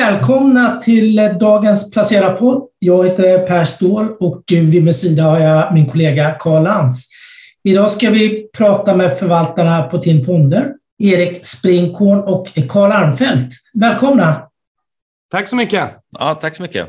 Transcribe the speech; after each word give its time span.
Välkomna 0.00 0.80
till 0.80 1.16
dagens 1.40 1.90
Placera-podd. 1.90 2.68
Jag 2.78 3.04
heter 3.04 3.46
Per 3.46 3.64
Ståhl 3.64 4.08
och 4.20 4.42
vid 4.48 4.84
min 4.84 4.94
sida 4.94 5.22
har 5.22 5.40
jag 5.40 5.74
min 5.74 5.90
kollega 5.90 6.36
Karl 6.38 6.62
Lantz. 6.62 7.06
Idag 7.64 7.90
ska 7.90 8.10
vi 8.10 8.48
prata 8.56 8.96
med 8.96 9.18
förvaltarna 9.18 9.82
på 9.82 9.98
TIN 9.98 10.24
Fonder, 10.24 10.72
Erik 10.98 11.46
Springkorn 11.46 12.18
och 12.18 12.48
Karl 12.68 12.92
Armfelt. 12.92 13.50
Välkomna! 13.80 14.48
Tack 15.30 15.48
så 15.48 15.56
mycket! 15.56 15.90
Ja, 16.18 16.34
tack 16.34 16.56
så 16.56 16.62
mycket. 16.62 16.88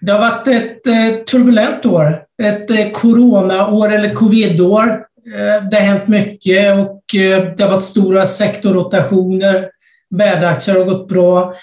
Det 0.00 0.12
har 0.12 0.18
varit 0.18 0.48
ett 0.48 0.86
eh, 0.86 1.24
turbulent 1.24 1.86
år, 1.86 2.22
ett 2.42 2.70
eh, 2.70 2.90
coronaår 2.92 3.92
eller 3.92 4.14
covidår. 4.14 4.88
Eh, 5.36 5.68
det 5.70 5.76
har 5.76 5.84
hänt 5.84 6.08
mycket 6.08 6.74
och 6.78 7.02
det 7.12 7.60
har 7.60 7.68
varit 7.68 7.84
stora 7.84 8.26
sektorrotationer. 8.26 9.70
Värdeaktier 10.10 10.74
har 10.74 10.84
gått 10.84 11.08
bra 11.08 11.54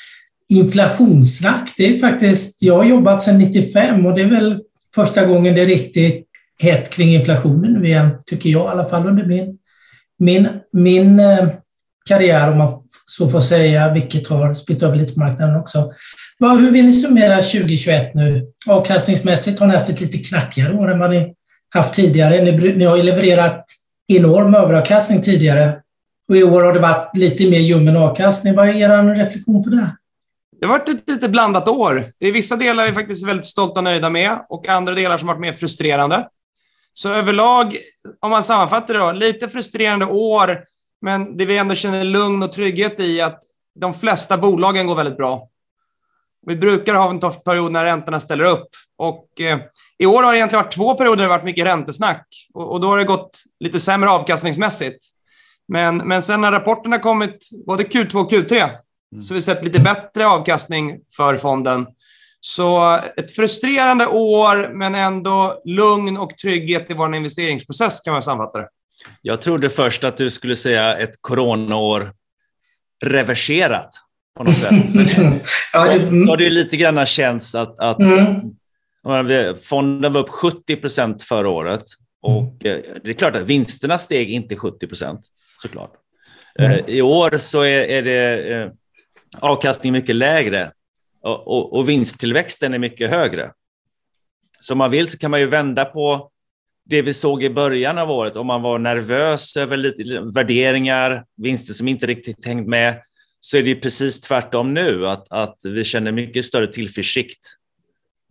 inflationssnack, 0.49 1.73
det 1.77 1.87
är 1.87 1.99
faktiskt, 1.99 2.61
jag 2.61 2.75
har 2.75 2.83
jobbat 2.83 3.23
sedan 3.23 3.37
95 3.37 4.05
och 4.05 4.15
det 4.15 4.21
är 4.21 4.29
väl 4.29 4.57
första 4.95 5.25
gången 5.25 5.55
det 5.55 5.61
är 5.61 5.65
riktigt 5.65 6.27
hett 6.59 6.89
kring 6.89 7.09
inflationen 7.09 7.73
nu 7.73 7.87
igen, 7.87 8.09
tycker 8.25 8.49
jag 8.49 8.65
i 8.65 8.67
alla 8.67 8.85
fall 8.85 9.07
under 9.07 9.25
min, 9.25 9.57
min, 10.19 10.47
min 10.73 11.19
eh, 11.19 11.47
karriär, 12.09 12.51
om 12.51 12.57
man 12.57 12.83
så 13.05 13.29
får 13.29 13.41
säga, 13.41 13.93
vilket 13.93 14.27
har 14.27 14.53
splitt 14.53 14.83
över 14.83 14.95
lite 14.95 15.13
på 15.13 15.19
marknaden 15.19 15.55
också. 15.55 15.91
Hur 16.39 16.71
vill 16.71 16.85
ni 16.85 16.93
summera 16.93 17.35
2021 17.35 18.13
nu? 18.15 18.47
Avkastningsmässigt 18.67 19.59
har 19.59 19.67
ni 19.67 19.73
haft 19.73 19.89
ett 19.89 20.01
lite 20.01 20.17
knackigare 20.17 20.73
år 20.73 20.91
än 20.91 20.99
vad 20.99 21.09
ni 21.09 21.33
haft 21.69 21.93
tidigare. 21.93 22.43
Ni, 22.43 22.73
ni 22.75 22.85
har 22.85 22.97
ju 22.97 23.03
levererat 23.03 23.65
enorm 24.07 24.55
överavkastning 24.55 25.21
tidigare 25.21 25.79
och 26.29 26.37
i 26.37 26.43
år 26.43 26.63
har 26.63 26.73
det 26.73 26.79
varit 26.79 27.17
lite 27.17 27.49
mer 27.49 27.59
ljummen 27.59 27.97
avkastning. 27.97 28.55
Vad 28.55 28.69
är 28.69 28.73
er 28.73 29.15
reflektion 29.15 29.63
på 29.63 29.69
det? 29.69 29.91
Det 30.59 30.65
har 30.65 30.79
varit 30.79 30.89
ett 30.89 31.09
lite 31.09 31.29
blandat 31.29 31.67
år. 31.67 32.11
Det 32.19 32.27
är 32.27 32.31
vissa 32.31 32.55
delar 32.55 32.83
vi 32.83 32.89
är 32.89 32.93
faktiskt 32.93 33.27
väldigt 33.27 33.45
stolta 33.45 33.79
och 33.79 33.83
nöjda 33.83 34.09
med 34.09 34.45
och 34.49 34.67
andra 34.67 34.93
delar 34.93 35.17
som 35.17 35.27
varit 35.27 35.39
mer 35.39 35.53
frustrerande. 35.53 36.27
Så 36.93 37.09
överlag, 37.09 37.77
om 38.19 38.31
man 38.31 38.43
sammanfattar 38.43 38.93
det 38.93 38.99
då, 38.99 39.11
lite 39.11 39.49
frustrerande 39.49 40.05
år, 40.05 40.63
men 41.01 41.37
det 41.37 41.45
vi 41.45 41.57
ändå 41.57 41.75
känner 41.75 42.03
lugn 42.03 42.43
och 42.43 42.51
trygghet 42.51 42.99
i 42.99 43.21
att 43.21 43.39
de 43.79 43.93
flesta 43.93 44.37
bolagen 44.37 44.87
går 44.87 44.95
väldigt 44.95 45.17
bra. 45.17 45.49
Vi 46.47 46.55
brukar 46.55 46.93
ha 46.93 47.09
en 47.09 47.19
tuff 47.19 47.43
period 47.43 47.71
när 47.71 47.85
räntorna 47.85 48.19
ställer 48.19 48.43
upp 48.43 48.67
och 48.97 49.41
eh, 49.41 49.59
i 49.97 50.05
år 50.05 50.23
har 50.23 50.31
det 50.31 50.37
egentligen 50.37 50.63
varit 50.63 50.75
två 50.75 50.95
perioder 50.95 51.17
där 51.17 51.23
det 51.23 51.29
varit 51.29 51.43
mycket 51.43 51.65
räntesnack 51.65 52.27
och, 52.53 52.71
och 52.71 52.81
då 52.81 52.87
har 52.87 52.97
det 52.97 53.03
gått 53.03 53.43
lite 53.59 53.79
sämre 53.79 54.09
avkastningsmässigt. 54.09 55.05
Men, 55.67 55.97
men 55.97 56.21
sen 56.21 56.41
när 56.41 56.51
rapporterna 56.51 56.99
kommit, 56.99 57.49
både 57.67 57.83
Q2 57.83 58.15
och 58.15 58.31
Q3, 58.31 58.69
Mm. 59.11 59.23
Så 59.23 59.33
vi 59.33 59.41
sett 59.41 59.63
lite 59.63 59.79
bättre 59.79 60.27
avkastning 60.27 60.99
för 61.15 61.37
fonden. 61.37 61.87
Så 62.39 62.99
ett 63.17 63.35
frustrerande 63.35 64.07
år, 64.07 64.73
men 64.73 64.95
ändå 64.95 65.61
lugn 65.65 66.17
och 66.17 66.37
trygghet 66.37 66.91
i 66.91 66.93
vår 66.93 67.15
investeringsprocess 67.15 68.01
kan 68.01 68.13
man 68.13 68.21
sammanfatta 68.21 68.59
det. 68.59 68.67
Jag 69.21 69.41
trodde 69.41 69.69
först 69.69 70.03
att 70.03 70.17
du 70.17 70.31
skulle 70.31 70.55
säga 70.55 70.97
ett 70.97 71.21
coronaår 71.21 72.13
reverserat 73.05 73.89
på 74.37 74.43
något 74.43 74.57
sätt. 74.57 74.73
ja, 75.73 75.85
det... 75.85 76.07
Så 76.07 76.29
har 76.29 76.37
det 76.37 76.49
lite 76.49 76.77
grann 76.77 77.05
känts 77.05 77.55
att, 77.55 77.79
att 77.79 77.99
mm. 77.99 79.55
fonden 79.63 80.13
var 80.13 80.21
upp 80.21 80.29
70 80.29 80.75
procent 80.75 81.23
förra 81.23 81.49
året 81.49 81.83
och 82.21 82.65
eh, 82.65 82.79
det 83.03 83.09
är 83.09 83.13
klart 83.13 83.35
att 83.35 83.45
vinsterna 83.45 83.97
steg 83.97 84.31
inte 84.31 84.55
70 84.55 84.87
procent 84.87 85.19
såklart. 85.61 85.93
Mm. 86.59 86.83
I 86.87 87.01
år 87.01 87.37
så 87.37 87.61
är, 87.61 87.81
är 87.81 88.01
det 88.01 88.53
eh, 88.53 88.71
avkastningen 89.39 89.93
mycket 89.93 90.15
lägre 90.15 90.71
och, 91.21 91.47
och, 91.47 91.73
och 91.73 91.89
vinsttillväxten 91.89 92.73
är 92.73 92.79
mycket 92.79 93.09
högre. 93.09 93.51
Så 94.59 94.73
om 94.73 94.77
man 94.77 94.91
vill 94.91 95.07
så 95.07 95.17
kan 95.17 95.31
man 95.31 95.39
ju 95.39 95.47
vända 95.47 95.85
på 95.85 96.31
det 96.85 97.01
vi 97.01 97.13
såg 97.13 97.43
i 97.43 97.49
början 97.49 97.97
av 97.97 98.11
året, 98.11 98.35
om 98.35 98.47
man 98.47 98.61
var 98.61 98.79
nervös 98.79 99.57
över 99.57 99.77
lite, 99.77 100.19
värderingar, 100.35 101.25
vinster 101.37 101.73
som 101.73 101.87
inte 101.87 102.07
riktigt 102.07 102.45
hängt 102.45 102.67
med, 102.67 103.01
så 103.39 103.57
är 103.57 103.63
det 103.63 103.75
precis 103.75 104.21
tvärtom 104.21 104.73
nu, 104.73 105.07
att, 105.07 105.31
att 105.31 105.57
vi 105.63 105.83
känner 105.83 106.11
mycket 106.11 106.45
större 106.45 106.67
tillförsikt 106.67 107.39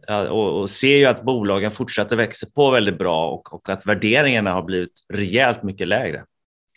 och, 0.08 0.60
och 0.60 0.70
ser 0.70 0.96
ju 0.96 1.04
att 1.04 1.22
bolagen 1.22 1.70
fortsätter 1.70 2.16
växa 2.16 2.46
på 2.54 2.70
väldigt 2.70 2.98
bra 2.98 3.30
och, 3.30 3.54
och 3.54 3.70
att 3.70 3.86
värderingarna 3.86 4.52
har 4.52 4.62
blivit 4.62 5.00
rejält 5.12 5.62
mycket 5.62 5.88
lägre. 5.88 6.24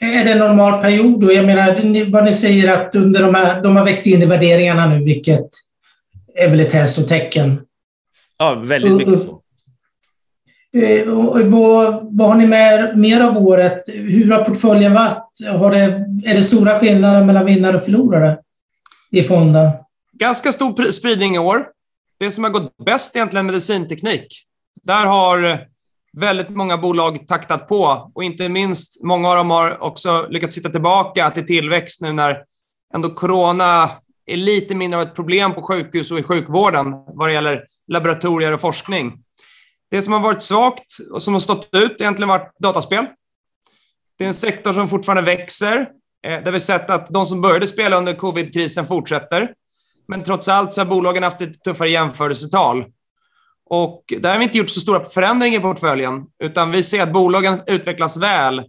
Är 0.02 0.26
det 0.26 0.32
en 0.32 0.38
normal 0.38 0.82
period? 0.82 1.24
Och 1.24 1.34
jag 1.34 1.46
menar, 1.46 2.12
vad 2.12 2.24
ni 2.24 2.34
säger 2.34 2.74
att 2.74 2.96
under 2.96 3.22
de, 3.22 3.36
här, 3.36 3.62
de 3.62 3.76
har 3.76 3.86
växt 3.86 4.06
in 4.06 4.22
i 4.22 4.26
värderingarna 4.26 4.88
nu, 4.88 5.04
vilket 5.04 5.50
är 6.36 6.50
väl 6.50 6.60
ett 6.60 6.74
hälsotecken? 6.74 7.62
Ja, 8.38 8.56
väldigt 8.56 8.94
mycket 8.94 9.24
så. 9.24 9.42
Eh, 10.74 11.08
vad, 11.44 12.08
vad 12.18 12.28
har 12.28 12.36
ni 12.36 12.48
med 12.48 12.98
mer 12.98 13.22
av 13.22 13.38
året? 13.38 13.84
Hur 13.88 14.32
har 14.32 14.44
portföljen 14.44 14.94
varit? 14.94 15.28
Har 15.48 15.72
det, 15.72 15.82
är 16.26 16.36
det 16.36 16.44
stora 16.44 16.80
skillnader 16.80 17.26
mellan 17.26 17.46
vinnare 17.46 17.76
och 17.76 17.84
förlorare 17.84 18.38
i 19.12 19.24
fonden? 19.24 19.72
Ganska 20.14 20.52
stor 20.52 20.92
spridning 20.92 21.36
i 21.36 21.40
år. 21.40 21.66
Det 22.20 22.32
som 22.32 22.44
har 22.44 22.52
gått 22.52 22.78
bäst 22.86 23.16
är 23.16 23.20
egentligen 23.20 23.46
medicinteknik. 23.46 24.46
Där 24.84 25.06
har 25.06 25.60
väldigt 26.14 26.50
många 26.50 26.78
bolag 26.78 27.28
taktat 27.28 27.68
på 27.68 28.12
och 28.16 28.24
inte 28.24 28.50
minst 28.50 29.04
många 29.04 29.30
av 29.30 29.36
dem 29.36 29.50
har 29.50 29.84
också 29.84 30.28
lyckats 30.30 30.56
sitta 30.56 30.70
tillbaka 30.70 31.30
till 31.30 31.46
tillväxt 31.46 32.02
nu 32.02 32.14
när 32.14 32.44
ändå 32.94 33.10
corona 33.10 33.90
är 34.26 34.38
lite 34.38 34.76
mindre 34.76 35.00
av 35.00 35.08
ett 35.08 35.16
problem 35.16 35.54
på 35.54 35.62
sjukhus 35.62 36.12
och 36.12 36.20
i 36.20 36.24
sjukvården 36.24 36.92
vad 36.92 37.30
det 37.30 37.34
gäller 37.34 37.66
laboratorier 37.88 38.54
och 38.54 38.62
forskning. 38.62 39.24
Det 39.92 40.02
som 40.02 40.14
har 40.14 40.20
varit 40.20 40.44
svagt 40.44 40.98
och 41.12 41.24
som 41.24 41.34
har 41.34 41.40
stått 41.40 41.70
ut 41.72 41.92
har 41.92 42.02
egentligen 42.02 42.30
varit 42.30 42.60
dataspel. 42.60 43.06
Det 44.18 44.24
är 44.24 44.28
en 44.28 44.34
sektor 44.34 44.74
som 44.74 44.88
fortfarande 44.88 45.22
växer, 45.22 45.90
eh, 46.24 46.44
där 46.44 46.52
vi 46.52 46.60
sett 46.60 46.90
att 46.90 47.08
de 47.08 47.26
som 47.26 47.42
började 47.42 47.68
spela 47.68 47.98
under 47.98 48.14
covid-krisen 48.14 48.88
fortsätter. 48.88 49.54
Men 50.08 50.24
trots 50.24 50.48
allt 50.48 50.74
så 50.74 50.82
har 50.82 50.86
bolagen 50.86 51.24
haft 51.24 51.42
ett 51.42 51.64
tuffare 51.64 51.90
jämförelsetal. 51.90 52.86
Och 53.70 54.04
där 54.20 54.32
har 54.32 54.38
vi 54.38 54.44
inte 54.44 54.58
gjort 54.58 54.70
så 54.70 54.80
stora 54.80 55.06
förändringar 55.06 55.60
i 55.60 55.62
portföljen, 55.62 56.26
utan 56.44 56.72
vi 56.72 56.84
ser 56.84 57.02
att 57.02 57.14
bolagen 57.14 57.62
utvecklas 57.68 58.18
väl. 58.18 58.64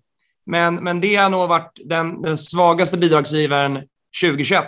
Men, 0.46 0.74
men 0.74 1.00
det 1.00 1.16
har 1.16 1.30
nog 1.30 1.48
varit 1.48 1.78
den, 1.84 2.22
den 2.22 2.38
svagaste 2.38 2.98
bidragsgivaren 2.98 3.74
2021. 4.22 4.64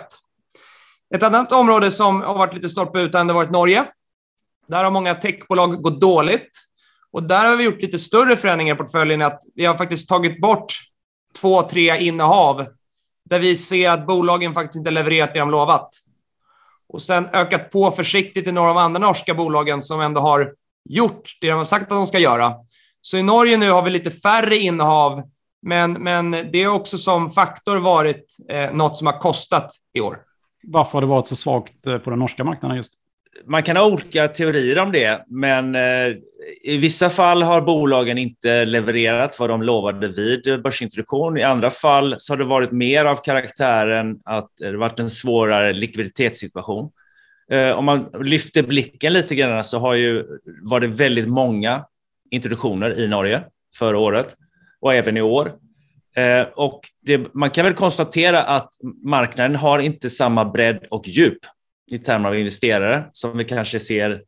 Ett 1.15 1.23
annat 1.23 1.51
område 1.51 1.91
som 1.91 2.21
har 2.21 2.33
varit 2.33 2.53
lite 2.53 2.69
stolpe 2.69 2.99
utan 2.99 3.29
har 3.29 3.35
varit 3.35 3.51
Norge. 3.51 3.85
Där 4.67 4.83
har 4.83 4.91
många 4.91 5.15
techbolag 5.15 5.81
gått 5.81 6.01
dåligt. 6.01 6.49
Och 7.11 7.23
där 7.23 7.45
har 7.45 7.55
vi 7.55 7.63
gjort 7.63 7.81
lite 7.81 7.99
större 7.99 8.35
förändringar 8.35 8.75
i 8.75 8.77
portföljen. 8.77 9.21
Att 9.21 9.41
vi 9.55 9.65
har 9.65 9.77
faktiskt 9.77 10.09
tagit 10.09 10.41
bort 10.41 10.73
två, 11.39 11.61
tre 11.61 11.97
innehav 11.97 12.65
där 13.29 13.39
vi 13.39 13.55
ser 13.55 13.89
att 13.89 14.07
bolagen 14.07 14.53
faktiskt 14.53 14.77
inte 14.77 14.91
levererat 14.91 15.33
det 15.33 15.39
de 15.39 15.51
lovat 15.51 15.89
och 16.93 17.01
sen 17.01 17.27
ökat 17.33 17.71
på 17.71 17.91
försiktigt 17.91 18.47
i 18.47 18.51
några 18.51 18.69
av 18.69 18.75
de 18.75 18.81
andra 18.81 18.99
norska 18.99 19.33
bolagen 19.33 19.81
som 19.81 20.01
ändå 20.01 20.21
har 20.21 20.53
gjort 20.89 21.37
det 21.41 21.47
de 21.47 21.53
har 21.53 21.63
sagt 21.63 21.83
att 21.83 21.89
de 21.89 22.07
ska 22.07 22.19
göra. 22.19 22.55
Så 23.01 23.17
i 23.17 23.23
Norge 23.23 23.57
nu 23.57 23.71
har 23.71 23.81
vi 23.81 23.89
lite 23.89 24.11
färre 24.11 24.57
innehav, 24.57 25.23
men, 25.61 25.93
men 25.93 26.31
det 26.31 26.63
har 26.63 26.75
också 26.75 26.97
som 26.97 27.29
faktor 27.31 27.77
varit 27.77 28.37
eh, 28.49 28.73
något 28.73 28.97
som 28.97 29.07
har 29.07 29.19
kostat 29.19 29.71
i 29.93 30.01
år. 30.01 30.19
Varför 30.63 30.93
har 30.93 31.01
det 31.01 31.07
varit 31.07 31.27
så 31.27 31.35
svagt 31.35 31.85
eh, 31.85 31.97
på 31.97 32.09
den 32.09 32.19
norska 32.19 32.43
marknaden 32.43 32.77
just? 32.77 32.93
Man 33.45 33.63
kan 33.63 33.77
ha 33.77 33.85
olika 33.85 34.27
teorier 34.27 34.79
om 34.79 34.91
det, 34.91 35.25
men 35.27 35.75
eh, 35.75 36.15
i 36.63 36.77
vissa 36.77 37.09
fall 37.09 37.43
har 37.43 37.61
bolagen 37.61 38.17
inte 38.17 38.65
levererat 38.65 39.39
vad 39.39 39.49
de 39.49 39.63
lovade 39.63 40.07
vid 40.07 40.61
börsintroduktion. 40.63 41.37
I 41.37 41.43
andra 41.43 41.69
fall 41.69 42.15
så 42.17 42.33
har 42.33 42.37
det 42.37 42.43
varit 42.43 42.71
mer 42.71 43.05
av 43.05 43.15
karaktären 43.15 44.19
att 44.25 44.49
det 44.59 44.77
varit 44.77 44.99
en 44.99 45.09
svårare 45.09 45.73
likviditetssituation. 45.73 46.91
Eh, 47.51 47.71
om 47.71 47.85
man 47.85 48.09
lyfter 48.21 48.63
blicken 48.63 49.13
lite 49.13 49.35
grann 49.35 49.63
så 49.63 49.79
har 49.79 49.93
ju 49.93 50.25
var 50.61 50.79
det 50.79 50.87
väldigt 50.87 51.27
många 51.27 51.85
introduktioner 52.31 52.99
i 52.99 53.07
Norge 53.07 53.43
förra 53.75 53.97
året 53.97 54.35
och 54.81 54.93
även 54.93 55.17
i 55.17 55.21
år. 55.21 55.51
Eh, 56.15 56.41
och 56.41 56.81
det, 57.01 57.33
man 57.33 57.49
kan 57.49 57.65
väl 57.65 57.73
konstatera 57.73 58.43
att 58.43 58.69
marknaden 59.05 59.55
har 59.55 59.79
inte 59.79 60.09
samma 60.09 60.45
bredd 60.45 60.85
och 60.89 61.07
djup 61.07 61.39
i 61.93 61.97
termer 61.97 62.29
av 62.29 62.37
investerare 62.37 63.05
som 63.11 63.37
vi 63.37 63.45
kanske 63.45 63.79
ser 63.79 64.21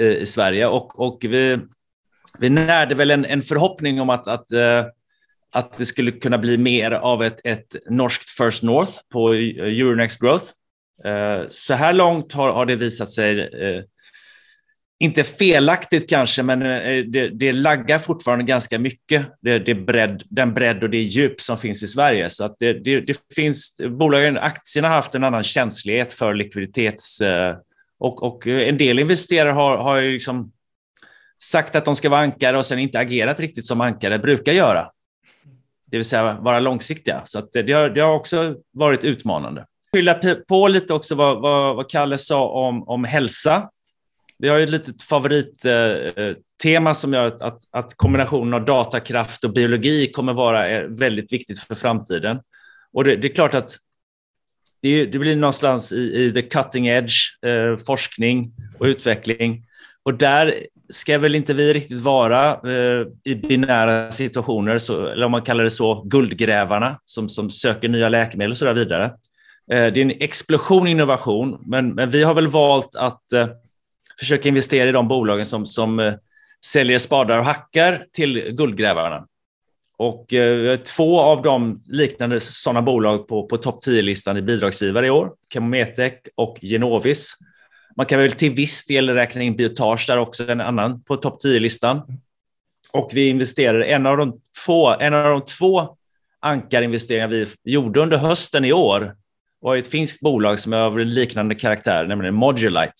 eh, 0.00 0.06
i 0.06 0.26
Sverige 0.26 0.66
och, 0.66 1.00
och 1.00 1.18
vi, 1.22 1.58
vi 2.38 2.50
närde 2.50 2.94
väl 2.94 3.10
en, 3.10 3.24
en 3.24 3.42
förhoppning 3.42 4.00
om 4.00 4.10
att, 4.10 4.28
att, 4.28 4.52
eh, 4.52 4.84
att 5.52 5.78
det 5.78 5.84
skulle 5.86 6.12
kunna 6.12 6.38
bli 6.38 6.58
mer 6.58 6.90
av 6.90 7.22
ett, 7.22 7.40
ett 7.46 7.76
norskt 7.90 8.30
First 8.30 8.62
North 8.62 8.92
på 9.12 9.34
eh, 9.34 9.40
Euronext 9.80 10.20
Growth. 10.20 10.44
Så 11.50 11.74
här 11.74 11.92
långt 11.92 12.32
har, 12.32 12.52
har 12.52 12.66
det 12.66 12.76
visat 12.76 13.08
sig 13.08 13.50
inte 15.00 15.24
felaktigt 15.24 16.10
kanske, 16.10 16.42
men 16.42 16.62
eh, 16.62 16.78
eh, 16.78 17.04
det, 17.04 17.28
det 17.28 17.52
laggar 17.52 17.98
fortfarande 17.98 18.44
ganska 18.44 18.78
mycket, 18.78 19.26
det, 19.40 19.58
det 19.58 19.74
bredd, 19.74 20.22
den 20.28 20.54
bredd 20.54 20.82
och 20.82 20.90
det 20.90 21.02
djup 21.02 21.40
som 21.40 21.58
finns 21.58 21.82
i 21.82 21.86
Sverige. 21.86 22.30
Så 22.30 22.44
att 22.44 22.56
det, 22.58 22.72
det, 22.72 23.00
det 23.00 23.16
finns, 23.34 23.80
bolagen, 23.98 24.38
aktierna 24.38 24.88
har 24.88 24.94
haft 24.94 25.14
en 25.14 25.24
annan 25.24 25.42
känslighet 25.42 26.12
för 26.12 26.34
likviditets... 26.34 27.20
Eh, 27.20 27.56
och, 27.98 28.22
och 28.22 28.46
en 28.46 28.78
del 28.78 28.98
investerare 28.98 29.50
har, 29.50 29.76
har 29.78 29.96
ju 29.96 30.12
liksom 30.12 30.52
sagt 31.42 31.76
att 31.76 31.84
de 31.84 31.94
ska 31.94 32.08
vara 32.08 32.20
ankare 32.20 32.58
och 32.58 32.66
sen 32.66 32.78
inte 32.78 32.98
agerat 32.98 33.40
riktigt 33.40 33.66
som 33.66 33.80
ankare 33.80 34.18
brukar 34.18 34.52
göra. 34.52 34.90
Det 35.86 35.96
vill 35.96 36.04
säga 36.04 36.36
vara 36.40 36.60
långsiktiga. 36.60 37.22
Så 37.24 37.38
att 37.38 37.52
det, 37.52 37.72
har, 37.72 37.90
det 37.90 38.00
har 38.00 38.14
också 38.14 38.54
varit 38.72 39.04
utmanande. 39.04 39.66
Fylla 39.94 40.20
på 40.48 40.68
lite 40.68 40.94
också 40.94 41.14
vad, 41.14 41.40
vad, 41.40 41.76
vad 41.76 41.90
Kalle 41.90 42.18
sa 42.18 42.48
om, 42.48 42.88
om 42.88 43.04
hälsa. 43.04 43.70
Vi 44.40 44.48
har 44.48 44.58
ju 44.58 44.64
ett 44.64 44.70
litet 44.70 45.02
favorittema 45.02 46.34
eh, 46.64 46.86
eh 46.86 46.92
som 46.92 47.12
gör 47.12 47.26
att, 47.26 47.42
att, 47.42 47.58
att, 47.70 47.96
kombinationen 47.96 48.54
av 48.54 48.64
datakraft 48.64 49.44
och 49.44 49.52
biologi 49.52 50.12
kommer 50.12 50.32
vara 50.32 50.68
eh, 50.68 50.82
väldigt 50.88 51.32
viktigt 51.32 51.60
för 51.60 51.74
framtiden. 51.74 52.40
Och 52.92 53.04
det, 53.04 53.16
det 53.16 53.28
är 53.28 53.34
klart 53.34 53.54
att 53.54 53.76
det, 54.82 55.06
det, 55.06 55.18
blir 55.18 55.36
någonstans 55.36 55.92
i, 55.92 55.96
i 55.96 56.32
the 56.32 56.42
cutting 56.42 56.86
edge, 56.86 57.14
eh, 57.46 57.76
forskning 57.86 58.52
och 58.78 58.86
utveckling. 58.86 59.66
Och 60.02 60.14
där 60.14 60.54
ska 60.88 61.18
väl 61.18 61.34
inte 61.34 61.54
vi 61.54 61.72
riktigt 61.72 62.00
vara 62.00 62.52
eh, 62.52 63.06
i 63.24 63.34
binära 63.34 64.10
situationer, 64.10 64.78
så, 64.78 65.06
eller 65.06 65.26
om 65.26 65.32
man 65.32 65.42
kallar 65.42 65.64
det 65.64 65.70
så, 65.70 66.02
guldgrävarna 66.02 67.00
som, 67.04 67.28
som 67.28 67.50
söker 67.50 67.88
nya 67.88 68.08
läkemedel 68.08 68.50
och 68.50 68.58
så 68.58 68.64
där 68.64 68.74
vidare. 68.74 69.04
Eh, 69.72 69.92
det 69.92 70.00
är 70.00 70.02
en 70.02 70.22
explosion 70.22 70.86
innovation, 70.86 71.58
men, 71.66 71.94
men 71.94 72.10
vi 72.10 72.22
har 72.22 72.34
väl 72.34 72.48
valt 72.48 72.96
att 72.96 73.32
eh, 73.32 73.46
försöka 74.20 74.48
investera 74.48 74.88
i 74.88 74.92
de 74.92 75.08
bolagen 75.08 75.46
som, 75.46 75.66
som 75.66 76.00
eh, 76.00 76.14
säljer 76.64 76.98
spadar 76.98 77.38
och 77.38 77.44
hackar 77.44 78.04
till 78.12 78.52
guldgrävarna. 78.52 79.26
Och 79.96 80.34
eh, 80.34 80.76
två 80.76 81.20
av 81.20 81.42
de 81.42 81.82
liknande 81.88 82.40
sådana 82.40 82.82
bolag 82.82 83.28
på, 83.28 83.46
på 83.46 83.56
topp 83.56 83.84
10-listan 83.86 84.36
i 84.36 84.42
bidragsgivare 84.42 85.06
i 85.06 85.10
år, 85.10 85.32
Chemometec 85.52 86.12
och 86.34 86.58
Genovis. 86.60 87.34
Man 87.96 88.06
kan 88.06 88.18
väl 88.18 88.32
till 88.32 88.54
viss 88.54 88.84
del 88.86 89.10
räkna 89.10 89.42
in 89.42 89.56
Biotage 89.56 90.04
där 90.06 90.18
också, 90.18 90.50
en 90.50 90.60
annan 90.60 91.02
på 91.02 91.16
topp 91.16 91.38
10-listan. 91.44 92.02
Och 92.92 93.10
vi 93.12 93.28
investerade, 93.28 93.84
en 93.84 94.06
av 94.06 94.16
de, 94.16 94.40
få, 94.56 94.96
en 95.00 95.14
av 95.14 95.30
de 95.30 95.44
två 95.44 95.96
ankarinvesteringar 96.40 97.28
vi 97.28 97.46
gjorde 97.64 98.00
under 98.00 98.16
hösten 98.16 98.64
i 98.64 98.72
år 98.72 99.16
var 99.60 99.76
ett 99.76 99.86
finskt 99.86 100.20
bolag 100.20 100.58
som 100.60 100.72
är 100.72 100.76
av 100.76 101.00
en 101.00 101.10
liknande 101.10 101.54
karaktär, 101.54 102.06
nämligen 102.06 102.34
Modulite. 102.34 102.92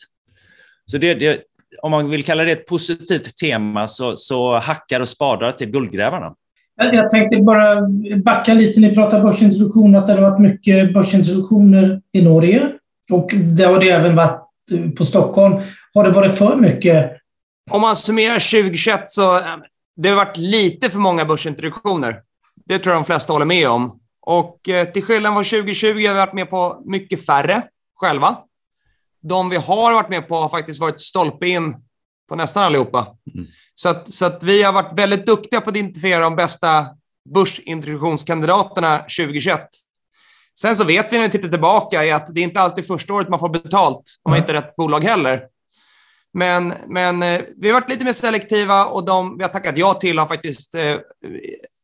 Så 0.90 0.98
det, 0.98 1.14
det, 1.14 1.40
om 1.82 1.90
man 1.90 2.10
vill 2.10 2.25
kalla 2.25 2.44
det 2.44 2.52
ett 2.52 2.66
positivt 2.66 3.37
tema 3.37 3.88
så, 3.88 4.16
så 4.16 4.58
hackar 4.58 5.00
och 5.00 5.08
spadar 5.08 5.52
till 5.52 5.70
guldgrävarna. 5.70 6.34
Jag 6.76 7.10
tänkte 7.10 7.42
bara 7.42 7.76
backa 8.25 8.54
lite. 8.54 8.81
Ni 8.81 8.94
pratar 8.94 9.22
börsintroduktion, 9.22 9.94
att 9.94 10.06
det 10.06 10.12
har 10.12 10.31
varit 10.31 10.40
mycket 10.40 10.94
börsintroduktioner 10.94 12.00
i 12.12 12.22
Norge 12.22 12.69
och 13.12 13.31
det 13.34 13.64
har 13.64 13.81
det 13.81 13.90
även 13.90 14.16
varit 14.16 14.40
på 14.96 15.04
Stockholm. 15.04 15.54
Har 15.94 16.04
det 16.04 16.10
varit 16.10 16.38
för 16.38 16.56
mycket? 16.56 17.10
Om 17.70 17.81
man 17.81 17.96
summerar 17.96 18.62
2021 18.62 19.02
så 19.06 19.40
det 19.96 20.08
har 20.08 20.16
varit 20.16 20.36
lite 20.36 20.90
för 20.90 20.98
många 20.98 21.25
börsintroduktioner. 21.25 22.16
Det 22.66 22.78
tror 22.78 22.94
jag 22.94 23.02
de 23.02 23.06
flesta 23.06 23.32
håller 23.32 23.46
med 23.46 23.69
om. 23.69 24.00
Och 24.22 24.69
eh, 24.69 24.84
till 24.84 25.02
skillnad 25.02 25.32
från 25.32 25.44
2020 25.44 25.86
har 25.86 25.94
vi 25.94 26.08
varit 26.08 26.32
med 26.32 26.50
på 26.50 26.82
mycket 26.84 27.26
färre 27.26 27.62
själva. 27.96 28.36
De 29.22 29.50
vi 29.50 29.56
har 29.56 29.93
varit 29.93 30.08
med 30.08 30.28
på 30.28 30.37
har 30.37 30.49
faktiskt 30.49 30.81
varit 30.81 31.00
stolpe 31.00 31.49
in 31.49 31.76
på 32.28 32.37
nästan 32.37 32.62
allihopa. 32.62 33.17
Mm. 33.34 33.46
Så, 33.75 33.88
att, 33.88 34.12
så 34.12 34.26
att 34.26 34.43
vi 34.43 34.62
har 34.62 34.72
varit 34.72 34.99
väldigt 34.99 35.26
duktiga 35.26 35.61
på 35.61 35.70
att 35.70 35.76
identifiera 35.76 36.20
de 36.20 36.37
bästa 36.37 36.87
börsintroduktionskandidaterna 37.34 38.99
2021. 38.99 39.69
Sen 40.58 40.76
så 40.76 40.84
vet 40.84 41.12
vi 41.12 41.17
när 41.17 41.25
vi 41.25 41.31
tittar 41.31 41.49
tillbaka 41.49 42.05
är 42.05 42.14
att 42.14 42.34
det 42.34 42.40
är 42.40 42.44
inte 42.44 42.61
alltid 42.61 42.87
första 42.87 43.14
året 43.14 43.28
man 43.28 43.40
får 43.40 43.49
betalt 43.49 44.02
om 44.22 44.31
man 44.31 44.38
inte 44.38 44.52
är 44.52 44.55
rätt 44.55 44.76
bolag 44.76 45.05
heller. 45.05 45.43
Men, 46.32 46.75
men 46.87 47.22
eh, 47.22 47.40
vi 47.56 47.70
har 47.70 47.81
varit 47.81 47.90
lite 47.90 48.05
mer 48.05 48.12
selektiva 48.12 48.87
och 48.87 49.05
de 49.05 49.38
vi 49.38 49.44
har 49.44 49.50
tackat 49.50 49.78
ja 49.78 49.94
till 49.94 50.19
har 50.19 50.26
faktiskt, 50.26 50.75
eh, 50.75 50.96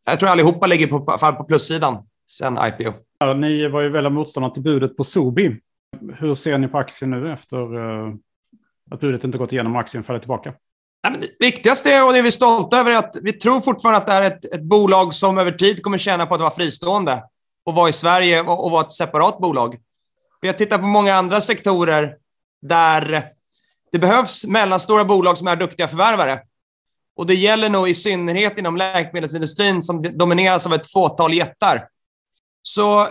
jag 0.06 0.20
tror 0.20 0.28
allihopa 0.28 0.66
ligger 0.66 0.86
på, 0.86 1.00
på 1.18 1.44
plussidan 1.44 1.98
sen 2.30 2.58
IPO. 2.58 2.92
Ja, 3.18 3.34
ni 3.34 3.68
var 3.68 3.80
ju 3.80 3.88
väldigt 3.88 4.12
motståndare 4.12 4.54
till 4.54 4.62
budet 4.62 4.96
på 4.96 5.04
Sobi. 5.04 5.60
Hur 6.18 6.34
ser 6.34 6.58
ni 6.58 6.68
på 6.68 6.78
aktien 6.78 7.10
nu 7.10 7.32
efter 7.32 7.76
eh, 7.76 8.14
att 8.90 9.00
budet 9.00 9.24
inte 9.24 9.38
gått 9.38 9.52
igenom 9.52 9.74
och 9.74 9.80
aktien 9.80 10.04
faller 10.04 10.20
tillbaka? 10.20 10.54
Ja, 11.02 11.10
det 11.10 11.46
viktigaste 11.46 12.02
och 12.02 12.12
det 12.12 12.22
vi 12.22 12.26
är 12.26 12.30
stolta 12.30 12.78
över 12.78 12.90
är 12.90 12.96
att 12.96 13.16
vi 13.22 13.32
tror 13.32 13.60
fortfarande 13.60 13.98
att 13.98 14.06
det 14.06 14.12
är 14.12 14.22
ett, 14.22 14.44
ett 14.44 14.62
bolag 14.62 15.14
som 15.14 15.38
över 15.38 15.52
tid 15.52 15.82
kommer 15.82 15.98
tjäna 15.98 16.26
på 16.26 16.34
att 16.34 16.40
vara 16.40 16.50
fristående 16.50 17.22
och 17.64 17.74
vara 17.74 17.88
i 17.88 17.92
Sverige 17.92 18.40
och, 18.40 18.64
och 18.64 18.70
vara 18.70 18.84
ett 18.84 18.92
separat 18.92 19.38
bolag. 19.38 19.78
Vi 20.40 20.48
har 20.48 20.54
tittat 20.54 20.80
på 20.80 20.86
många 20.86 21.14
andra 21.14 21.40
sektorer 21.40 22.16
där 22.62 23.28
det 23.92 23.98
behövs 23.98 24.46
mellanstora 24.46 25.04
bolag 25.04 25.38
som 25.38 25.46
är 25.46 25.56
duktiga 25.56 25.88
förvärvare. 25.88 26.40
Och 27.16 27.26
det 27.26 27.34
gäller 27.34 27.68
nog 27.68 27.88
i 27.88 27.94
synnerhet 27.94 28.58
inom 28.58 28.76
läkemedelsindustrin 28.76 29.82
som 29.82 30.02
domineras 30.02 30.66
av 30.66 30.74
ett 30.74 30.92
fåtal 30.92 31.34
jättar. 31.34 31.88
Så 32.62 33.08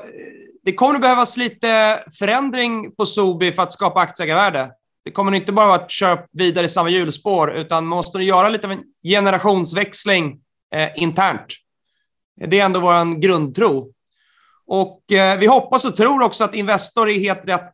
det 0.66 0.74
kommer 0.74 0.96
att 0.96 1.02
behövas 1.02 1.38
lite 1.38 2.00
förändring 2.20 2.96
på 2.96 3.06
Sobi 3.06 3.52
för 3.52 3.64
att 3.64 3.74
skapa 3.74 4.00
aktieägarvärde. 4.00 4.72
Det 5.06 5.12
kommer 5.12 5.36
inte 5.36 5.52
bara 5.52 5.68
vara 5.68 5.76
att 5.76 5.92
köra 5.92 6.20
vidare 6.32 6.66
i 6.66 6.70
samma 6.70 6.90
hjulspår, 6.90 7.54
utan 7.54 7.86
man 7.86 7.98
måste 7.98 8.18
göra 8.18 8.50
lite 8.50 8.68
av 8.68 8.72
en 8.72 8.84
generationsväxling 9.04 10.40
eh, 10.76 10.90
internt. 10.96 11.46
Det 12.46 12.60
är 12.60 12.66
ändå 12.66 12.80
vår 12.80 13.20
grundtro. 13.20 13.92
Och 14.68 15.12
eh, 15.12 15.40
vi 15.40 15.48
hoppas 15.48 15.86
och 15.86 15.96
tror 15.96 16.24
också 16.24 16.44
att 16.44 16.56
Investor 16.56 17.10
är 17.10 17.20
helt 17.20 17.46
rätt 17.46 17.74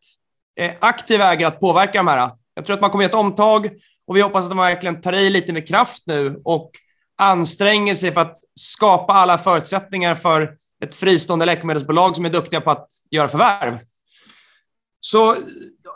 eh, 0.60 0.72
aktiv 0.80 1.22
ägare 1.22 1.46
att 1.46 1.60
påverka 1.60 2.00
de 2.00 2.08
här. 2.08 2.30
Jag 2.54 2.66
tror 2.66 2.74
att 2.74 2.82
man 2.82 2.90
kommer 2.90 3.06
att 3.06 3.12
ett 3.12 3.16
omtag 3.16 3.70
och 4.08 4.18
vi 4.18 4.22
hoppas 4.22 4.46
att 4.46 4.52
de 4.52 4.58
verkligen 4.58 5.02
tar 5.02 5.14
i 5.14 5.30
lite 5.30 5.54
med 5.54 5.68
kraft 5.68 6.04
nu 6.06 6.42
och 6.46 6.72
anstränger 7.18 7.96
sig 7.96 8.12
för 8.12 8.22
att 8.22 8.38
skapa 8.60 9.14
alla 9.14 9.38
förutsättningar 9.38 10.16
för 10.16 10.61
ett 10.82 10.96
fristående 10.96 11.46
läkemedelsbolag 11.46 12.16
som 12.16 12.26
är 12.26 12.30
duktiga 12.30 12.62
på 12.62 12.72
att 12.72 12.88
göra 13.12 13.28
förvärv. 13.28 13.80
Så 15.00 15.36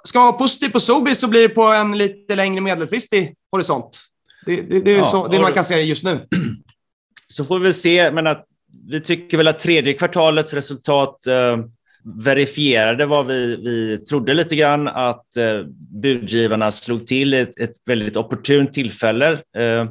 ska 0.04 0.20
man 0.20 0.26
vara 0.26 0.38
positiv 0.38 0.70
på 0.70 0.80
Sobi 0.80 1.16
så 1.16 1.28
blir 1.28 1.42
det 1.42 1.50
på 1.50 1.64
en 1.64 1.98
lite 1.98 2.36
längre 2.36 2.62
medelfristig 2.62 3.36
horisont. 3.52 4.00
Det, 4.46 4.62
det, 4.62 4.80
det 4.80 4.92
är 4.92 4.98
ja, 4.98 5.06
så 5.06 5.28
det 5.28 5.40
man 5.40 5.54
kan 5.54 5.64
säga 5.64 5.82
just 5.82 6.04
nu. 6.04 6.28
Så 7.28 7.46
får 7.46 7.60
vi 7.60 7.74
se, 7.74 8.12
men 8.12 8.28
att 8.28 8.46
vi 8.88 9.02
tycker 9.02 9.38
väl 9.38 9.48
att 9.48 9.60
tredje 9.60 9.94
kvartalets 9.94 10.54
resultat 10.54 11.28
eh, 11.28 11.58
verifierade 12.04 13.06
vad 13.06 13.28
vi, 13.28 13.56
vi 13.56 13.98
trodde 13.98 14.34
lite 14.34 14.56
grann, 14.56 14.88
att 14.88 15.38
eh, 15.38 15.64
budgivarna 16.02 16.72
slog 16.72 17.08
till 17.08 17.34
ett, 17.34 17.60
ett 17.60 17.72
väldigt 17.86 18.18
opportunt 18.18 18.74
tillfälle 18.74 19.32
eh, 19.58 19.86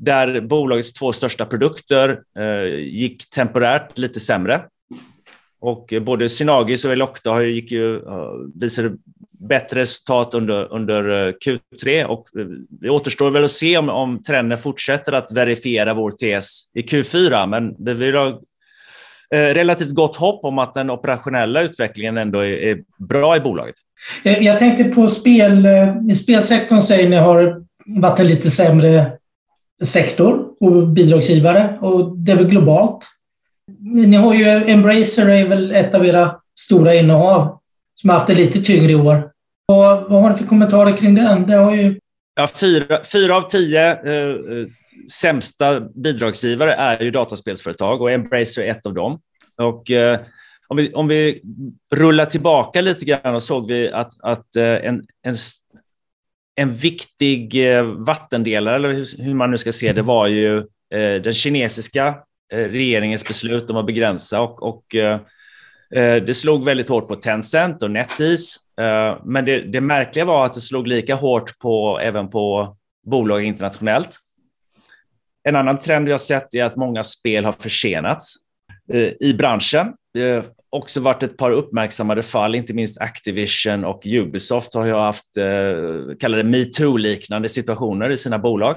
där 0.00 0.40
bolagets 0.40 0.92
två 0.92 1.12
största 1.12 1.46
produkter 1.46 2.20
eh, 2.38 2.78
gick 2.78 3.30
temporärt 3.30 3.98
lite 3.98 4.20
sämre. 4.20 4.62
Och 5.60 5.92
eh, 5.92 6.02
både 6.02 6.28
Synagis 6.28 6.84
och 6.84 6.92
Elocta 6.92 7.42
gick 7.42 7.72
ju, 7.72 7.96
eh, 7.96 8.32
visade 8.54 8.96
bättre 9.48 9.80
resultat 9.80 10.34
under, 10.34 10.72
under 10.72 11.26
eh, 11.28 11.32
Q3 11.46 12.04
och 12.04 12.26
det 12.68 12.90
återstår 12.90 13.30
väl 13.30 13.44
att 13.44 13.50
se 13.50 13.78
om, 13.78 13.88
om 13.88 14.22
trenden 14.22 14.58
fortsätter 14.58 15.12
att 15.12 15.32
verifiera 15.32 15.94
vår 15.94 16.10
tes 16.10 16.62
i 16.74 16.82
Q4, 16.82 17.46
men 17.46 17.96
vi 17.98 18.10
har 18.10 18.28
eh, 19.34 19.54
relativt 19.54 19.94
gott 19.94 20.16
hopp 20.16 20.44
om 20.44 20.58
att 20.58 20.74
den 20.74 20.90
operationella 20.90 21.62
utvecklingen 21.62 22.16
ändå 22.16 22.38
är, 22.38 22.56
är 22.56 22.78
bra 22.98 23.36
i 23.36 23.40
bolaget. 23.40 23.74
Jag 24.22 24.58
tänkte 24.58 24.84
på 24.84 25.08
spel, 25.08 25.68
spelsektorn 26.16 26.82
säger 26.82 27.08
ni 27.08 27.16
har 27.16 27.64
varit 27.86 28.20
en 28.20 28.26
lite 28.26 28.50
sämre 28.50 29.19
sektor 29.84 30.46
och 30.60 30.88
bidragsgivare 30.88 31.78
och 31.80 32.18
det 32.18 32.32
är 32.32 32.36
väl 32.36 32.46
globalt. 32.46 33.04
Ni 33.80 34.16
har 34.16 34.34
ju 34.34 34.44
Embracer 34.44 35.28
är 35.28 35.48
väl 35.48 35.74
ett 35.74 35.94
av 35.94 36.06
era 36.06 36.36
stora 36.58 36.94
innehav 36.94 37.58
som 37.94 38.10
har 38.10 38.16
haft 38.16 38.26
det 38.26 38.34
lite 38.34 38.60
tyngre 38.60 38.92
i 38.92 38.94
år. 38.94 39.30
Och 39.68 39.76
vad 39.76 40.22
har 40.22 40.30
ni 40.30 40.36
för 40.36 40.44
kommentarer 40.44 40.92
kring 40.92 41.14
den? 41.14 41.46
Det 41.46 41.54
har 41.54 41.74
ju... 41.74 41.98
Ja, 42.34 42.46
fyra, 42.46 43.04
fyra 43.12 43.36
av 43.36 43.42
tio 43.42 43.92
eh, 43.92 44.28
eh, 44.28 44.66
sämsta 45.12 45.80
bidragsgivare 45.80 46.72
är 46.72 47.02
ju 47.02 47.10
dataspelsföretag 47.10 48.02
och 48.02 48.10
Embracer 48.10 48.62
är 48.62 48.70
ett 48.70 48.86
av 48.86 48.94
dem. 48.94 49.20
Och, 49.56 49.90
eh, 49.90 50.20
om, 50.68 50.76
vi, 50.76 50.92
om 50.92 51.08
vi 51.08 51.42
rullar 51.94 52.24
tillbaka 52.24 52.80
lite 52.80 53.04
grann 53.04 53.34
och 53.34 53.42
såg 53.42 53.68
vi 53.68 53.90
att, 53.90 54.12
att 54.22 54.56
eh, 54.56 54.64
en, 54.64 55.04
en, 55.22 55.34
en 56.60 56.76
viktig 56.76 57.74
eh, 57.74 57.84
vattendelare, 57.84 58.74
eller 58.74 59.22
hur, 59.22 59.34
man 59.34 59.50
nu 59.50 59.58
ska 59.58 59.72
se 59.72 59.92
det, 59.92 60.02
var 60.02 60.26
ju 60.26 60.58
eh, 60.94 61.22
den 61.22 61.34
kinesiska 61.34 62.06
eh, 62.52 62.58
regeringens 62.58 63.28
beslut 63.28 63.70
om 63.70 63.76
att 63.76 63.86
begränsa 63.86 64.40
och, 64.40 64.62
och 64.62 64.84
det 66.26 66.36
slog 66.36 66.64
väldigt 66.64 66.88
hårt 66.88 67.08
på 67.08 67.14
Tencent 67.14 67.82
och 67.82 67.90
NetEase, 67.90 68.60
men 69.24 69.44
det, 69.44 69.60
det 69.60 69.80
märkliga 69.80 70.24
var 70.24 70.46
att 70.46 70.54
det 70.54 70.60
slog 70.60 70.86
lika 70.86 71.14
hårt 71.14 71.58
på, 71.58 72.00
även 72.02 72.30
på 72.30 72.76
bolag 73.06 73.44
internationellt. 73.44 74.10
En 75.48 75.56
annan 75.56 75.78
trend 75.78 76.06
vi 76.06 76.10
har 76.10 76.18
sett 76.18 76.54
är 76.54 76.64
att 76.64 76.76
många 76.76 77.02
spel 77.02 77.44
har 77.44 77.52
försenats 77.52 78.34
i 79.20 79.32
branschen. 79.32 79.92
Också 80.72 81.00
varit 81.00 81.22
ett 81.22 81.36
par 81.36 81.50
uppmärksammade 81.50 82.22
fall, 82.22 82.54
inte 82.54 82.74
minst 82.74 83.00
Activision 83.00 83.84
och 83.84 84.02
Ubisoft 84.06 84.74
har 84.74 84.84
ju 84.84 84.94
haft, 84.94 85.36
eh, 85.36 86.16
kallade 86.20 86.42
metoo-liknande 86.42 87.48
situationer 87.48 88.10
i 88.10 88.16
sina 88.16 88.38
bolag. 88.38 88.76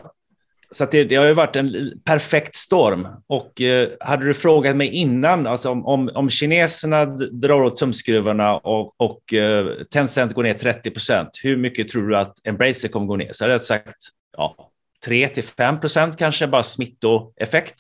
Så 0.74 0.86
det, 0.86 1.04
det, 1.04 1.16
har 1.16 1.26
ju 1.26 1.34
varit 1.34 1.56
en 1.56 2.02
perfekt 2.06 2.56
storm. 2.56 3.08
Och 3.28 3.62
eh, 3.62 3.90
hade 4.00 4.26
du 4.26 4.34
frågat 4.34 4.76
mig 4.76 4.88
innan, 4.88 5.48
alltså 5.48 5.70
om, 5.70 5.86
om, 5.86 6.10
om 6.14 6.30
kineserna 6.30 7.06
drar 7.16 7.62
åt 7.62 7.78
tumskruvarna 7.78 8.58
och, 8.58 9.02
och 9.02 9.34
eh, 9.34 9.68
Tencent 9.94 10.34
går 10.34 10.44
ner 10.44 10.54
30 10.54 10.92
procent, 10.92 11.30
hur 11.44 11.58
mycket 11.58 11.90
tror 11.90 12.08
du 12.08 12.18
att 12.18 12.34
Embracer 12.48 12.90
kommer 12.90 13.08
gå 13.08 13.16
ner? 13.16 13.30
Så 13.32 13.44
hade 13.44 13.54
jag 13.54 13.62
sagt 13.62 13.98
ja, 14.38 14.72
3 15.06 15.30
till 15.30 15.44
5 15.44 15.80
procent 15.80 16.18
kanske, 16.18 16.48
bara 16.48 16.64
smittoeffekt. 16.64 17.76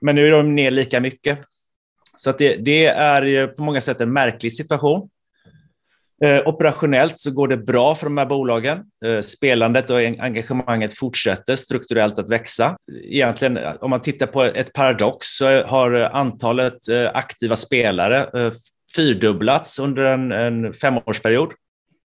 Men 0.00 0.14
nu 0.14 0.26
är 0.26 0.30
de 0.30 0.54
ner 0.54 0.70
lika 0.70 1.00
mycket. 1.00 1.38
Så 2.24 2.30
att 2.30 2.38
det, 2.38 2.56
det 2.56 2.86
är 2.86 3.46
på 3.46 3.62
många 3.62 3.80
sätt 3.80 4.00
en 4.00 4.12
märklig 4.12 4.52
situation. 4.52 5.08
Eh, 6.24 6.48
operationellt 6.48 7.18
så 7.18 7.30
går 7.30 7.48
det 7.48 7.56
bra 7.56 7.94
för 7.94 8.06
de 8.06 8.18
här 8.18 8.26
bolagen. 8.26 8.78
Eh, 9.04 9.20
spelandet 9.20 9.90
och 9.90 9.98
engagemanget 9.98 10.98
fortsätter 10.98 11.56
strukturellt 11.56 12.18
att 12.18 12.30
växa. 12.30 12.76
Egentligen, 13.02 13.58
om 13.80 13.90
man 13.90 14.00
tittar 14.00 14.26
på 14.26 14.42
ett 14.42 14.72
paradox, 14.72 15.26
så 15.26 15.62
har 15.62 15.92
antalet 15.92 16.88
eh, 16.88 17.10
aktiva 17.14 17.56
spelare 17.56 18.40
eh, 18.40 18.52
fyrdubblats 18.96 19.78
under 19.78 20.04
en, 20.04 20.32
en 20.32 20.72
femårsperiod. 20.72 21.52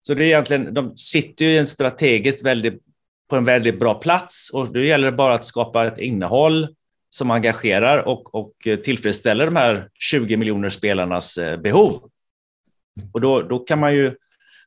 Så 0.01 0.13
det 0.13 0.23
är 0.23 0.25
egentligen, 0.25 0.73
de 0.73 0.97
sitter 0.97 1.45
ju 1.45 1.51
i 1.51 1.57
en 1.57 1.67
strategiskt 1.67 2.45
väldigt, 2.45 2.81
på 3.29 3.35
en 3.35 3.45
väldigt 3.45 3.79
bra 3.79 3.93
plats 3.93 4.49
och 4.53 4.73
då 4.73 4.79
gäller 4.79 5.11
det 5.11 5.17
bara 5.17 5.33
att 5.33 5.45
skapa 5.45 5.87
ett 5.87 5.97
innehåll 5.97 6.67
som 7.09 7.31
engagerar 7.31 8.07
och, 8.07 8.35
och 8.35 8.53
tillfredsställer 8.83 9.45
de 9.45 9.55
här 9.55 9.89
20 9.99 10.37
miljoner 10.37 10.69
spelarnas 10.69 11.37
eh, 11.37 11.57
behov. 11.57 12.09
Och 13.13 13.21
då, 13.21 13.41
då 13.41 13.59
kan 13.59 13.79
man 13.79 13.95
ju 13.95 14.15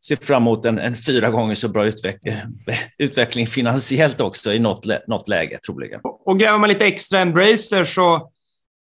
se 0.00 0.16
fram 0.16 0.42
emot 0.42 0.64
en, 0.64 0.78
en 0.78 0.96
fyra 0.96 1.30
gånger 1.30 1.54
så 1.54 1.68
bra 1.68 1.86
utveck 1.86 2.20
utveckling 2.98 3.46
finansiellt 3.46 4.20
också 4.20 4.52
i 4.52 4.58
något, 4.58 4.86
något 5.06 5.28
läge 5.28 5.58
troligen. 5.58 6.00
Och, 6.02 6.28
och 6.28 6.38
gräver 6.38 6.58
man 6.58 6.68
lite 6.68 6.86
extra 6.86 7.20
Embracer 7.20 7.84
så, 7.84 8.30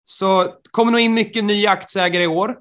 så 0.04 0.54
kommer 0.70 0.92
nog 0.92 1.00
in 1.00 1.14
mycket 1.14 1.44
nya 1.44 1.70
aktieägare 1.70 2.22
i 2.22 2.26
år. 2.26 2.58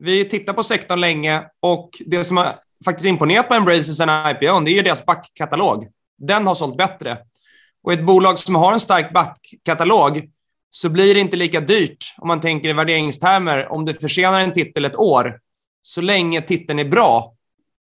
Vi 0.00 0.24
tittar 0.24 0.52
på 0.52 0.62
sektorn 0.62 1.00
länge 1.00 1.42
och 1.60 1.90
det 2.06 2.24
som 2.24 2.36
har 2.36 2.54
faktiskt 2.84 3.06
imponerat 3.06 3.48
på 3.48 3.54
Embracer 3.54 3.92
sen 3.92 4.08
IPO, 4.08 4.60
det 4.60 4.70
är 4.70 4.74
ju 4.74 4.82
deras 4.82 5.06
backkatalog. 5.06 5.88
Den 6.18 6.46
har 6.46 6.54
sålt 6.54 6.76
bättre. 6.76 7.18
Och 7.82 7.92
ett 7.92 8.06
bolag 8.06 8.38
som 8.38 8.54
har 8.54 8.72
en 8.72 8.80
stark 8.80 9.12
backkatalog 9.12 10.28
så 10.70 10.88
blir 10.88 11.14
det 11.14 11.20
inte 11.20 11.36
lika 11.36 11.60
dyrt 11.60 12.14
om 12.18 12.28
man 12.28 12.40
tänker 12.40 12.68
i 12.68 12.72
värderingstermer 12.72 13.72
om 13.72 13.84
du 13.84 13.94
försenar 13.94 14.40
en 14.40 14.52
titel 14.52 14.84
ett 14.84 14.96
år 14.96 15.40
så 15.82 16.00
länge 16.00 16.40
titeln 16.40 16.78
är 16.78 16.84
bra 16.84 17.34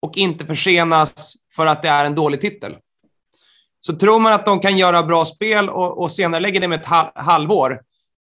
och 0.03 0.17
inte 0.17 0.47
försenas 0.47 1.35
för 1.57 1.67
att 1.67 1.83
det 1.83 1.89
är 1.89 2.05
en 2.05 2.15
dålig 2.15 2.41
titel. 2.41 2.77
Så 3.81 3.97
tror 3.97 4.21
man 4.21 4.33
att 4.33 4.47
de 4.47 4.61
kan 4.61 4.79
göra 4.79 5.03
bra 5.03 5.25
spel 5.25 5.69
och, 5.69 6.03
och 6.03 6.13
senare 6.13 6.41
lägger 6.41 6.61
det 6.61 6.69
med 6.69 6.81
ett 6.81 6.87
halvår, 7.15 7.81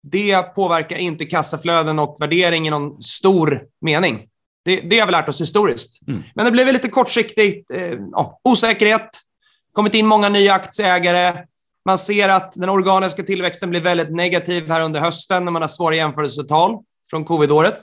det 0.02 0.42
påverkar 0.42 0.96
inte 0.96 1.25
kassaflöden 1.25 1.98
och 1.98 2.16
värdering 2.20 2.66
i 2.66 2.70
någon 2.70 3.02
stor 3.02 3.62
mening. 3.80 4.28
Det, 4.64 4.80
det 4.80 4.98
har 4.98 5.06
vi 5.06 5.12
lärt 5.12 5.28
oss 5.28 5.40
historiskt. 5.40 6.08
Mm. 6.08 6.22
Men 6.34 6.44
det 6.44 6.50
blev 6.50 6.72
lite 6.72 6.88
kortsiktigt 6.88 7.70
eh, 7.70 7.98
osäkerhet 8.44 9.08
kommit 9.76 9.95
in 9.95 10.06
många 10.06 10.28
nya 10.28 10.54
aktieägare. 10.54 11.45
Man 11.85 11.99
ser 11.99 12.28
att 12.28 12.52
den 12.52 12.68
organiska 12.68 13.23
tillväxten 13.23 13.71
blir 13.71 13.80
väldigt 13.80 14.11
negativ 14.11 14.68
här 14.68 14.83
under 14.83 15.00
hösten 15.00 15.45
när 15.45 15.52
man 15.52 15.62
har 15.62 15.68
svåra 15.68 15.95
jämförelsetal 15.95 16.78
från 17.11 17.25
covidåret 17.25 17.83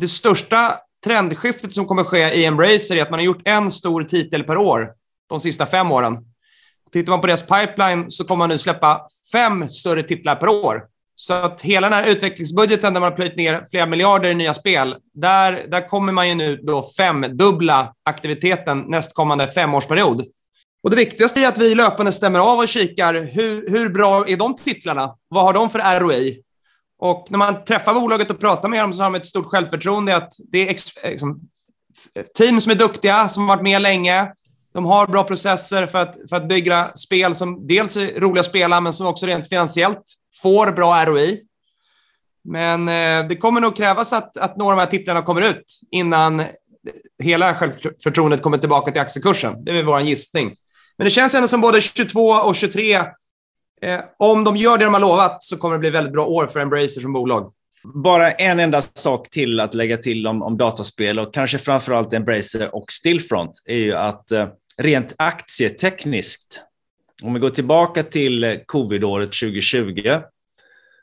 det 0.00 0.08
största 0.08 0.74
trendskiftet 1.04 1.72
som 1.72 1.86
kommer 1.86 2.04
ske 2.04 2.34
i 2.34 2.44
Embracer 2.44 2.96
är 2.96 3.02
att 3.02 3.10
man 3.10 3.18
har 3.18 3.24
gjort 3.24 3.42
en 3.44 3.70
stor 3.70 4.04
titel 4.04 4.44
per 4.44 4.56
år 4.56 4.92
de 5.28 5.40
sista 5.40 5.66
fem 5.66 5.92
åren. 5.92 6.18
Tittar 6.92 7.10
man 7.10 7.20
på 7.20 7.26
deras 7.26 7.42
pipeline 7.42 8.10
så 8.10 8.24
kommer 8.24 8.38
man 8.38 8.48
nu 8.48 8.58
släppa 8.58 9.06
fem 9.32 9.68
större 9.68 10.02
titlar 10.02 10.36
per 10.36 10.48
år. 10.48 10.82
Så 11.16 11.34
att 11.34 11.62
hela 11.62 11.90
den 11.90 11.98
här 11.98 12.10
utvecklingsbudgeten 12.10 12.94
där 12.94 13.00
man 13.00 13.10
har 13.10 13.16
plöjt 13.16 13.36
ner 13.36 13.66
flera 13.70 13.86
miljarder 13.86 14.30
i 14.30 14.34
nya 14.34 14.54
spel, 14.54 14.96
där, 15.14 15.64
där 15.68 15.88
kommer 15.88 16.12
man 16.12 16.28
ju 16.28 16.34
nu 16.34 16.56
då 16.56 16.90
femdubbla 16.96 17.94
aktiviteten 18.04 18.84
nästkommande 18.88 19.48
femårsperiod. 19.48 20.24
Och 20.82 20.90
det 20.90 20.96
viktigaste 20.96 21.40
är 21.40 21.48
att 21.48 21.58
vi 21.58 21.74
löpande 21.74 22.12
stämmer 22.12 22.38
av 22.38 22.58
och 22.58 22.68
kikar 22.68 23.14
hur, 23.14 23.70
hur 23.70 23.88
bra 23.88 24.28
är 24.28 24.36
de 24.36 24.56
titlarna? 24.56 25.14
Vad 25.28 25.44
har 25.44 25.52
de 25.52 25.70
för 25.70 26.00
ROI? 26.00 26.42
Och 26.98 27.26
när 27.30 27.38
man 27.38 27.64
träffar 27.64 27.94
bolaget 27.94 28.30
och 28.30 28.40
pratar 28.40 28.68
med 28.68 28.80
dem 28.80 28.92
så 28.92 29.02
har 29.02 29.10
de 29.10 29.16
ett 29.18 29.26
stort 29.26 29.46
självförtroende 29.46 30.16
att 30.16 30.32
det 30.52 30.68
är 30.68 31.10
liksom, 31.10 31.40
team 32.38 32.60
som 32.60 32.72
är 32.72 32.76
duktiga, 32.76 33.28
som 33.28 33.48
har 33.48 33.56
varit 33.56 33.64
med 33.64 33.82
länge. 33.82 34.32
De 34.74 34.86
har 34.86 35.06
bra 35.06 35.24
processer 35.24 35.86
för 35.86 35.98
att, 36.02 36.16
för 36.28 36.36
att 36.36 36.48
bygga 36.48 36.90
spel 36.94 37.34
som 37.34 37.66
dels 37.66 37.96
är 37.96 38.20
roliga 38.20 38.40
att 38.40 38.46
spela, 38.46 38.80
men 38.80 38.92
som 38.92 39.06
också 39.06 39.26
rent 39.26 39.48
finansiellt 39.48 40.02
får 40.42 40.72
bra 40.72 41.04
ROI. 41.04 41.40
Men 42.44 42.88
eh, 42.88 43.28
det 43.28 43.36
kommer 43.36 43.60
nog 43.60 43.76
krävas 43.76 44.12
att, 44.12 44.36
att 44.36 44.56
några 44.56 44.72
av 44.72 44.76
de 44.76 44.82
här 44.82 44.90
titlarna 44.90 45.22
kommer 45.22 45.42
ut 45.42 45.80
innan 45.90 46.42
hela 47.22 47.54
självförtroendet 47.54 48.42
kommer 48.42 48.58
tillbaka 48.58 48.92
till 48.92 49.00
aktiekursen. 49.00 49.64
Det 49.64 49.78
är 49.78 49.84
vår 49.84 50.00
gissning. 50.00 50.56
Men 51.00 51.04
det 51.04 51.10
känns 51.10 51.34
ändå 51.34 51.48
som 51.48 51.60
både 51.60 51.80
22 51.80 52.20
och 52.30 52.56
23 52.56 52.98
Eh, 53.82 54.00
om 54.18 54.44
de 54.44 54.56
gör 54.56 54.78
det 54.78 54.84
de 54.84 54.94
har 54.94 55.00
lovat 55.00 55.42
så 55.42 55.56
kommer 55.56 55.74
det 55.74 55.78
bli 55.78 55.90
väldigt 55.90 56.12
bra 56.12 56.26
år 56.26 56.46
för 56.46 56.60
Embracer 56.60 57.00
som 57.00 57.12
bolag. 57.12 57.52
Bara 57.94 58.32
en 58.32 58.60
enda 58.60 58.82
sak 58.82 59.30
till 59.30 59.60
att 59.60 59.74
lägga 59.74 59.96
till 59.96 60.26
om, 60.26 60.42
om 60.42 60.56
dataspel 60.56 61.18
och 61.18 61.34
kanske 61.34 61.58
framförallt 61.58 62.12
Embracer 62.12 62.74
och 62.74 62.92
Stillfront 62.92 63.50
är 63.66 63.76
ju 63.76 63.94
att 63.94 64.30
eh, 64.30 64.48
rent 64.76 65.14
aktietekniskt, 65.18 66.60
om 67.22 67.34
vi 67.34 67.40
går 67.40 67.50
tillbaka 67.50 68.02
till 68.02 68.44
eh, 68.44 68.54
covidåret 68.66 69.32
2020, 69.32 70.20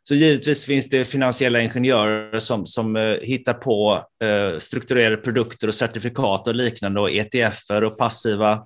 så 0.04 0.16
givetvis 0.16 0.66
finns 0.66 0.90
det 0.90 1.06
finansiella 1.06 1.62
ingenjörer 1.62 2.40
som, 2.40 2.66
som 2.66 2.96
eh, 2.96 3.16
hittar 3.22 3.54
på 3.54 4.06
eh, 4.24 4.60
strukturerade 4.60 5.18
produkter 5.18 5.68
och 5.68 5.76
certifikat 5.76 6.48
och 6.48 6.56
liknande 6.56 7.02
och 7.02 7.12
ETFer 7.12 7.84
och 7.84 7.98
passiva 7.98 8.64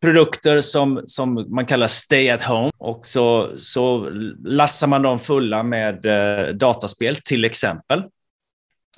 produkter 0.00 0.60
som, 0.60 1.02
som 1.06 1.46
man 1.54 1.66
kallar 1.66 1.86
stay 1.86 2.30
at 2.30 2.42
home 2.42 2.72
och 2.78 3.06
så, 3.06 3.50
så 3.58 4.10
lassar 4.44 4.86
man 4.86 5.02
dem 5.02 5.18
fulla 5.18 5.62
med 5.62 6.06
eh, 6.06 6.54
dataspel 6.54 7.16
till 7.16 7.44
exempel. 7.44 8.02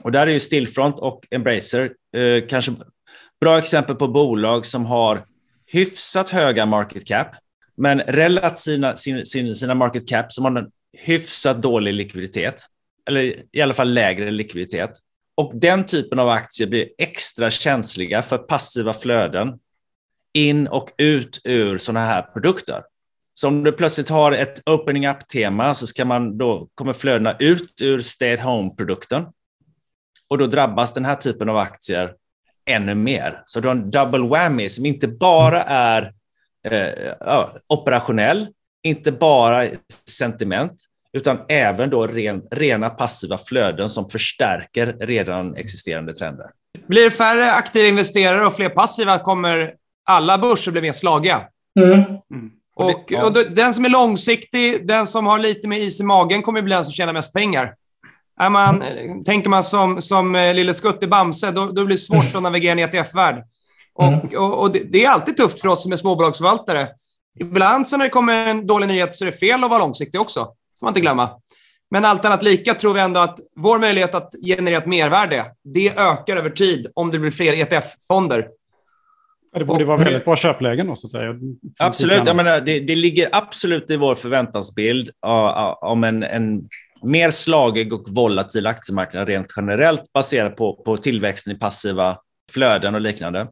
Och 0.03 0.13
där 0.13 0.27
är 0.27 0.31
ju 0.31 0.41
Stillfront 0.41 0.99
och 0.99 1.27
Embracer 1.31 1.93
eh, 2.17 2.47
kanske 2.49 2.73
bra 3.41 3.59
exempel 3.59 3.95
på 3.95 4.09
bolag 4.09 4.67
som 4.67 4.87
har 4.87 5.25
hyfsat 5.67 6.31
höga 6.31 6.67
market 6.67 7.07
cap, 7.07 7.29
men 7.77 8.01
relativt 8.01 8.59
sina, 8.59 8.97
sina, 8.97 9.55
sina 9.55 9.75
market 9.75 10.09
cap 10.09 10.33
som 10.33 10.45
har 10.45 10.63
en 10.63 10.71
hyfsat 10.99 11.63
dålig 11.63 11.95
likviditet, 11.95 12.67
eller 13.09 13.35
i 13.53 13.61
alla 13.61 13.75
fall 13.75 13.95
lägre 13.95 14.31
likviditet. 14.31 14.91
Och 15.35 15.53
den 15.55 15.87
typen 15.87 16.19
av 16.19 16.29
aktier 16.29 16.69
blir 16.69 16.89
extra 16.99 17.51
känsliga 17.51 18.23
för 18.23 18.39
passiva 18.39 18.95
flöden 18.95 19.59
in 20.33 20.67
och 20.67 20.91
ut 20.99 21.41
ur 21.45 21.79
sådana 21.79 22.07
här 22.07 22.23
produkter. 22.23 22.83
Så 23.35 23.49
om 23.49 23.65
du 23.65 23.73
plötsligt 23.73 24.09
har 24.09 24.33
ett 24.33 24.69
opening 24.69 25.09
up-tema 25.09 25.75
så 25.75 25.87
ska 25.87 26.05
man 26.05 26.39
då, 26.39 26.69
kommer 26.75 26.93
flödena 26.93 27.37
ut 27.39 27.81
ur 27.83 28.01
stay 28.01 28.35
at 28.35 28.41
home-produkten. 28.41 29.27
Och 30.29 30.39
då 30.39 30.47
drabbas 30.47 30.93
den 30.93 31.05
här 31.05 31.17
typen 31.17 31.49
av 31.49 31.57
aktier 31.57 32.15
ännu 32.65 32.95
mer. 32.95 33.43
Så 33.47 33.61
du 33.61 33.69
har 33.69 33.75
en 33.75 33.91
double 33.91 34.29
whammy 34.29 34.69
som 34.69 34.87
inte 34.87 35.09
bara 35.09 35.63
är 35.63 36.13
eh, 36.69 37.49
operationell, 37.67 38.49
inte 38.83 39.13
bara 39.13 39.67
sentiment, 40.09 40.73
utan 41.13 41.39
även 41.49 41.91
då 41.91 42.07
ren, 42.07 42.43
rena 42.51 42.91
passiva 42.91 43.39
flöden 43.39 43.89
som 43.89 44.11
förstärker 44.11 44.87
redan 45.01 45.57
existerande 45.57 46.15
trender. 46.15 46.47
Blir 46.87 47.05
det 47.05 47.11
färre 47.11 47.53
aktiva 47.53 47.89
investerare 47.89 48.47
och 48.47 48.55
fler 48.55 48.69
passiva 48.69 49.19
kommer 49.19 49.75
alla 50.05 50.39
börser 50.39 50.73
blir 50.73 50.83
mer 50.83 50.93
slagiga. 50.93 51.43
Mm. 51.81 51.93
Mm. 51.95 52.51
Och, 52.77 53.13
och, 53.13 53.33
den 53.33 53.75
som 53.75 53.85
är 53.85 53.89
långsiktig, 53.89 54.87
den 54.87 55.07
som 55.07 55.27
har 55.27 55.39
lite 55.39 55.69
mer 55.69 55.79
is 55.79 56.01
i 56.01 56.05
magen, 56.05 56.43
kommer 56.43 56.63
bli 56.63 56.75
den 56.75 56.85
som 56.85 56.95
tjänar 56.95 57.13
mest 57.13 57.35
pengar. 57.35 57.75
Är 58.41 58.51
man, 58.51 58.83
mm. 58.83 59.25
Tänker 59.25 59.51
man 59.51 59.65
som, 59.65 60.03
som 60.03 60.35
eh, 60.35 60.55
Lille 60.55 60.75
Skutt 60.75 61.03
i 61.03 61.07
Bamse, 61.07 61.51
då, 61.51 61.67
då 61.67 61.85
blir 61.85 61.97
det 61.97 62.03
svårt 62.03 62.35
att 62.35 62.43
navigera 62.43 62.79
i 62.79 62.83
en 62.83 62.89
ETF-värld. 62.89 63.45
Och, 63.95 64.05
mm. 64.05 64.29
och, 64.37 64.61
och 64.61 64.73
det, 64.73 64.79
det, 64.79 65.05
är 65.05 65.11
alltid 65.11 65.37
tufft 65.37 65.61
för 65.61 65.69
oss 65.69 65.83
som 65.83 65.93
är 65.93 65.97
småbolagsförvaltare. 65.97 66.89
Ibland 67.41 67.89
så 67.89 67.97
när 67.97 68.05
det 68.05 68.11
kommer 68.11 68.47
en 68.47 68.67
dålig 68.67 68.89
nyhet 68.89 69.17
så 69.17 69.25
är 69.25 69.31
det 69.31 69.39
fel 69.39 69.65
att 69.65 69.71
vara 69.71 69.81
långsiktig 69.81 70.21
också. 70.21 70.41
Det 70.41 70.79
får 70.79 70.87
man 70.87 70.91
inte 70.91 71.01
glömma. 71.01 71.31
Men 71.91 72.05
allt 72.05 72.25
annat 72.25 72.43
lika 72.43 72.75
tror 72.75 72.95
vi 72.95 73.01
ändå 73.01 73.21
att 73.21 73.39
vår 73.57 73.79
möjlighet 73.79 74.15
att 74.15 74.35
generera 74.45 74.79
ett 74.79 74.87
mervärde, 74.87 75.47
det 75.65 75.99
ökar 75.99 76.37
över 76.37 76.51
tid 76.51 76.87
om 76.95 77.11
det 77.11 77.19
blir 77.19 77.31
fler 77.31 77.53
ETF-fonder. 77.53 78.49
Det 79.55 79.65
borde 79.65 79.85
vara 79.85 79.97
väldigt 79.97 80.25
bra 80.25 80.37
köplägen 80.37 80.87
då, 80.87 80.97
så 80.97 81.07
att 81.07 81.11
säga. 81.11 81.35
Absolut. 81.79 82.27
Jag 82.27 82.37
menar, 82.37 82.61
det, 82.61 82.81
det 82.81 82.95
ligger 82.95 83.29
absolut 83.33 83.91
i 83.91 83.97
vår 83.97 84.15
förväntansbild 84.15 85.11
om 85.81 86.05
en, 86.05 86.23
en 86.23 86.69
mer 87.03 87.31
slagig 87.31 87.93
och 87.93 88.05
volatil 88.09 88.67
aktiemarknad 88.67 89.29
rent 89.29 89.53
generellt 89.57 90.13
baserat 90.13 90.57
på, 90.57 90.83
på 90.85 90.97
tillväxten 90.97 91.57
i 91.57 91.59
passiva 91.59 92.19
flöden 92.53 92.95
och 92.95 93.01
liknande. 93.01 93.49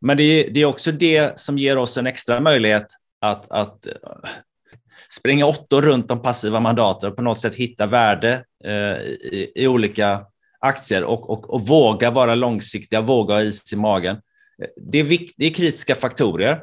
Men 0.00 0.16
det 0.16 0.22
är, 0.22 0.50
det 0.50 0.60
är 0.60 0.64
också 0.64 0.92
det 0.92 1.38
som 1.38 1.58
ger 1.58 1.78
oss 1.78 1.98
en 1.98 2.06
extra 2.06 2.40
möjlighet 2.40 2.86
att, 3.20 3.50
att 3.50 3.86
springa 5.10 5.46
åttor 5.46 5.82
runt 5.82 6.08
de 6.08 6.22
passiva 6.22 6.60
mandaten 6.60 7.10
och 7.10 7.16
på 7.16 7.22
något 7.22 7.40
sätt 7.40 7.54
hitta 7.54 7.86
värde 7.86 8.44
eh, 8.64 8.72
i, 8.72 9.52
i, 9.54 9.66
olika 9.66 10.26
aktier 10.60 11.04
och, 11.04 11.30
och, 11.30 11.50
och, 11.54 11.66
våga 11.66 12.10
vara 12.10 12.34
långsiktiga, 12.34 13.00
våga 13.00 13.34
ha 13.34 13.42
is 13.42 13.72
i 13.72 13.76
magen. 13.76 14.16
Det 14.76 14.98
är, 14.98 15.02
vikt, 15.02 15.34
det 15.36 15.46
är 15.46 15.50
kritiska 15.50 15.94
faktorer, 15.94 16.62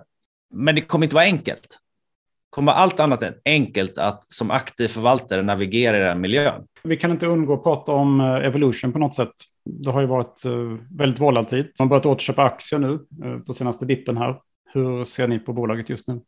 men 0.53 0.75
det 0.75 0.81
kommer 0.81 1.05
inte 1.05 1.15
vara 1.15 1.25
enkelt. 1.25 1.62
Det 1.62 2.55
kommer 2.55 2.71
allt 2.71 3.00
annat 3.00 3.23
än 3.23 3.33
enkelt 3.45 3.97
att 3.97 4.31
som 4.31 4.51
aktiv 4.51 4.88
förvaltare 4.88 5.41
navigera 5.41 5.97
i 5.97 6.00
den 6.00 6.21
miljön. 6.21 6.63
Vi 6.83 6.97
kan 6.97 7.12
inte 7.12 7.25
undgå 7.25 7.53
att 7.53 7.63
prata 7.63 7.91
om 7.91 8.19
eh, 8.19 8.45
Evolution 8.45 8.93
på 8.93 9.00
något 9.00 9.13
sätt. 9.13 9.33
Det 9.65 9.91
har 9.91 10.01
ju 10.01 10.07
varit 10.07 10.45
eh, 10.45 10.51
väldigt 10.97 11.19
volatilt. 11.19 11.71
Man 11.79 11.85
har 11.85 11.89
börjat 11.89 12.05
återköpa 12.05 12.43
aktier 12.43 12.79
nu 12.79 12.93
eh, 13.23 13.39
på 13.39 13.53
senaste 13.53 13.85
dippen 13.85 14.17
här. 14.17 14.35
Hur 14.73 15.03
ser 15.03 15.27
ni 15.27 15.39
på 15.39 15.53
bolaget 15.53 15.89
just 15.89 16.07
nu? 16.07 16.21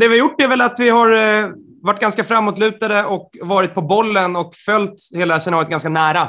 Det 0.00 0.08
vi 0.08 0.18
har 0.18 0.28
gjort 0.28 0.40
är 0.40 0.48
väl 0.48 0.60
att 0.60 0.80
vi 0.80 0.90
har 0.90 1.08
varit 1.82 2.00
ganska 2.00 2.24
framåtlutade 2.24 3.04
och 3.04 3.30
varit 3.42 3.74
på 3.74 3.82
bollen 3.82 4.36
och 4.36 4.54
följt 4.54 4.94
hela 5.16 5.40
scenariot 5.40 5.70
ganska 5.70 5.88
nära. 5.88 6.28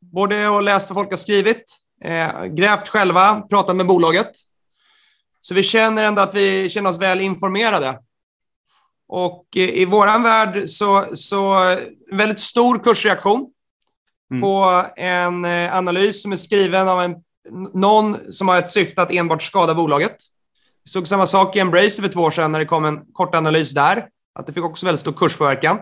Både 0.00 0.48
och 0.48 0.62
läst 0.62 0.90
vad 0.90 0.96
folk 0.96 1.10
har 1.10 1.16
skrivit, 1.16 1.64
eh, 2.04 2.44
grävt 2.44 2.88
själva, 2.88 3.40
pratat 3.40 3.76
med 3.76 3.86
bolaget. 3.86 4.30
Så 5.40 5.54
vi 5.54 5.62
känner 5.62 6.04
ändå 6.04 6.22
att 6.22 6.34
vi 6.34 6.70
känner 6.70 6.90
oss 6.90 6.98
väl 6.98 7.20
informerade. 7.20 7.98
Och 9.08 9.46
eh, 9.56 9.68
i 9.68 9.84
vår 9.84 10.22
värld 10.22 10.62
så, 10.68 11.08
så 11.14 11.54
en 12.10 12.16
väldigt 12.18 12.40
stor 12.40 12.78
kursreaktion 12.78 13.46
mm. 14.30 14.42
på 14.42 14.84
en 14.96 15.44
analys 15.44 16.22
som 16.22 16.32
är 16.32 16.36
skriven 16.36 16.88
av 16.88 17.02
en, 17.02 17.16
någon 17.74 18.32
som 18.32 18.48
har 18.48 18.58
ett 18.58 18.70
syfte 18.70 19.02
att 19.02 19.12
enbart 19.12 19.42
skada 19.42 19.74
bolaget. 19.74 20.16
Vi 20.84 20.90
såg 20.90 21.08
samma 21.08 21.26
sak 21.26 21.56
i 21.56 21.58
Embrace 21.58 22.02
för 22.02 22.08
två 22.08 22.20
år 22.20 22.30
sedan 22.30 22.52
när 22.52 22.58
det 22.58 22.64
kom 22.64 22.84
en 22.84 23.00
kort 23.12 23.34
analys 23.34 23.74
där, 23.74 24.08
att 24.34 24.46
det 24.46 24.52
fick 24.52 24.64
också 24.64 24.86
väldigt 24.86 25.00
stor 25.00 25.12
kurspåverkan. 25.12 25.78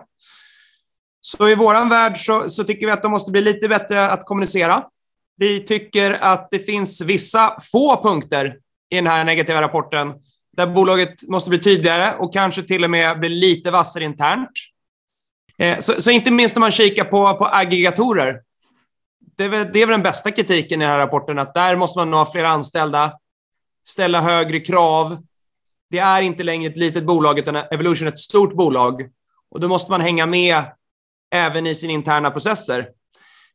Så 1.21 1.49
i 1.49 1.55
vår 1.55 1.89
värld 1.89 2.19
så, 2.19 2.51
så, 2.51 2.65
tycker 2.65 2.87
vi 2.87 2.93
att 2.93 3.03
de 3.03 3.11
måste 3.11 3.31
bli 3.31 3.41
lite 3.41 3.69
bättre 3.69 4.11
att 4.11 4.25
kommunicera. 4.25 4.85
Vi 5.37 5.61
tycker 5.61 6.13
att 6.13 6.51
det 6.51 6.59
finns 6.59 7.01
vissa 7.01 7.59
få 7.73 8.03
punkter 8.03 8.57
i 8.91 8.97
den 8.97 9.07
här 9.07 9.25
negativa 9.25 9.63
rapporten 9.63 10.15
där 10.57 10.67
bolaget 10.67 11.29
måste 11.29 11.51
bli 11.51 11.59
tydligare 11.59 12.17
och 12.19 12.33
kanske 12.33 12.63
till 12.63 12.85
och 12.85 12.91
med 12.91 13.21
bli 13.21 13.29
lite 13.29 13.71
vassare 13.71 14.05
internt. 14.05 14.51
Eh, 15.59 15.81
så, 15.81 16.03
så, 16.03 16.11
inte 16.11 16.31
minst 16.31 16.57
när 16.57 16.61
man 16.61 16.71
kikar 16.71 17.05
på, 17.05 17.35
på 17.39 17.47
aggregatorer. 17.47 18.41
Det 19.37 19.45
är, 19.45 19.49
väl, 19.49 19.71
det 19.73 19.83
är 19.83 19.87
väl 19.87 19.93
den 19.93 20.03
bästa 20.03 20.31
kritiken 20.31 20.83
i 20.83 20.85
den 20.85 20.93
här 20.93 20.99
rapporten, 20.99 21.39
att 21.39 21.55
där 21.55 21.77
måste 21.77 21.99
man 21.99 22.13
ha 22.13 22.33
fler 22.33 22.45
anställda 22.45 23.13
ställa 23.87 24.21
högre 24.21 24.61
krav. 24.61 25.19
Det 25.91 25.99
är 25.99 26.23
inte 26.23 26.43
längre 26.43 26.71
ett 26.71 26.79
litet 26.79 27.05
bolag, 27.05 27.39
utan 27.39 27.57
Evolution 27.57 28.09
är 28.09 28.13
ett 28.13 28.19
stort 28.19 28.55
bolag. 28.55 29.03
Och 29.51 29.61
då 29.61 29.69
måste 29.69 29.91
man 29.91 30.01
hänga 30.01 30.27
med 30.27 30.63
även 31.35 31.67
i 31.67 31.75
sina 31.75 31.93
interna 31.93 32.31
processer. 32.31 32.89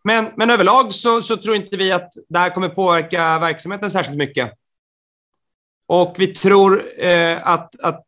Men, 0.03 0.29
men 0.35 0.49
överlag 0.49 0.93
så, 0.93 1.21
så 1.21 1.37
tror 1.37 1.55
inte 1.55 1.77
vi 1.77 1.91
att 1.91 2.09
det 2.29 2.39
här 2.39 2.49
kommer 2.49 2.69
påverka 2.69 3.39
verksamheten 3.39 3.91
särskilt 3.91 4.17
mycket. 4.17 4.51
Och 5.87 6.15
vi 6.17 6.27
tror 6.27 7.01
eh, 7.03 7.47
att, 7.47 7.79
att 7.79 8.03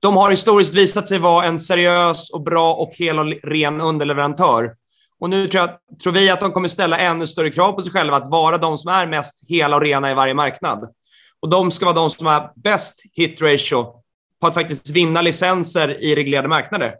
de 0.00 0.16
har 0.16 0.30
historiskt 0.30 0.74
visat 0.74 1.08
sig 1.08 1.18
vara 1.18 1.46
en 1.46 1.58
seriös 1.58 2.30
och 2.30 2.42
bra 2.42 2.74
och 2.74 2.92
hel 2.94 3.18
och 3.18 3.26
ren 3.42 3.80
underleverantör. 3.80 4.76
Och 5.20 5.30
nu 5.30 5.48
tror, 5.48 5.60
jag, 5.60 6.00
tror 6.02 6.12
vi 6.12 6.30
att 6.30 6.40
de 6.40 6.52
kommer 6.52 6.68
ställa 6.68 6.98
ännu 6.98 7.26
större 7.26 7.50
krav 7.50 7.72
på 7.72 7.80
sig 7.80 7.92
själva 7.92 8.16
att 8.16 8.30
vara 8.30 8.58
de 8.58 8.78
som 8.78 8.92
är 8.92 9.06
mest 9.06 9.48
hela 9.48 9.76
och 9.76 9.82
rena 9.82 10.10
i 10.10 10.14
varje 10.14 10.34
marknad. 10.34 10.88
Och 11.40 11.48
de 11.48 11.70
ska 11.70 11.84
vara 11.84 11.94
de 11.94 12.10
som 12.10 12.26
har 12.26 12.52
bäst 12.56 13.02
hit 13.12 13.42
ratio 13.42 13.86
på 14.40 14.46
att 14.46 14.54
faktiskt 14.54 14.90
vinna 14.90 15.22
licenser 15.22 16.02
i 16.02 16.14
reglerade 16.14 16.48
marknader. 16.48 16.94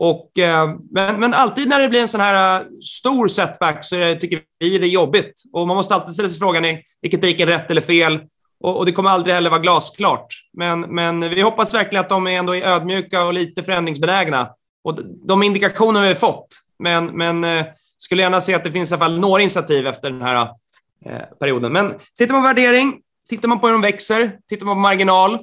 Och, 0.00 0.38
eh, 0.38 0.74
men, 0.90 1.20
men 1.20 1.34
alltid 1.34 1.68
när 1.68 1.80
det 1.80 1.88
blir 1.88 2.00
en 2.00 2.08
sån 2.08 2.20
här 2.20 2.60
eh, 2.60 2.66
stor 2.82 3.28
setback 3.28 3.84
så 3.84 3.96
tycker 4.20 4.40
vi 4.58 4.78
det 4.78 4.86
är 4.86 4.88
jobbigt. 4.88 5.42
Och 5.52 5.66
man 5.66 5.76
måste 5.76 5.94
alltid 5.94 6.14
ställa 6.14 6.28
sig 6.28 6.38
frågan 6.38 6.64
är, 6.64 6.82
är 7.02 7.26
gick 7.26 7.40
rätt 7.40 7.70
eller 7.70 7.80
fel? 7.80 8.20
Och, 8.60 8.76
och, 8.76 8.86
det 8.86 8.92
kommer 8.92 9.10
aldrig 9.10 9.34
heller 9.34 9.50
vara 9.50 9.60
glasklart. 9.60 10.26
Men, 10.52 10.80
men 10.80 11.20
vi 11.20 11.40
hoppas 11.40 11.74
verkligen 11.74 12.00
att 12.00 12.08
de 12.08 12.26
ändå 12.26 12.56
är 12.56 12.62
ödmjuka 12.62 13.24
och 13.24 13.34
lite 13.34 13.62
förändringsbenägna. 13.62 14.50
Och 14.84 14.98
de 15.04 15.42
indikationer 15.42 16.00
vi 16.00 16.08
har 16.08 16.14
fått. 16.14 16.46
Men, 16.78 17.06
men 17.06 17.44
eh, 17.44 17.64
skulle 17.96 18.22
gärna 18.22 18.40
se 18.40 18.54
att 18.54 18.64
det 18.64 18.72
finns 18.72 18.90
i 18.90 18.94
alla 18.94 19.04
fall 19.04 19.20
några 19.20 19.42
initiativ 19.42 19.86
efter 19.86 20.10
den 20.10 20.22
här 20.22 20.48
perioden. 21.40 21.72
Men 21.72 21.94
tittar 22.18 22.34
man 22.34 22.42
på 22.42 22.46
värdering 22.46 23.00
Tittar 23.28 23.48
man 23.48 23.60
på 23.60 23.66
hur 23.66 23.72
de 23.72 23.82
växer, 23.82 24.32
tittar 24.48 24.66
man 24.66 24.76
på 24.76 24.80
marginal 24.80 25.38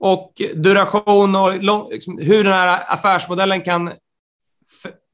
och 0.00 0.32
duration 0.54 1.36
och 1.36 1.52
liksom 1.90 2.18
hur 2.18 2.44
den 2.44 2.52
här 2.52 2.94
affärsmodellen 2.94 3.60
kan 3.60 3.90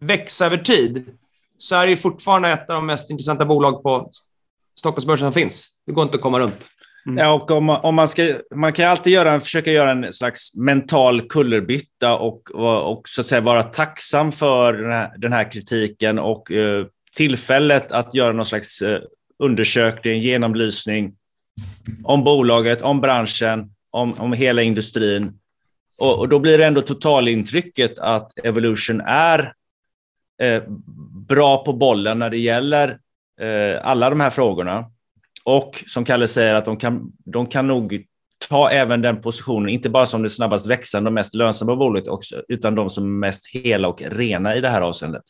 växa 0.00 0.46
över 0.46 0.56
tid, 0.56 1.04
så 1.58 1.74
är 1.74 1.86
det 1.86 1.96
fortfarande 1.96 2.48
ett 2.48 2.70
av 2.70 2.76
de 2.76 2.86
mest 2.86 3.10
intressanta 3.10 3.44
bolag 3.44 3.82
på 3.82 4.10
Stockholmsbörsen 4.78 5.26
som 5.26 5.32
finns. 5.32 5.68
Det 5.86 5.92
går 5.92 6.02
inte 6.02 6.16
att 6.16 6.22
komma 6.22 6.38
runt. 6.38 6.66
Mm. 7.06 7.18
Ja, 7.18 7.32
och 7.32 7.50
om, 7.50 7.70
om 7.70 7.94
man, 7.94 8.08
ska, 8.08 8.34
man 8.54 8.72
kan 8.72 8.88
alltid 8.88 9.12
göra, 9.12 9.40
försöka 9.40 9.72
göra 9.72 9.90
en 9.90 10.12
slags 10.12 10.56
mental 10.56 11.28
kullerbytta 11.28 12.16
och, 12.16 12.50
och, 12.54 12.92
och 12.92 13.08
så 13.08 13.20
att 13.20 13.26
säga 13.26 13.40
vara 13.40 13.62
tacksam 13.62 14.32
för 14.32 14.72
den 14.72 14.92
här, 14.92 15.14
den 15.18 15.32
här 15.32 15.52
kritiken 15.52 16.18
och 16.18 16.52
eh, 16.52 16.86
tillfället 17.16 17.92
att 17.92 18.14
göra 18.14 18.32
någon 18.32 18.46
slags 18.46 18.82
eh, 18.82 19.00
undersökning, 19.38 20.20
genomlysning 20.20 21.14
om 22.04 22.24
bolaget, 22.24 22.82
om 22.82 23.00
branschen, 23.00 23.70
om, 23.90 24.14
om 24.14 24.32
hela 24.32 24.62
industrin. 24.62 25.38
Och, 25.98 26.18
och, 26.18 26.28
då 26.28 26.38
blir 26.38 26.58
det 26.58 26.66
ändå 26.66 26.82
totalintrycket 26.82 27.98
att 27.98 28.38
Evolution 28.44 29.00
är 29.06 29.52
eh, 30.42 30.62
bra 31.28 31.64
på 31.64 31.72
bollen 31.72 32.18
när 32.18 32.30
det 32.30 32.38
gäller 32.38 32.98
eh, 33.40 33.86
alla 33.86 34.10
de 34.10 34.20
här 34.20 34.30
frågorna. 34.30 34.84
Och 35.44 35.84
som 35.86 36.04
Kalle 36.04 36.28
säger, 36.28 36.54
att 36.54 36.64
de 36.64 36.76
kan, 36.76 37.12
de 37.24 37.46
kan 37.46 37.66
nog 37.66 38.04
ta 38.48 38.70
även 38.70 39.02
den 39.02 39.22
positionen, 39.22 39.68
inte 39.68 39.90
bara 39.90 40.06
som 40.06 40.22
det 40.22 40.30
snabbast 40.30 40.66
växande 40.66 41.08
och 41.08 41.14
mest 41.14 41.34
lönsamma 41.34 41.76
bolaget, 41.76 42.08
också, 42.08 42.42
utan 42.48 42.74
de 42.74 42.90
som 42.90 43.04
är 43.04 43.08
mest 43.08 43.46
hela 43.46 43.88
och 43.88 44.02
rena 44.02 44.56
i 44.56 44.60
det 44.60 44.68
här 44.68 44.80
avseendet. 44.80 45.22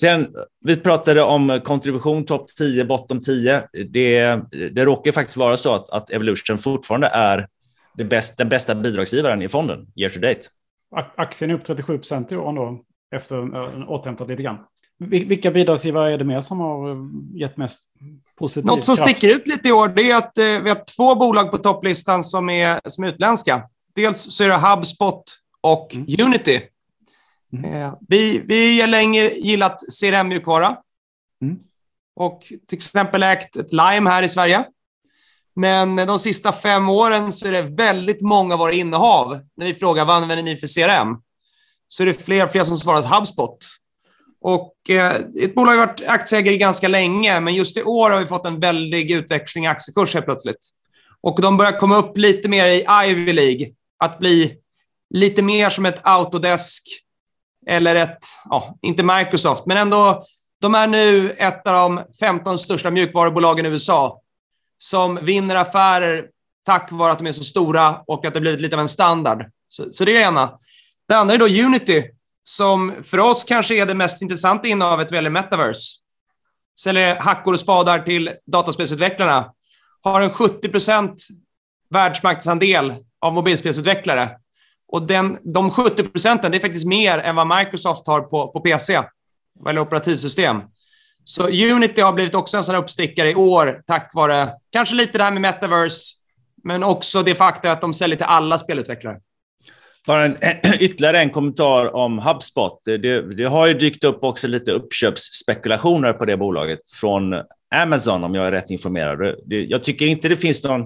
Sen, 0.00 0.28
vi 0.64 0.76
pratade 0.76 1.22
om 1.22 1.60
kontribution 1.64 2.24
topp 2.24 2.46
10, 2.58 2.84
bottom 2.84 3.20
10. 3.20 3.62
Det, 3.92 4.40
det 4.72 4.84
råkar 4.84 5.12
faktiskt 5.12 5.36
vara 5.36 5.56
så 5.56 5.74
att, 5.74 5.90
att 5.90 6.10
Evolution 6.10 6.58
fortfarande 6.58 7.06
är 7.06 7.48
det 7.94 8.04
bäst, 8.04 8.36
den 8.36 8.48
bästa 8.48 8.74
bidragsgivaren 8.74 9.42
i 9.42 9.48
fonden 9.48 9.86
year 9.96 10.10
to 10.10 10.20
date. 10.20 10.40
Aktien 11.16 11.50
är 11.50 11.54
upp 11.54 11.64
37 11.64 11.98
procent 11.98 12.32
i 12.32 12.36
år 12.36 12.48
ändå, 12.48 12.84
efter 13.14 13.36
uh, 13.36 13.90
återhämtat 13.90 14.28
lite 14.28 14.42
grann. 14.42 14.58
Vilka 14.98 15.50
bidragsgivare 15.50 16.12
är 16.12 16.18
det 16.18 16.24
mer 16.24 16.40
som 16.40 16.60
har 16.60 16.90
eh, 16.90 16.96
gett 17.34 17.56
mest 17.56 17.84
positiv 18.38 18.66
Något 18.66 18.84
som 18.84 18.96
kraft? 18.96 19.10
sticker 19.10 19.36
ut 19.36 19.46
lite 19.46 19.68
i 19.68 19.72
år 19.72 19.88
det 19.88 20.10
är 20.10 20.16
att 20.16 20.38
eh, 20.38 20.44
vi 20.44 20.68
har 20.68 20.96
två 20.96 21.14
bolag 21.14 21.50
på 21.50 21.58
topplistan 21.58 22.24
som 22.24 22.50
är, 22.50 22.80
som 22.84 23.04
är 23.04 23.08
utländska. 23.08 23.68
Dels 23.94 24.18
så 24.18 24.44
är 24.44 24.48
det 24.48 24.56
HubSpot 24.56 25.24
och 25.60 25.94
mm. 25.94 26.26
Unity 26.26 26.60
Mm. 27.54 27.74
Eh, 27.74 27.94
vi, 28.08 28.38
vi 28.38 28.80
har 28.80 28.88
länge 28.88 29.28
gillat 29.28 29.80
CRM-mjukvara 30.00 30.76
mm. 31.42 31.58
och 32.14 32.40
till 32.40 32.76
exempel 32.78 33.22
ägt 33.22 33.56
ett 33.56 33.72
Lime 33.72 34.10
här 34.10 34.22
i 34.22 34.28
Sverige. 34.28 34.64
Men 35.56 35.96
de 35.96 36.18
sista 36.18 36.52
fem 36.52 36.88
åren 36.88 37.32
så 37.32 37.48
är 37.48 37.52
det 37.52 37.62
väldigt 37.62 38.20
många 38.20 38.54
av 38.54 38.60
våra 38.60 38.72
innehav, 38.72 39.40
när 39.56 39.66
vi 39.66 39.74
frågar 39.74 40.04
vad 40.04 40.16
använder 40.16 40.42
ni 40.42 40.56
för 40.56 40.66
CRM, 40.66 41.16
så 41.88 42.02
är 42.02 42.06
det 42.06 42.24
fler 42.24 42.44
och 42.44 42.50
fler 42.50 42.64
som 42.64 42.76
svarat 42.76 43.06
HubSpot. 43.06 43.58
Och 44.40 44.90
eh, 44.90 45.14
ett 45.40 45.54
bolag 45.54 45.72
har 45.72 45.86
varit 45.86 46.02
aktieägare 46.06 46.56
ganska 46.56 46.88
länge, 46.88 47.40
men 47.40 47.54
just 47.54 47.76
i 47.76 47.82
år 47.82 48.10
har 48.10 48.20
vi 48.20 48.26
fått 48.26 48.46
en 48.46 48.60
väldig 48.60 49.10
utväxling 49.10 49.64
i 49.64 49.68
aktiekurs 49.68 50.14
helt 50.14 50.26
plötsligt. 50.26 50.70
Och 51.20 51.42
de 51.42 51.56
börjar 51.56 51.78
komma 51.78 51.96
upp 51.96 52.18
lite 52.18 52.48
mer 52.48 52.66
i 52.66 52.86
Ivy 53.10 53.32
League, 53.32 53.66
att 53.98 54.18
bli 54.18 54.56
lite 55.10 55.42
mer 55.42 55.70
som 55.70 55.86
ett 55.86 56.00
Autodesk 56.02 56.82
eller 57.66 57.94
ett, 57.94 58.18
ja, 58.50 58.78
inte 58.82 59.02
Microsoft, 59.02 59.66
men 59.66 59.76
ändå, 59.76 60.24
de 60.60 60.74
är 60.74 60.86
nu 60.86 61.30
ett 61.30 61.68
av 61.68 61.74
de 61.74 62.04
15 62.20 62.58
största 62.58 62.90
mjukvarubolagen 62.90 63.66
i 63.66 63.68
USA 63.68 64.20
som 64.78 65.18
vinner 65.22 65.54
affärer 65.54 66.28
tack 66.64 66.92
vare 66.92 67.12
att 67.12 67.18
de 67.18 67.26
är 67.26 67.32
så 67.32 67.44
stora 67.44 68.00
och 68.06 68.24
att 68.24 68.34
det 68.34 68.40
blivit 68.40 68.60
lite 68.60 68.76
av 68.76 68.80
en 68.80 68.88
standard. 68.88 69.50
Så, 69.68 69.92
så 69.92 70.04
det 70.04 70.10
är 70.10 70.14
det 70.14 70.20
ena. 70.20 70.58
Det 71.08 71.14
andra 71.14 71.34
är 71.34 71.38
då 71.38 71.46
Unity, 71.46 72.04
som 72.44 72.94
för 73.02 73.18
oss 73.18 73.44
kanske 73.44 73.74
är 73.74 73.86
det 73.86 73.94
mest 73.94 74.22
intressanta 74.22 74.68
innehavet 74.68 75.10
vad 75.10 75.16
gäller 75.16 75.30
metaverse. 75.30 75.98
Säljer 76.78 77.16
hackor 77.16 77.52
och 77.52 77.60
spadar 77.60 77.98
till 77.98 78.30
dataspelsutvecklarna. 78.46 79.52
har 80.02 80.20
en 80.20 80.30
70% 80.30 81.16
världsmarknadsandel 81.90 82.94
av 83.20 83.32
mobilspelsutvecklare. 83.32 84.30
Och 84.88 85.02
den, 85.02 85.38
de 85.42 85.70
70 85.70 86.02
procenten, 86.02 86.50
det 86.50 86.58
är 86.58 86.60
faktiskt 86.60 86.86
mer 86.86 87.18
än 87.18 87.36
vad 87.36 87.58
Microsoft 87.58 88.06
har 88.06 88.20
på, 88.20 88.48
på 88.48 88.60
PC, 88.60 89.02
gäller 89.66 89.80
operativsystem. 89.80 90.62
Så 91.24 91.48
Unity 91.72 92.00
har 92.00 92.12
blivit 92.12 92.34
också 92.34 92.56
en 92.56 92.64
sån 92.64 92.74
uppstickare 92.74 93.30
i 93.30 93.34
år, 93.34 93.82
tack 93.86 94.10
vare 94.14 94.48
kanske 94.72 94.94
lite 94.94 95.18
det 95.18 95.24
här 95.24 95.32
med 95.32 95.42
metaverse, 95.42 96.14
men 96.64 96.82
också 96.82 97.22
det 97.22 97.34
faktum 97.34 97.72
att 97.72 97.80
de 97.80 97.94
säljer 97.94 98.16
till 98.16 98.26
alla 98.26 98.58
spelutvecklare. 98.58 99.16
Bara 100.06 100.24
en, 100.24 100.36
ytterligare 100.80 101.18
en 101.18 101.30
kommentar 101.30 101.94
om 101.94 102.18
HubSpot. 102.18 102.80
Det, 102.84 103.22
det, 103.36 103.44
har 103.44 103.66
ju 103.66 103.74
dykt 103.74 104.04
upp 104.04 104.24
också 104.24 104.48
lite 104.48 104.72
uppköpsspekulationer 104.72 106.12
på 106.12 106.24
det 106.24 106.36
bolaget 106.36 106.80
från 107.00 107.34
Amazon, 107.74 108.24
om 108.24 108.34
jag 108.34 108.46
är 108.46 108.52
rätt 108.52 108.70
informerad. 108.70 109.36
Det, 109.46 109.64
jag 109.64 109.84
tycker 109.84 110.06
inte 110.06 110.28
det 110.28 110.36
finns 110.36 110.64
någon 110.64 110.82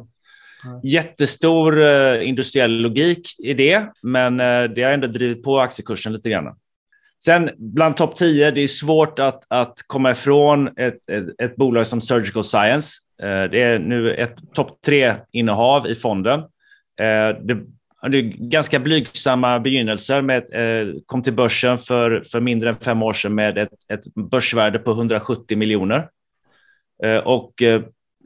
jättestor 0.83 1.81
uh, 1.81 2.29
industriell 2.29 2.73
logik 2.73 3.35
i 3.39 3.55
det, 3.55 3.87
men 4.03 4.41
uh, 4.41 4.75
det 4.75 4.83
har 4.83 4.91
ändå 4.91 5.07
drivit 5.07 5.43
på 5.43 5.61
aktiekursen 5.61 6.13
lite 6.13 6.31
grann. 6.31 6.57
Sen 7.25 7.51
bland 7.57 7.97
topp 7.97 8.17
10, 8.17 8.51
det 8.51 8.61
är 8.61 8.67
svårt 8.67 9.19
att, 9.19 9.45
att 9.49 9.75
komma 9.87 10.11
ifrån 10.11 10.69
ett, 10.77 11.11
ett, 11.11 11.25
ett 11.43 11.57
bolag 11.57 11.87
som 11.87 12.01
Surgical 12.01 12.45
Science. 12.45 12.99
Eh, 13.23 13.51
det 13.51 13.63
är 13.63 13.79
nu 13.79 14.15
ett 14.15 14.55
topp 14.55 14.79
3-innehav 14.87 15.87
i 15.87 15.95
fonden. 15.95 16.41
Eh, 17.01 17.37
det, 17.43 17.61
det 18.11 18.19
är 18.19 18.49
ganska 18.49 18.81
blygsamma 18.81 19.61
begynnelser. 19.61 20.23
Med, 20.23 20.43
eh, 20.53 20.95
kom 21.07 21.23
till 21.23 21.33
börsen 21.33 21.79
för, 21.79 22.23
för 22.33 22.41
mindre 22.41 22.69
än 22.69 22.77
fem 22.77 23.03
år 23.03 23.13
sedan 23.13 23.35
med 23.35 23.59
ett, 23.59 23.73
ett 23.89 24.15
börsvärde 24.31 24.79
på 24.79 24.91
170 24.91 25.59
miljoner. 25.59 26.09
Och 27.25 27.63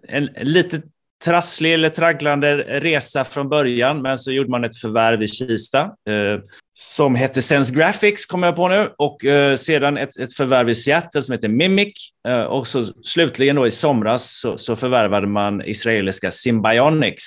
en, 0.09 0.29
en 0.35 0.47
lite 0.47 0.83
trasslig 1.25 1.75
eller 1.75 1.89
tragglande 1.89 2.57
resa 2.57 3.25
från 3.25 3.49
början, 3.49 4.03
men 4.03 4.19
så 4.19 4.33
gjorde 4.33 4.51
man 4.51 4.65
ett 4.65 4.77
förvärv 4.77 5.23
i 5.23 5.29
Kista 5.29 5.81
eh, 5.83 6.41
som 6.75 7.15
hette 7.15 7.43
Sense 7.43 7.75
Graphics, 7.75 8.27
kommer 8.27 8.47
jag 8.47 8.57
på 8.57 8.69
nu, 8.69 8.91
och 8.99 9.25
eh, 9.25 9.57
sedan 9.57 9.97
ett, 9.97 10.17
ett 10.17 10.35
förvärv 10.35 10.71
i 10.71 10.75
Seattle 10.75 11.23
som 11.23 11.33
heter 11.33 11.49
Mimic. 11.49 12.11
Eh, 12.29 12.43
och 12.43 12.67
så 12.67 12.85
slutligen 12.85 13.57
då 13.57 13.67
i 13.67 13.71
somras 13.71 14.41
så, 14.41 14.59
så 14.59 14.77
förvärvade 14.77 15.27
man 15.27 15.63
israeliska 15.63 16.31
Symbionics 16.31 17.23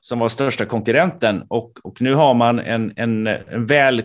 som 0.00 0.18
var 0.18 0.28
största 0.28 0.64
konkurrenten 0.64 1.42
och, 1.48 1.72
och 1.84 2.02
nu 2.02 2.14
har 2.14 2.34
man 2.34 2.58
en, 2.58 2.92
en, 2.96 3.26
en 3.26 3.66
väl 3.66 4.02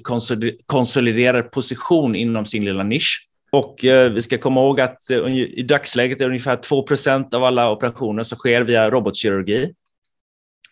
konsoliderad 0.66 1.52
position 1.52 2.16
inom 2.16 2.46
sin 2.46 2.66
lilla 2.66 2.84
nisch. 2.84 3.27
Och 3.52 3.86
eh, 3.86 4.12
vi 4.12 4.22
ska 4.22 4.38
komma 4.38 4.62
ihåg 4.62 4.82
att 4.82 5.10
eh, 5.10 5.18
i 5.38 5.64
dagsläget 5.64 6.18
är 6.18 6.24
det 6.24 6.30
ungefär 6.30 6.58
2% 6.58 7.36
av 7.36 7.44
alla 7.44 7.72
operationer 7.72 8.24
som 8.24 8.38
sker 8.38 8.62
via 8.62 8.90
robotkirurgi. 8.90 9.74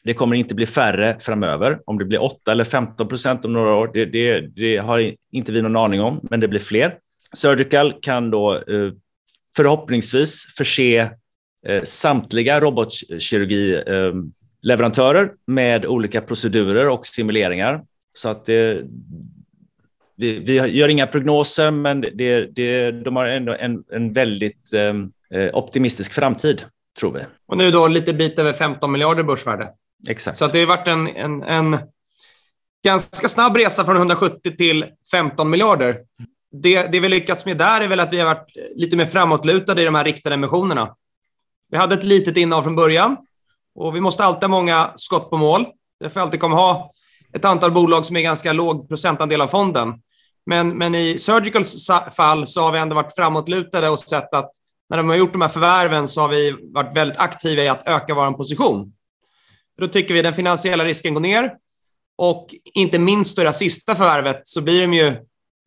Det 0.04 0.14
kommer 0.14 0.36
inte 0.36 0.56
bli 0.56 0.66
färre 0.66 1.18
framöver. 1.20 1.80
Om 1.86 1.98
det 1.98 2.06
blir 2.06 2.22
8 2.22 2.52
eller 2.52 2.64
15 2.64 3.08
om 3.44 3.54
några 3.54 3.76
år, 3.76 3.92
det, 3.94 4.06
det, 4.06 4.40
det, 4.40 4.78
har 4.78 5.14
inte 5.32 5.52
vi 5.52 5.62
någon 5.62 5.76
aning 5.76 6.02
om, 6.02 6.20
men 6.30 6.40
det 6.40 6.48
blir 6.48 6.60
fler. 6.60 6.98
Surgical 7.34 7.94
kan 8.02 8.32
då 8.32 8.54
eh, 8.54 8.92
förhoppningsvis 9.56 10.46
förse 10.58 11.10
eh, 11.68 11.84
samtliga 11.84 12.60
robotkirurgileverantörer 12.60 15.24
eh, 15.24 15.30
med 15.48 15.86
olika 15.86 16.22
procedurer 16.22 16.90
och 16.90 17.06
simuleringar. 17.06 17.84
Så 18.14 18.30
att 18.30 18.46
det, 18.46 18.84
vi, 20.18 20.40
vi 20.40 20.54
gör 20.54 20.88
inga 20.88 21.08
prognoser, 21.08 21.72
men 21.72 22.02
det, 22.02 22.56
det, 22.56 22.92
de 22.92 23.16
har 23.16 23.26
ändå 23.26 23.56
en, 23.60 23.84
en 23.92 24.14
väldigt 24.14 24.74
ehm, 24.74 25.12
eh, 25.34 25.50
optimistisk 25.56 26.14
framtid, 26.14 26.64
tror 27.00 27.12
vi. 27.12 27.20
Och 27.48 27.58
nu 27.58 27.72
då 27.72 27.88
lite 27.88 28.14
bit 28.14 28.40
över 28.40 28.54
15 28.54 28.92
miljarder 28.92 29.24
börsvärde. 29.24 29.70
Exakt. 30.10 30.38
Så 30.38 30.48
det 30.48 30.60
har 30.60 30.66
varit 30.66 30.88
en, 30.88 31.08
en, 31.08 31.44
en 31.44 31.78
ganska 32.84 33.30
snabb 33.30 33.58
resa 33.58 33.86
från 33.86 33.96
170 33.96 34.58
till 34.58 34.86
15 35.12 35.50
miljarder. 35.50 35.98
Det, 36.52 36.92
det 36.92 37.00
vi 37.00 37.10
lyckats 37.10 37.46
med 37.46 37.58
där 37.58 37.82
är 37.82 37.88
väl 37.88 38.00
att 38.00 38.14
vi 38.14 38.20
har 38.20 38.26
varit 38.26 38.52
lite 38.76 38.98
mer 38.98 39.06
framåtlutade 39.06 39.82
i 39.82 39.86
de 39.86 39.96
här 39.96 40.04
riktade 40.04 40.36
emissionerna. 40.36 40.96
Vi 41.72 41.78
hade 41.78 41.96
ett 41.96 42.04
litet 42.04 42.38
innehav 42.38 42.64
från 42.64 42.76
början 42.76 43.18
och 43.76 43.96
vi 43.96 44.02
måste 44.02 44.24
alltid 44.24 44.44
ha 44.44 44.48
många 44.48 44.92
skott 44.96 45.30
på 45.30 45.38
mål. 45.38 45.66
Därför 46.00 46.20
alltid 46.20 46.40
kommer 46.40 46.56
ha 46.56 46.92
ett 47.34 47.46
antal 47.46 47.72
bolag 47.72 48.06
som 48.06 48.16
är 48.16 48.22
ganska 48.22 48.54
låg 48.54 48.90
procentandel 48.90 49.42
av 49.42 49.48
fonden. 49.48 49.94
Men, 50.46 50.78
men 50.78 50.96
i 50.96 51.18
Surgicals 51.18 51.88
fall 52.16 52.48
så 52.48 52.62
har 52.62 52.72
vi 52.72 52.80
ändå 52.80 52.96
varit 52.96 53.16
framåtlutade 53.16 53.90
och 53.90 54.00
sett 54.00 54.34
att 54.34 54.52
när 54.90 54.98
de 54.98 55.10
har 55.10 55.16
gjort 55.16 55.32
de 55.32 55.42
här 55.42 55.50
förvärven 55.50 56.08
så 56.08 56.22
har 56.22 56.28
vi 56.28 56.56
varit 56.74 56.96
väldigt 56.96 57.18
aktiva 57.18 57.64
i 57.64 57.68
att 57.68 57.88
öka 57.88 58.14
vår 58.14 58.32
position. 58.32 58.94
För 59.76 59.88
då 59.88 59.94
tycker 59.94 60.14
vi 60.14 60.20
att 60.20 60.24
den 60.24 60.34
finansiella 60.34 60.86
risken 60.86 61.14
går 61.14 61.22
ner 61.22 61.52
och 62.18 62.48
inte 62.74 63.00
minst 63.00 63.38
då 63.38 63.44
det 63.44 63.54
sista 63.54 63.96
förvärvet 63.96 64.42
så 64.44 64.62
blir 64.62 64.82
de 64.82 64.94
ju 64.94 65.16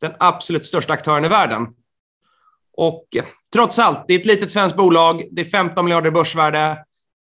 den 0.00 0.12
absolut 0.18 0.66
största 0.66 0.92
aktören 0.92 1.24
i 1.24 1.28
världen. 1.28 1.66
Och 2.76 3.04
trots 3.52 3.78
allt, 3.78 4.04
det 4.08 4.14
är 4.14 4.18
ett 4.18 4.26
litet 4.26 4.50
svenskt 4.50 4.76
bolag, 4.76 5.28
det 5.30 5.40
är 5.40 5.44
15 5.44 5.84
miljarder 5.84 6.08
i 6.08 6.10
börsvärde. 6.10 6.84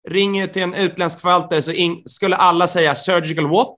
Ringer 0.09 0.47
till 0.47 0.61
en 0.61 0.73
utländsk 0.73 1.21
förvaltare 1.21 1.61
så 1.61 1.73
skulle 2.05 2.35
alla 2.35 2.67
säga 2.67 2.95
surgical 2.95 3.47
what? 3.47 3.75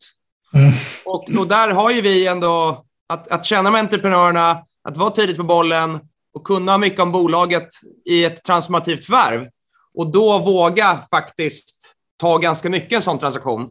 Mm. 0.53 0.73
Och, 1.05 1.29
och, 1.37 1.47
där 1.47 1.69
har 1.69 1.91
ju 1.91 2.01
vi 2.01 2.27
ändå 2.27 2.85
att, 3.07 3.27
att 3.27 3.45
känna 3.45 3.71
med 3.71 3.79
entreprenörerna, 3.79 4.63
att 4.83 4.97
vara 4.97 5.09
tidigt 5.09 5.37
på 5.37 5.43
bollen 5.43 5.99
och 6.33 6.43
kunna 6.43 6.77
mycket 6.77 6.99
om 6.99 7.11
bolaget 7.11 7.67
i 8.05 8.25
ett 8.25 8.43
transformativt 8.43 9.05
förvärv. 9.05 9.49
Och 9.93 10.11
då 10.11 10.39
våga 10.39 10.99
faktiskt 11.11 11.93
ta 12.17 12.37
ganska 12.37 12.69
mycket 12.69 12.93
en 12.93 13.01
sån 13.01 13.19
transaktion. 13.19 13.69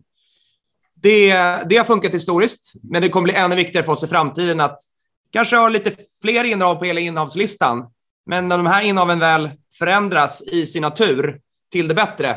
Det, 0.95 1.33
det 1.69 1.77
har 1.77 1.85
funkat 1.85 2.15
historiskt, 2.15 2.73
men 2.83 3.03
det 3.03 3.09
kommer 3.09 3.25
bli 3.25 3.35
ännu 3.35 3.57
viktigare 3.57 3.85
för 3.85 3.93
oss 3.93 4.05
i 4.05 4.07
framtiden 4.07 4.61
att 4.61 4.81
kanske 5.33 5.57
ha 5.57 5.69
lite 5.69 5.93
fler 6.23 6.45
innehav 6.45 6.75
på 6.75 6.85
hela 6.85 7.01
innehavslistan. 7.01 7.87
Men 8.27 8.49
när 8.49 8.57
de 8.57 8.67
här 8.67 8.83
innehaven 8.83 9.19
väl 9.19 9.51
förändras 9.79 10.43
i 10.43 10.67
sin 10.67 10.83
natur 10.83 11.41
till 11.73 11.89
det 11.89 11.95
bättre, 11.95 12.37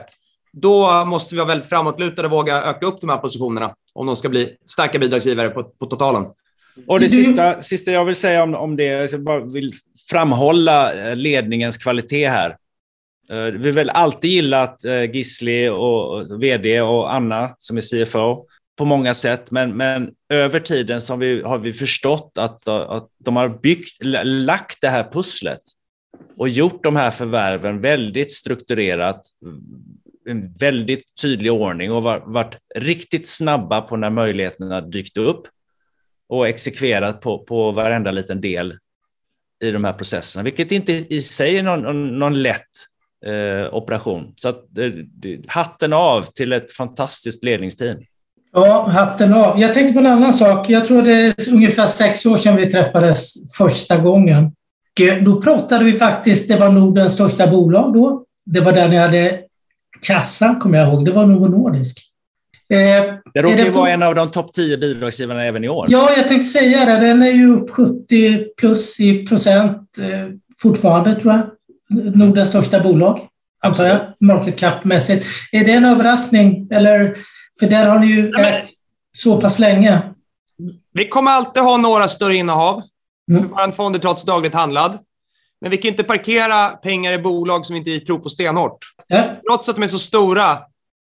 då 0.53 1.05
måste 1.05 1.36
vi 1.36 1.39
vara 1.39 1.47
väldigt 1.47 1.69
framåtlutade 1.69 2.27
och 2.27 2.31
våga 2.31 2.63
öka 2.63 2.86
upp 2.86 3.01
de 3.01 3.10
här 3.10 3.17
positionerna 3.17 3.73
om 3.93 4.07
de 4.07 4.15
ska 4.15 4.29
bli 4.29 4.57
starka 4.65 4.99
bidragsgivare 4.99 5.49
på, 5.49 5.63
på 5.63 5.86
totalen. 5.86 6.25
Och 6.85 6.99
det 6.99 7.09
sista, 7.09 7.61
sista 7.61 7.91
jag 7.91 8.05
vill 8.05 8.15
säga 8.15 8.43
om, 8.43 8.55
om 8.55 8.75
det, 8.75 9.11
jag 9.11 9.23
bara 9.23 9.39
vill 9.39 9.73
framhålla 10.09 10.93
eh, 10.93 11.15
ledningens 11.15 11.77
kvalitet 11.77 12.27
här. 12.27 12.57
Eh, 13.29 13.43
vi 13.43 13.71
vill 13.71 13.89
alltid 13.89 14.31
gillat 14.31 14.85
eh, 14.85 15.15
Gisli 15.15 15.69
och 15.69 16.43
vd 16.43 16.81
och 16.81 17.13
Anna 17.13 17.55
som 17.57 17.77
är 17.77 18.05
CFO 18.05 18.45
på 18.77 18.85
många 18.85 19.13
sätt, 19.13 19.51
men, 19.51 19.77
men 19.77 20.11
över 20.29 20.59
tiden 20.59 21.01
så 21.01 21.13
har 21.13 21.17
vi, 21.17 21.41
har 21.41 21.57
vi 21.57 21.73
förstått 21.73 22.31
att, 22.37 22.67
att 22.67 23.09
de 23.17 23.35
har 23.35 23.49
byggt, 23.49 23.97
lagt 24.23 24.81
det 24.81 24.89
här 24.89 25.03
pusslet 25.11 25.61
och 26.37 26.49
gjort 26.49 26.83
de 26.83 26.95
här 26.95 27.11
förvärven 27.11 27.81
väldigt 27.81 28.31
strukturerat, 28.31 29.21
en 30.29 30.53
väldigt 30.53 31.03
tydlig 31.21 31.51
ordning 31.51 31.91
och 31.91 32.03
varit 32.03 32.57
riktigt 32.75 33.27
snabba 33.27 33.81
på 33.81 33.97
när 33.97 34.09
möjligheterna 34.09 34.81
dykt 34.81 35.17
upp 35.17 35.47
och 36.29 36.47
exekverat 36.47 37.21
på, 37.21 37.39
på 37.39 37.71
varenda 37.71 38.11
liten 38.11 38.41
del 38.41 38.73
i 39.63 39.71
de 39.71 39.83
här 39.83 39.93
processerna, 39.93 40.43
vilket 40.43 40.71
inte 40.71 40.93
i 40.93 41.21
sig 41.21 41.57
är 41.57 41.63
någon, 41.63 42.19
någon, 42.19 42.41
lätt 42.41 42.61
eh, 43.25 43.73
operation. 43.73 44.33
Så 44.35 44.49
att, 44.49 44.77
eh, 44.77 44.91
hatten 45.47 45.93
av 45.93 46.21
till 46.21 46.53
ett 46.53 46.71
fantastiskt 46.71 47.43
ledningsteam. 47.43 47.97
Ja, 48.53 48.89
hatten 48.89 49.33
av. 49.33 49.59
Jag 49.59 49.73
tänkte 49.73 49.93
på 49.93 49.99
en 49.99 50.05
annan 50.05 50.33
sak. 50.33 50.69
Jag 50.69 50.85
tror 50.85 51.01
det 51.01 51.11
är 51.11 51.53
ungefär 51.53 51.87
sex 51.87 52.25
år 52.25 52.37
sedan 52.37 52.55
vi 52.55 52.71
träffades 52.71 53.33
första 53.57 53.97
gången. 53.97 54.51
Eh, 54.99 55.23
då 55.23 55.41
pratade 55.41 55.85
vi 55.85 55.93
faktiskt, 55.93 56.47
det 56.47 56.55
var 56.55 56.71
Nordens 56.71 57.13
största 57.13 57.47
bolag 57.47 57.93
då. 57.93 58.23
Det 58.45 58.59
var 58.59 58.71
där 58.71 58.89
ni 58.89 58.95
hade 58.95 59.39
kassan, 60.01 60.59
kommer 60.59 60.77
jag 60.77 60.87
ihåg. 60.87 61.05
Det 61.05 61.11
var 61.11 61.25
Novo 61.25 61.47
Nordisk. 61.47 62.06
Eh, 62.69 63.13
det 63.34 63.41
råkar 63.41 63.65
ju 63.65 63.69
vara 63.69 63.89
en 63.89 64.03
av 64.03 64.15
de 64.15 64.32
topp 64.32 64.53
10 64.53 64.77
bidragsgivarna 64.77 65.43
även 65.43 65.63
i 65.63 65.69
år. 65.69 65.86
Ja, 65.89 66.10
jag 66.17 66.27
tänkte 66.27 66.47
säga 66.47 66.86
det. 66.86 67.08
Den 67.08 67.23
är 67.23 67.32
ju 67.32 67.56
upp 67.56 67.69
70 67.69 68.45
plus 68.58 68.99
i 68.99 69.25
procent 69.27 69.97
eh, 69.97 70.34
fortfarande, 70.62 71.15
tror 71.15 71.34
jag. 71.34 71.41
Nordens 72.15 72.49
största 72.49 72.80
bolag, 72.80 73.19
antar 73.62 73.86
jag, 73.86 73.99
market 74.19 74.60
cap-mässigt. 74.60 75.25
Är 75.51 75.63
det 75.63 75.71
en 75.71 75.86
överraskning? 75.86 76.67
Eller, 76.71 77.17
för 77.60 77.67
där 77.67 77.88
har 77.88 77.99
ni 77.99 78.08
ju 78.08 78.32
ja, 78.34 78.39
ägt 78.39 78.69
så 79.17 79.41
pass 79.41 79.60
länge. 79.60 80.01
Vi 80.93 81.08
kommer 81.08 81.32
alltid 81.32 81.63
ha 81.63 81.77
några 81.77 82.08
större 82.08 82.36
innehav. 82.36 82.82
Mm. 83.32 83.47
Vår 83.49 83.71
fond 83.71 83.95
är 83.95 83.99
trots 83.99 84.23
dagligt 84.23 84.53
handlad. 84.53 84.97
Men 85.62 85.71
vi 85.71 85.77
kan 85.77 85.89
inte 85.91 86.03
parkera 86.03 86.69
pengar 86.69 87.13
i 87.13 87.17
bolag 87.17 87.65
som 87.65 87.73
vi 87.73 87.80
inte 87.80 88.06
tror 88.06 88.19
på 88.19 88.30
stenhårt. 88.30 88.77
Ja. 89.08 89.23
Trots 89.49 89.69
att 89.69 89.75
de 89.75 89.84
är 89.84 89.88
så 89.88 89.99
stora 89.99 90.58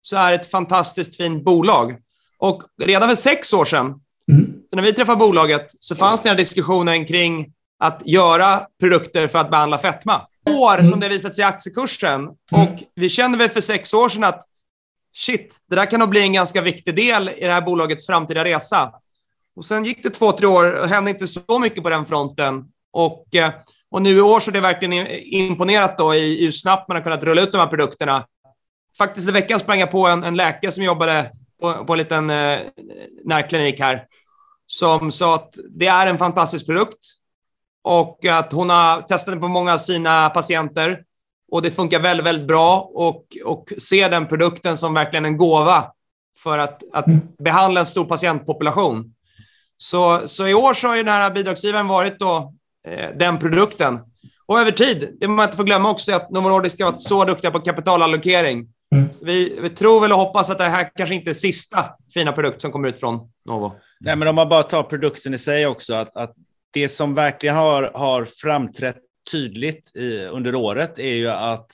så 0.06 0.16
är 0.16 0.30
det 0.30 0.34
ett 0.34 0.50
fantastiskt 0.50 1.16
fint 1.16 1.44
bolag. 1.44 1.96
Och 2.38 2.62
redan 2.82 3.08
för 3.08 3.16
sex 3.16 3.52
år 3.52 3.64
sedan, 3.64 3.94
mm. 4.30 4.54
när 4.72 4.82
vi 4.82 4.92
träffade 4.92 5.18
bolaget, 5.18 5.66
så 5.78 5.94
fanns 5.94 6.20
den 6.20 6.30
här 6.30 6.36
diskussionen 6.36 7.06
kring 7.06 7.52
att 7.78 8.02
göra 8.04 8.66
produkter 8.80 9.26
för 9.26 9.38
att 9.38 9.50
behandla 9.50 9.78
fetma. 9.78 10.20
år 10.50 10.84
som 10.84 11.00
det 11.00 11.08
visat 11.08 11.34
sig 11.34 11.42
i 11.42 11.46
aktiekursen. 11.46 12.20
Mm. 12.20 12.32
Och 12.52 12.82
vi 12.94 13.08
kände 13.08 13.38
väl 13.38 13.48
för 13.48 13.60
sex 13.60 13.94
år 13.94 14.08
sedan 14.08 14.24
att 14.24 14.42
shit, 15.14 15.58
det 15.68 15.76
där 15.76 15.90
kan 15.90 16.00
nog 16.00 16.08
bli 16.08 16.20
en 16.20 16.32
ganska 16.32 16.60
viktig 16.60 16.96
del 16.96 17.28
i 17.28 17.46
det 17.46 17.52
här 17.52 17.60
bolagets 17.60 18.06
framtida 18.06 18.44
resa. 18.44 18.92
Och 19.56 19.64
sen 19.64 19.84
gick 19.84 20.02
det 20.02 20.10
två, 20.10 20.32
tre 20.32 20.46
år 20.46 20.72
och 20.72 20.88
hände 20.88 21.10
inte 21.10 21.26
så 21.26 21.58
mycket 21.58 21.82
på 21.82 21.90
den 21.90 22.06
fronten. 22.06 22.64
Och, 22.92 23.34
eh, 23.34 23.50
och 23.90 24.02
nu 24.02 24.16
i 24.16 24.20
år 24.20 24.40
så 24.40 24.50
är 24.50 24.52
det 24.52 24.60
verkligen 24.60 25.06
imponerat 25.10 25.98
då 25.98 26.14
i 26.14 26.44
hur 26.44 26.52
snabbt 26.52 26.88
man 26.88 26.96
har 26.96 27.04
kunnat 27.04 27.24
rulla 27.24 27.42
ut 27.42 27.52
de 27.52 27.58
här 27.58 27.66
produkterna. 27.66 28.24
Faktiskt 28.98 29.28
i 29.28 29.32
veckan 29.32 29.60
sprang 29.60 29.80
jag 29.80 29.90
på 29.90 30.06
en, 30.06 30.24
en 30.24 30.36
läkare 30.36 30.72
som 30.72 30.84
jobbade 30.84 31.30
på, 31.60 31.84
på 31.84 31.92
en 31.92 31.98
liten 31.98 32.30
eh, 32.30 32.58
närklinik 33.24 33.80
här 33.80 34.04
som 34.66 35.12
sa 35.12 35.34
att 35.34 35.54
det 35.70 35.86
är 35.86 36.06
en 36.06 36.18
fantastisk 36.18 36.66
produkt 36.66 36.98
och 37.84 38.24
att 38.24 38.52
hon 38.52 38.70
har 38.70 39.00
testat 39.00 39.32
den 39.32 39.40
på 39.40 39.48
många 39.48 39.72
av 39.72 39.78
sina 39.78 40.30
patienter 40.30 41.02
och 41.52 41.62
det 41.62 41.70
funkar 41.70 42.00
väldigt, 42.00 42.26
väldigt 42.26 42.48
bra 42.48 42.90
och, 42.94 43.24
och 43.44 43.72
se 43.78 44.08
den 44.08 44.26
produkten 44.26 44.76
som 44.76 44.94
verkligen 44.94 45.24
en 45.24 45.36
gåva 45.36 45.84
för 46.38 46.58
att, 46.58 46.82
att 46.92 47.06
mm. 47.06 47.20
behandla 47.38 47.80
en 47.80 47.86
stor 47.86 48.04
patientpopulation. 48.04 49.14
Så, 49.76 50.28
så 50.28 50.46
i 50.46 50.54
år 50.54 50.74
så 50.74 50.88
har 50.88 50.96
ju 50.96 51.02
den 51.02 51.14
här 51.14 51.30
bidragsgivaren 51.30 51.88
varit 51.88 52.18
då, 52.18 52.54
eh, 52.88 53.08
den 53.16 53.38
produkten. 53.38 54.00
Och 54.46 54.60
över 54.60 54.70
tid, 54.70 55.16
det 55.20 55.28
man 55.28 55.44
inte 55.44 55.56
får 55.56 55.64
glömma 55.64 55.90
också 55.90 56.10
är 56.10 56.16
att 56.16 56.30
Novo 56.30 56.48
Nordisk 56.48 56.74
ska 56.76 56.84
vara 56.84 56.98
så 56.98 57.24
duktiga 57.24 57.50
på 57.50 57.60
kapitalallokering. 57.60 58.68
Mm. 58.94 59.08
Vi, 59.22 59.58
vi, 59.60 59.70
tror 59.70 60.00
väl 60.00 60.12
och 60.12 60.18
hoppas 60.18 60.50
att 60.50 60.58
det 60.58 60.64
här 60.64 60.90
kanske 60.96 61.14
inte 61.14 61.30
är 61.30 61.34
sista 61.34 61.96
fina 62.14 62.32
produkt 62.32 62.60
som 62.60 62.72
kommer 62.72 62.88
ut 62.88 63.00
från 63.00 63.30
Novo. 63.44 63.72
Nej, 64.00 64.16
men 64.16 64.28
om 64.28 64.34
man 64.34 64.48
bara 64.48 64.62
tar 64.62 64.82
produkten 64.82 65.34
i 65.34 65.38
sig 65.38 65.66
också, 65.66 65.94
att, 65.94 66.16
att 66.16 66.34
det 66.72 66.88
som 66.88 67.14
verkligen 67.14 67.56
har, 67.56 67.90
har 67.94 68.24
framträtt 68.24 68.96
tydligt 69.30 69.96
i, 69.96 70.24
under 70.24 70.54
året 70.54 70.98
är 70.98 71.14
ju 71.14 71.30
att 71.30 71.66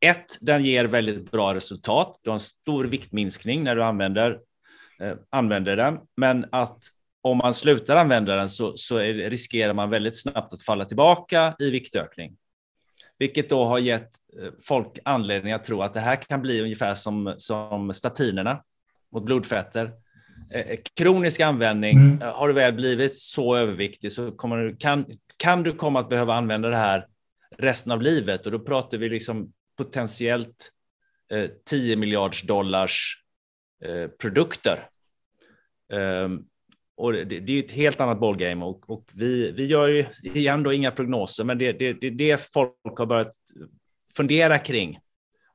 ett, 0.00 0.38
den 0.40 0.64
ger 0.64 0.84
väldigt 0.84 1.30
bra 1.30 1.54
resultat. 1.54 2.20
Du 2.22 2.30
har 2.30 2.34
en 2.34 2.40
stor 2.40 2.84
viktminskning 2.84 3.64
när 3.64 3.76
du 3.76 3.84
använder, 3.84 4.38
eh, 5.02 5.14
använder 5.30 5.76
den, 5.76 5.98
men 6.16 6.46
att 6.52 6.78
om 7.22 7.38
man 7.38 7.54
slutar 7.54 7.96
använda 7.96 8.36
den 8.36 8.48
så, 8.48 8.76
så 8.76 8.96
är, 8.96 9.14
riskerar 9.14 9.74
man 9.74 9.90
väldigt 9.90 10.20
snabbt 10.20 10.52
att 10.52 10.62
falla 10.62 10.84
tillbaka 10.84 11.54
i 11.58 11.70
viktökning. 11.70 12.36
Vilket 13.18 13.50
då 13.50 13.64
har 13.64 13.78
gett 13.78 14.10
eh, 14.42 14.50
folk 14.62 14.98
anledning 15.04 15.52
att 15.52 15.64
tro 15.64 15.82
att 15.82 15.94
det 15.94 16.00
här 16.00 16.16
kan 16.16 16.42
bli 16.42 16.62
ungefär 16.62 16.94
som, 16.94 17.34
som 17.38 17.94
statinerna 17.94 18.62
mot 19.12 19.24
blodfetter. 19.24 19.92
Eh, 20.50 20.78
kronisk 20.96 21.40
användning, 21.40 21.96
mm. 21.96 22.22
Eh, 22.22 22.34
har 22.34 22.48
du 22.48 22.54
väl 22.54 22.74
blivit 22.74 23.16
så 23.16 23.56
överviktig 23.56 24.12
så 24.12 24.30
kommer, 24.30 24.76
kan, 24.80 25.06
kan 25.36 25.62
du 25.62 25.72
komma 25.72 26.00
att 26.00 26.08
behöva 26.08 26.34
använda 26.34 26.68
det 26.68 26.76
här 26.76 27.06
resten 27.56 27.92
av 27.92 28.02
livet 28.02 28.46
och 28.46 28.52
då 28.52 28.58
pratar 28.58 28.98
vi 28.98 29.08
liksom 29.08 29.52
potentiellt 29.76 30.70
eh, 31.32 31.50
10 31.70 31.96
miljarders 31.96 32.42
dollars 32.42 33.22
eh, 33.84 34.08
produkter. 34.08 34.88
Um, 35.92 36.46
och 36.98 37.12
det, 37.12 37.24
det, 37.24 37.52
är 37.52 37.58
ett 37.58 37.72
helt 37.72 38.00
annat 38.00 38.20
bollgame 38.20 38.64
och, 38.64 38.90
och 38.90 39.04
vi, 39.12 39.52
vi 39.52 39.66
gör 39.66 39.88
ju 39.88 40.04
igen 40.22 40.62
då 40.62 40.72
inga 40.72 40.90
prognoser, 40.90 41.44
men 41.44 41.58
det 41.58 41.68
är 41.68 41.72
det, 41.72 41.92
det, 41.92 42.10
det 42.10 42.50
folk 42.52 42.98
har 42.98 43.06
börjat 43.06 43.32
fundera 44.16 44.58
kring. 44.58 44.98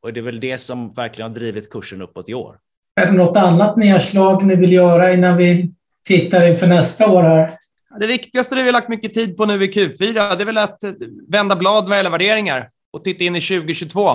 Och 0.01 0.13
det 0.13 0.19
är 0.19 0.21
väl 0.21 0.39
det 0.39 0.57
som 0.57 0.93
verkligen 0.93 1.31
har 1.31 1.35
drivit 1.35 1.69
kursen 1.69 2.01
uppåt 2.01 2.29
i 2.29 2.33
år. 2.33 2.55
Är 2.95 3.05
det 3.05 3.11
något 3.11 3.37
annat 3.37 3.77
nedslag 3.77 4.45
ni 4.45 4.55
vill 4.55 4.71
göra 4.73 5.13
innan 5.13 5.37
vi 5.37 5.73
tittar 6.05 6.51
inför 6.51 6.67
nästa 6.67 7.09
år 7.09 7.23
här? 7.23 7.57
Det 7.99 8.07
viktigaste 8.07 8.55
det 8.55 8.61
vi 8.61 8.67
har 8.67 8.73
lagt 8.73 8.89
mycket 8.89 9.13
tid 9.13 9.37
på 9.37 9.45
nu 9.45 9.63
i 9.63 9.67
Q4, 9.67 10.35
det 10.35 10.43
är 10.43 10.45
väl 10.45 10.57
att 10.57 10.79
vända 11.27 11.55
blad 11.55 11.89
vad 11.89 11.97
gäller 11.97 12.09
värderingar 12.09 12.69
och 12.91 13.03
titta 13.03 13.23
in 13.23 13.35
i 13.35 13.41
2022. 13.41 14.09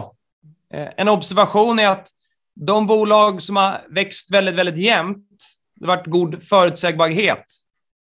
Eh, 0.74 0.88
en 0.96 1.08
observation 1.08 1.78
är 1.78 1.88
att 1.88 2.08
de 2.54 2.86
bolag 2.86 3.42
som 3.42 3.56
har 3.56 3.80
växt 3.90 4.32
väldigt, 4.32 4.54
väldigt 4.54 4.78
jämnt, 4.78 5.26
det 5.80 5.86
varit 5.86 6.06
god 6.06 6.42
förutsägbarhet, 6.42 7.44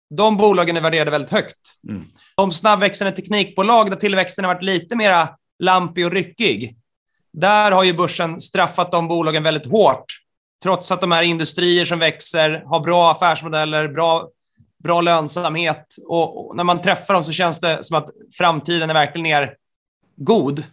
de 0.09 0.37
bolagen 0.37 0.77
är 0.77 0.81
värderade 0.81 1.11
väldigt 1.11 1.31
högt. 1.31 1.57
Mm. 1.89 2.03
De 2.35 2.51
snabbväxande 2.51 3.15
teknikbolag 3.15 3.89
där 3.89 3.97
tillväxten 3.97 4.45
har 4.45 4.53
varit 4.53 4.63
lite 4.63 4.95
mer 4.95 5.27
lampig 5.59 6.05
och 6.05 6.11
ryckig, 6.11 6.77
där 7.33 7.71
har 7.71 7.83
ju 7.83 7.93
börsen 7.93 8.41
straffat 8.41 8.91
de 8.91 9.07
bolagen 9.07 9.43
väldigt 9.43 9.71
hårt 9.71 10.05
trots 10.63 10.91
att 10.91 11.01
de 11.01 11.11
är 11.11 11.21
industrier 11.21 11.85
som 11.85 11.99
växer, 11.99 12.63
har 12.65 12.79
bra 12.79 13.11
affärsmodeller, 13.11 13.87
bra, 13.87 14.29
bra 14.83 15.01
lönsamhet 15.01 15.85
och, 16.07 16.47
och, 16.47 16.55
när 16.55 16.63
man 16.63 16.81
träffar 16.81 17.13
dem 17.13 17.23
så 17.23 17.31
känns 17.31 17.59
det 17.59 17.83
som 17.83 17.97
att 17.97 18.09
framtiden 18.37 18.89
är 18.89 18.93
verkligen 18.93 19.25
är 19.25 19.53
god. 20.15 20.63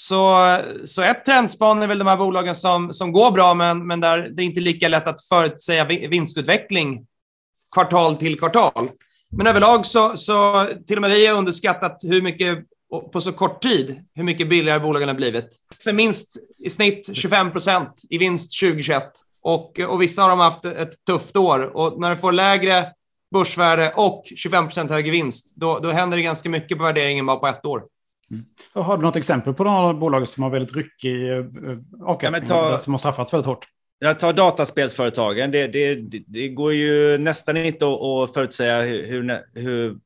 Så, 0.00 0.56
så 0.84 1.02
ett 1.02 1.24
trendspan 1.24 1.82
är 1.82 1.86
väl 1.86 1.98
de 1.98 2.06
här 2.06 2.16
bolagen 2.16 2.54
som, 2.54 2.92
som 2.92 3.12
går 3.12 3.30
bra, 3.30 3.54
men, 3.54 3.86
men 3.86 4.00
där 4.00 4.18
det 4.18 4.42
är 4.42 4.44
inte 4.44 4.60
lika 4.60 4.88
lätt 4.88 5.08
att 5.08 5.24
förutsäga 5.24 5.84
vinstutveckling 5.84 7.06
kvartal 7.74 8.16
till 8.16 8.38
kvartal. 8.38 8.88
Men 9.30 9.46
överlag 9.46 9.86
så, 9.86 10.16
så 10.16 10.66
till 10.86 10.96
och 10.96 11.00
med 11.00 11.10
vi 11.10 11.26
har 11.26 11.38
underskattat 11.38 11.98
hur 12.02 12.22
mycket 12.22 12.58
på 13.12 13.20
så 13.20 13.32
kort 13.32 13.62
tid, 13.62 13.96
hur 14.14 14.24
mycket 14.24 14.48
billigare 14.48 14.80
bolagen 14.80 15.08
har 15.08 15.14
blivit. 15.14 15.48
Så 15.78 15.92
minst 15.92 16.36
i 16.58 16.70
snitt 16.70 17.10
25 17.12 17.50
procent 17.50 18.02
i 18.10 18.18
vinst 18.18 18.60
2021. 18.60 19.02
Och, 19.42 19.80
och 19.80 20.02
vissa 20.02 20.22
har 20.22 20.28
de 20.28 20.40
haft 20.40 20.64
ett 20.64 21.04
tufft 21.06 21.36
år. 21.36 21.76
Och 21.76 22.00
när 22.00 22.10
du 22.10 22.16
får 22.16 22.32
lägre 22.32 22.92
börsvärde 23.34 23.92
och 23.96 24.22
25 24.36 24.64
procent 24.64 24.90
högre 24.90 25.10
vinst, 25.10 25.56
då, 25.56 25.78
då 25.78 25.90
händer 25.90 26.16
det 26.16 26.22
ganska 26.22 26.48
mycket 26.48 26.78
på 26.78 26.84
värderingen 26.84 27.26
bara 27.26 27.36
på 27.36 27.46
ett 27.46 27.66
år. 27.66 27.82
Mm. 28.30 28.44
Har 28.72 28.96
du 28.96 29.02
något 29.02 29.16
exempel 29.16 29.54
på 29.54 29.64
några 29.64 29.94
bolag 29.94 30.28
som 30.28 30.42
har 30.42 30.50
väldigt 30.50 30.76
ryckig 30.76 31.30
eh, 31.30 31.44
avkastning, 32.04 32.42
ja, 32.48 32.78
som 32.78 32.92
har 32.92 32.98
straffats 32.98 33.32
väldigt 33.32 33.46
hårt? 33.46 33.66
Jag 33.98 34.18
tar 34.18 34.32
dataspelsföretagen. 34.32 35.50
Det, 35.50 35.66
det, 35.66 35.94
det, 36.26 36.48
går 36.48 36.72
ju 36.72 37.18
nästan 37.18 37.56
inte 37.56 37.86
att 37.86 38.34
förutsäga 38.34 38.82
hur, 38.82 39.42
hur, 39.54 39.98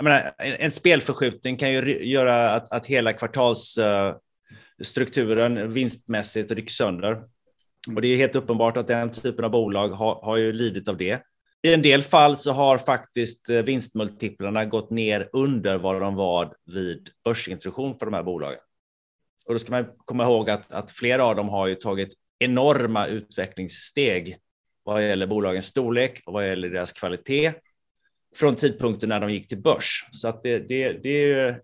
menar, 0.00 0.32
en 0.38 0.70
spelförskjutning 0.70 1.56
kan 1.56 1.72
ju 1.72 2.04
göra 2.04 2.50
att, 2.50 2.72
att 2.72 2.86
hela 2.86 3.12
kvartalsstrukturen 3.12 5.72
vinstmässigt 5.72 6.52
rycks 6.52 6.72
sönder. 6.72 7.22
Och 7.94 8.02
det 8.02 8.08
är 8.08 8.16
helt 8.16 8.36
uppenbart 8.36 8.76
att 8.76 8.86
den 8.86 9.10
typen 9.10 9.44
av 9.44 9.50
bolag 9.50 9.88
har, 9.88 10.20
har 10.22 10.36
ju 10.36 10.52
lidit 10.52 10.88
av 10.88 10.96
det. 10.96 11.20
I 11.64 11.74
en 11.74 11.82
del 11.82 12.02
fall 12.02 12.36
så 12.36 12.52
har 12.52 12.78
faktiskt 12.78 13.50
eh, 13.50 13.62
vinstmultiplarna 13.62 14.64
gått 14.64 14.90
ner 14.90 15.28
under 15.32 15.78
vad 15.78 16.00
de 16.00 16.14
var 16.14 16.56
vid 16.66 17.10
börsintroduktion 17.24 17.98
för 17.98 18.06
de 18.06 18.14
här 18.14 18.22
bolagen. 18.22 18.58
Och 19.46 19.54
då 19.54 19.58
ska 19.58 19.70
man 19.70 19.86
komma 20.04 20.24
ihåg 20.24 20.50
att, 20.50 20.72
att 20.72 20.90
flera 20.90 21.24
av 21.24 21.36
dem 21.36 21.48
har 21.48 21.66
ju 21.66 21.74
tagit 21.74 22.14
enorma 22.38 23.06
utvecklingssteg 23.06 24.36
vad 24.82 25.08
gäller 25.08 25.26
bolagens 25.26 25.66
storlek 25.66 26.22
och 26.26 26.32
vad 26.32 26.48
gäller 26.48 26.68
deras 26.68 26.92
kvalitet 26.92 27.52
från 28.36 28.54
tidpunkten 28.54 29.08
när 29.08 29.20
de 29.20 29.32
gick 29.32 29.48
till 29.48 29.62
börs. 29.62 30.08
Så 30.12 30.28
att 30.28 30.42
det, 30.42 30.58
det, 30.58 30.92
det 30.92 31.48
eh, 31.48 31.56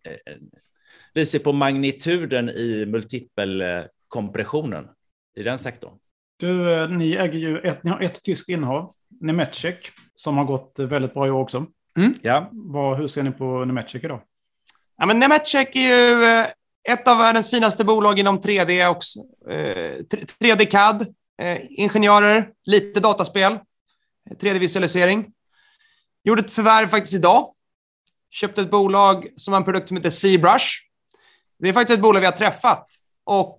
visar 1.14 1.38
på 1.38 1.52
magnituden 1.52 2.48
i 2.48 2.86
multipelkompressionen 2.86 4.88
i 5.36 5.42
den 5.42 5.58
sektorn. 5.58 5.98
Du, 6.36 6.72
eh, 6.72 6.88
ni 6.88 7.12
äger 7.12 7.38
ju 7.38 7.58
ett, 7.58 7.84
ni 7.84 7.90
har 7.90 8.00
ett 8.00 8.24
tyskt 8.24 8.48
innehav, 8.48 8.94
Nemetschek, 9.20 9.92
som 10.14 10.36
har 10.36 10.44
gått 10.44 10.78
väldigt 10.78 11.14
bra 11.14 11.26
i 11.26 11.30
år 11.30 11.40
också. 11.40 11.66
Mm. 11.96 12.14
Ja. 12.22 12.48
Vad, 12.52 12.98
hur 12.98 13.06
ser 13.06 13.22
ni 13.22 13.30
på 13.30 13.64
Nemetschek 13.64 14.04
idag? 14.04 14.20
Ja, 14.96 15.06
men 15.06 15.18
Nemetschek 15.18 15.76
är 15.76 15.80
ju 15.80 16.24
eh, 16.24 16.46
ett 16.88 17.08
av 17.08 17.18
världens 17.18 17.50
finaste 17.50 17.84
bolag 17.84 18.18
inom 18.18 18.40
3D 18.40 18.86
också. 18.86 19.20
3D 20.40 20.64
CAD, 20.70 21.06
ingenjörer, 21.68 22.48
lite 22.64 23.00
dataspel, 23.00 23.58
3D-visualisering. 24.30 25.26
Gjorde 26.24 26.40
ett 26.40 26.52
förvärv 26.52 26.88
faktiskt 26.88 27.14
idag. 27.14 27.54
Köpte 28.30 28.60
ett 28.60 28.70
bolag 28.70 29.26
som 29.36 29.52
har 29.52 29.60
en 29.60 29.64
produkt 29.64 29.88
som 29.88 29.96
heter 29.96 30.10
ZBrush. 30.10 30.66
Det 31.58 31.68
är 31.68 31.72
faktiskt 31.72 31.96
ett 31.96 32.02
bolag 32.02 32.20
vi 32.20 32.26
har 32.26 32.32
träffat. 32.32 32.86
Och 33.24 33.58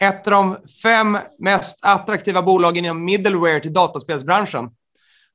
ett 0.00 0.26
av 0.26 0.30
de 0.30 0.56
fem 0.82 1.18
mest 1.38 1.84
attraktiva 1.84 2.42
bolagen 2.42 2.84
inom 2.84 3.04
middleware 3.04 3.60
till 3.60 3.72
dataspelsbranschen. 3.72 4.70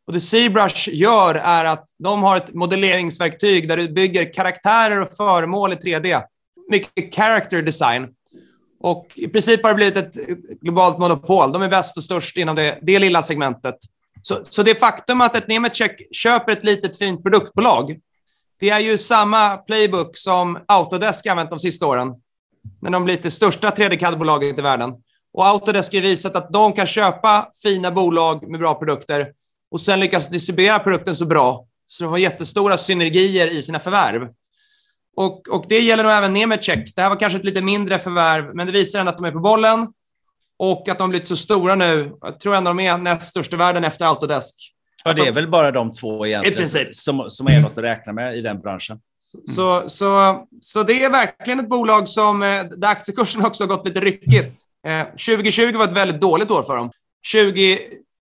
Och 0.10 0.14
det 0.14 0.22
ZBrush 0.22 0.90
gör 0.90 1.36
är 1.36 1.66
att 1.66 1.86
de 1.98 2.24
har 2.24 2.38
ett 2.38 2.54
modelleringsverktyg 2.54 3.68
där 3.68 3.78
du 3.78 3.90
bygger 3.90 4.34
karaktärer 4.34 5.02
och 5.02 5.14
föremål 5.18 5.74
i 5.74 5.76
3D. 5.76 6.24
Mycket 6.70 7.16
character 7.16 7.62
design. 7.62 8.08
Och 8.80 9.08
i 9.16 9.28
princip 9.28 9.64
har 9.64 9.70
det 9.70 9.76
blivit 9.76 9.98
ett 9.98 10.16
globalt 10.62 10.98
monopol. 10.98 11.52
De 11.52 11.62
är 11.62 11.70
bäst 11.70 11.98
och 11.98 12.04
störst 12.04 12.38
inom 12.38 12.56
det, 12.56 12.80
det 12.82 13.00
lilla 13.00 13.22
segmentet. 13.24 13.76
Så, 14.22 14.40
så 14.44 14.64
det 14.64 14.76
faktum 14.76 15.22
att 15.22 15.36
ett 15.36 15.48
Nemetschek 15.48 16.08
köper 16.12 16.52
ett 16.52 16.64
litet 16.64 16.98
fint 16.98 17.24
produktbolag, 17.24 18.00
det 18.60 18.70
är 18.70 18.80
ju 18.80 18.98
samma 18.98 19.58
playbook 19.58 20.18
som 20.18 20.60
Autodesk 20.68 21.28
använt 21.28 21.50
de 21.50 21.60
sista 21.60 21.88
åren, 21.88 22.14
när 22.82 22.92
de 22.92 23.06
blir 23.06 23.20
det 23.22 23.32
största 23.32 23.70
3D-CAD-bolaget 23.70 24.60
i 24.60 24.62
världen. 24.62 24.94
Och 25.34 25.48
Autodesk 25.48 25.94
har 25.94 26.02
visat 26.02 26.36
att 26.36 26.54
de 26.54 26.74
kan 26.74 26.88
köpa 26.88 27.50
fina 27.64 27.92
bolag 27.92 28.50
med 28.50 28.60
bra 28.60 28.76
produkter 28.76 29.28
och 29.72 29.82
sen 29.82 30.00
lyckas 30.00 30.30
distribuera 30.30 30.80
produkten 30.80 31.16
så 31.16 31.26
bra 31.26 31.66
så 31.88 32.04
de 32.04 32.10
har 32.10 32.18
jättestora 32.18 32.78
synergier 32.78 33.48
i 33.48 33.62
sina 33.62 33.80
förvärv. 33.80 34.30
Och, 35.16 35.48
och 35.50 35.66
det 35.70 35.80
gäller 35.80 36.04
nog 36.04 36.12
även 36.12 36.34
Nemecek. 36.34 36.96
Det 36.96 37.02
här 37.02 37.10
var 37.10 37.20
kanske 37.20 37.40
ett 37.40 37.46
lite 37.46 37.62
mindre 37.62 38.00
förvärv, 38.00 38.56
men 38.56 38.68
det 38.68 38.74
visar 38.74 39.00
ändå 39.00 39.10
att 39.10 39.18
de 39.18 39.26
är 39.26 39.32
på 39.32 39.40
bollen 39.40 39.88
och 40.60 40.90
att 40.90 40.98
de 40.98 41.04
har 41.04 41.10
blivit 41.10 41.28
så 41.28 41.36
stora 41.36 41.76
nu. 41.76 42.12
Jag 42.22 42.40
tror 42.40 42.56
ändå 42.56 42.70
de 42.70 42.80
är 42.80 42.98
näst 42.98 43.22
störst 43.22 43.54
i 43.54 43.56
världen 43.56 43.84
efter 43.84 44.06
Autodesk. 44.06 44.56
Ja, 45.04 45.14
det 45.14 45.28
är 45.28 45.32
väl 45.32 45.48
bara 45.48 45.72
de 45.72 45.92
två 45.92 46.26
egentligen 46.26 46.94
som, 46.94 47.26
som 47.30 47.48
är 47.48 47.60
något 47.62 47.78
att 47.78 47.84
räkna 47.84 48.14
med 48.14 48.38
i 48.38 48.42
den 48.42 48.62
branschen. 48.62 49.00
Mm. 49.34 49.46
Så, 49.46 49.90
så, 49.90 50.38
så 50.62 50.84
det 50.84 51.04
är 51.04 51.10
verkligen 51.10 51.60
ett 51.60 51.70
bolag 51.70 52.08
som, 52.08 52.44
eh, 52.44 52.64
där 52.64 52.88
aktiekursen 52.88 53.46
också 53.46 53.64
har 53.64 53.68
gått 53.68 53.88
lite 53.88 54.00
ryckigt. 54.00 54.62
Eh, 54.88 55.06
2020 55.06 55.78
var 55.78 55.84
ett 55.84 55.94
väldigt 55.94 56.22
dåligt 56.22 56.52
år 56.52 56.64
för 56.64 56.76
dem. 56.76 56.92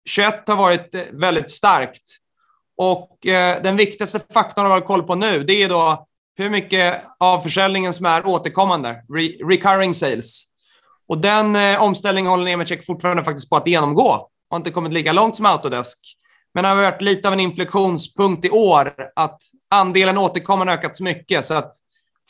21 0.09 0.49
har 0.49 0.57
varit 0.57 0.95
eh, 0.95 1.03
väldigt 1.13 1.51
starkt. 1.51 2.03
Och 2.77 3.27
eh, 3.27 3.63
den 3.63 3.77
viktigaste 3.77 4.21
faktorn 4.33 4.67
att 4.67 4.73
ha 4.73 4.81
koll 4.81 5.03
på 5.03 5.15
nu, 5.15 5.45
det 5.45 5.63
är 5.63 5.69
då 5.69 6.07
hur 6.37 6.51
mycket 6.51 7.03
av 7.19 7.41
försäljningen 7.41 7.93
som 7.93 8.07
är 8.07 8.27
återkommande, 8.27 8.89
re 8.89 9.29
recurring 9.49 9.95
sales. 9.95 10.43
Och 11.09 11.19
den 11.19 11.57
eh, 11.57 11.83
omställningen 11.83 12.31
håller 12.31 12.45
Nemetschek 12.45 12.87
fortfarande 12.87 13.25
faktiskt 13.25 13.51
på 13.51 13.57
att 13.57 13.67
genomgå. 13.67 14.29
Har 14.51 14.57
inte 14.57 14.71
kommit 14.71 14.93
lika 14.93 15.13
långt 15.13 15.37
som 15.37 15.47
Autodesk. 15.47 15.99
Men 16.55 16.65
det 16.65 16.69
har 16.69 16.77
varit 16.77 17.03
lite 17.03 17.29
av 17.29 17.35
en 17.35 17.41
inflektionspunkt 17.41 18.45
i 18.45 18.51
år 18.51 18.93
att 19.17 19.43
andelen 19.71 20.19
återkommande 20.19 20.73
ökat 20.73 20.97
så 20.97 21.05
mycket 21.05 21.45
så 21.45 21.55
att 21.55 21.73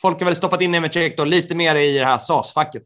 folk 0.01 0.19
har 0.19 0.25
väl 0.25 0.35
stoppat 0.35 0.61
in 0.61 0.71
Nemetschek 0.71 1.19
lite 1.25 1.55
mer 1.55 1.75
i 1.75 1.97
det 1.97 2.05
här 2.05 2.17
SAS-facket. 2.17 2.83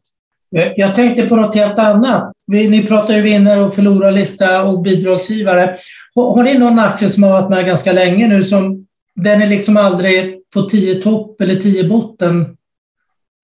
Eh, 0.54 0.72
jag 0.76 0.94
tänkte 0.94 1.26
på 1.26 1.36
något 1.36 1.54
helt 1.54 1.78
annat. 1.78 2.32
Ni 2.46 2.86
pratar 2.86 3.14
ju 3.14 3.22
vinnare 3.22 3.60
och 3.60 3.74
förlorarlista 3.74 4.64
och 4.64 4.82
bidragsgivare. 4.82 5.78
Har 6.14 6.42
ni 6.42 6.58
någon 6.58 6.78
aktie 6.78 7.08
som 7.08 7.22
har 7.22 7.30
varit 7.30 7.50
med 7.50 7.66
ganska 7.66 7.92
länge 7.92 8.28
nu 8.28 8.44
som 8.44 8.86
den 9.14 9.42
är 9.42 9.46
liksom 9.46 9.76
aldrig 9.76 10.50
på 10.54 10.62
10 10.62 10.94
topp 10.94 11.40
eller 11.40 11.54
10 11.54 11.88
botten? 11.88 12.56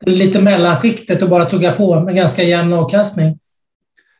Lite 0.06 0.40
mellanskiktet 0.40 1.22
och 1.22 1.28
bara 1.28 1.44
tugga 1.44 1.72
på 1.72 2.00
med 2.00 2.16
ganska 2.16 2.42
jämn 2.42 2.72
avkastning? 2.72 3.38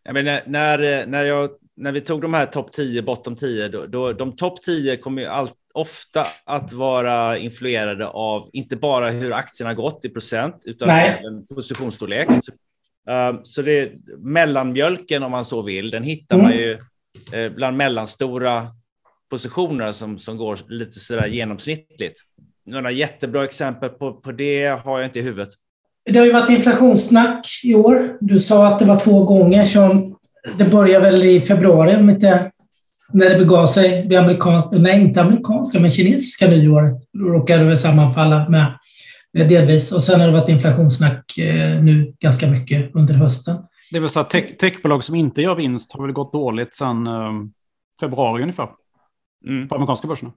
Jag 0.04 0.14
menar, 0.14 0.40
när, 0.46 1.06
när, 1.06 1.24
jag, 1.24 1.50
när 1.76 1.92
vi 1.92 2.00
tog 2.00 2.22
de 2.22 2.34
här 2.34 2.46
topp 2.46 2.72
10, 2.72 3.02
bottom 3.02 3.36
10, 3.36 3.68
då, 3.68 3.86
då, 3.86 4.12
de 4.12 4.36
topp 4.36 4.62
10 4.62 4.96
kommer 4.96 5.22
ju 5.22 5.28
allt, 5.28 5.54
ofta 5.74 6.26
att 6.44 6.72
vara 6.72 7.38
influerade 7.38 8.06
av 8.06 8.50
inte 8.52 8.76
bara 8.76 9.10
hur 9.10 9.32
aktierna 9.32 9.74
gått 9.74 10.04
i 10.04 10.08
procent, 10.08 10.62
utan 10.64 10.88
Nej. 10.88 11.18
även 11.20 11.46
positionsstorlek. 11.46 12.28
Uh, 13.10 13.40
så 13.42 13.62
det 13.62 13.80
är 13.80 13.92
mellanmjölken, 14.18 15.22
om 15.22 15.30
man 15.30 15.44
så 15.44 15.62
vill, 15.62 15.90
den 15.90 16.02
hittar 16.02 16.36
mm. 16.36 16.46
man 16.46 16.56
ju 16.56 16.78
uh, 17.36 17.54
bland 17.54 17.76
mellanstora 17.76 18.66
positioner 19.30 19.92
som, 19.92 20.18
som 20.18 20.36
går 20.36 20.58
lite 20.68 21.00
sådär 21.00 21.26
genomsnittligt. 21.26 22.20
Några 22.66 22.90
jättebra 22.90 23.44
exempel 23.44 23.88
på, 23.88 24.12
på 24.12 24.32
det 24.32 24.66
har 24.84 24.98
jag 24.98 25.06
inte 25.06 25.18
i 25.18 25.22
huvudet. 25.22 25.48
Det 26.10 26.18
har 26.18 26.26
ju 26.26 26.32
varit 26.32 26.50
inflationssnack 26.50 27.46
i 27.64 27.74
år. 27.74 28.16
Du 28.20 28.38
sa 28.38 28.66
att 28.66 28.78
det 28.78 28.84
var 28.84 29.00
två 29.00 29.24
gånger 29.24 29.64
som 29.64 30.16
det 30.58 30.64
började 30.64 31.10
väl 31.10 31.24
i 31.24 31.40
februari, 31.40 31.96
om 31.96 32.10
inte 32.10 32.50
när 33.12 33.30
det 33.30 33.38
begav 33.38 33.66
sig 33.66 34.06
det 34.06 34.16
amerikanska, 34.16 34.76
nej 34.76 35.00
inte 35.00 35.20
amerikanska, 35.20 35.80
men 35.80 35.90
kinesiska 35.90 36.48
nyåret 36.48 36.94
råkade 37.18 37.64
väl 37.64 37.78
sammanfalla 37.78 38.48
med 38.48 38.62
eh, 38.62 38.72
delvis. 39.32 39.92
Och 39.92 40.02
sen 40.02 40.20
har 40.20 40.26
det 40.26 40.32
varit 40.32 40.48
inflationssnack 40.48 41.38
eh, 41.38 41.82
nu 41.82 42.14
ganska 42.20 42.46
mycket 42.46 42.94
under 42.94 43.14
hösten. 43.14 43.56
Det 43.90 44.00
vill 44.00 44.08
säga 44.08 44.24
tech, 44.24 44.56
techbolag 44.56 45.04
som 45.04 45.14
inte 45.14 45.42
gör 45.42 45.54
vinst 45.54 45.92
har 45.92 46.02
väl 46.02 46.12
gått 46.12 46.32
dåligt 46.32 46.74
sedan 46.74 47.06
um, 47.06 47.52
februari 48.00 48.42
ungefär. 48.42 48.68
Mm. 49.46 49.68
På 49.68 49.74
amerikanska 49.74 50.08
börserna. 50.08 50.32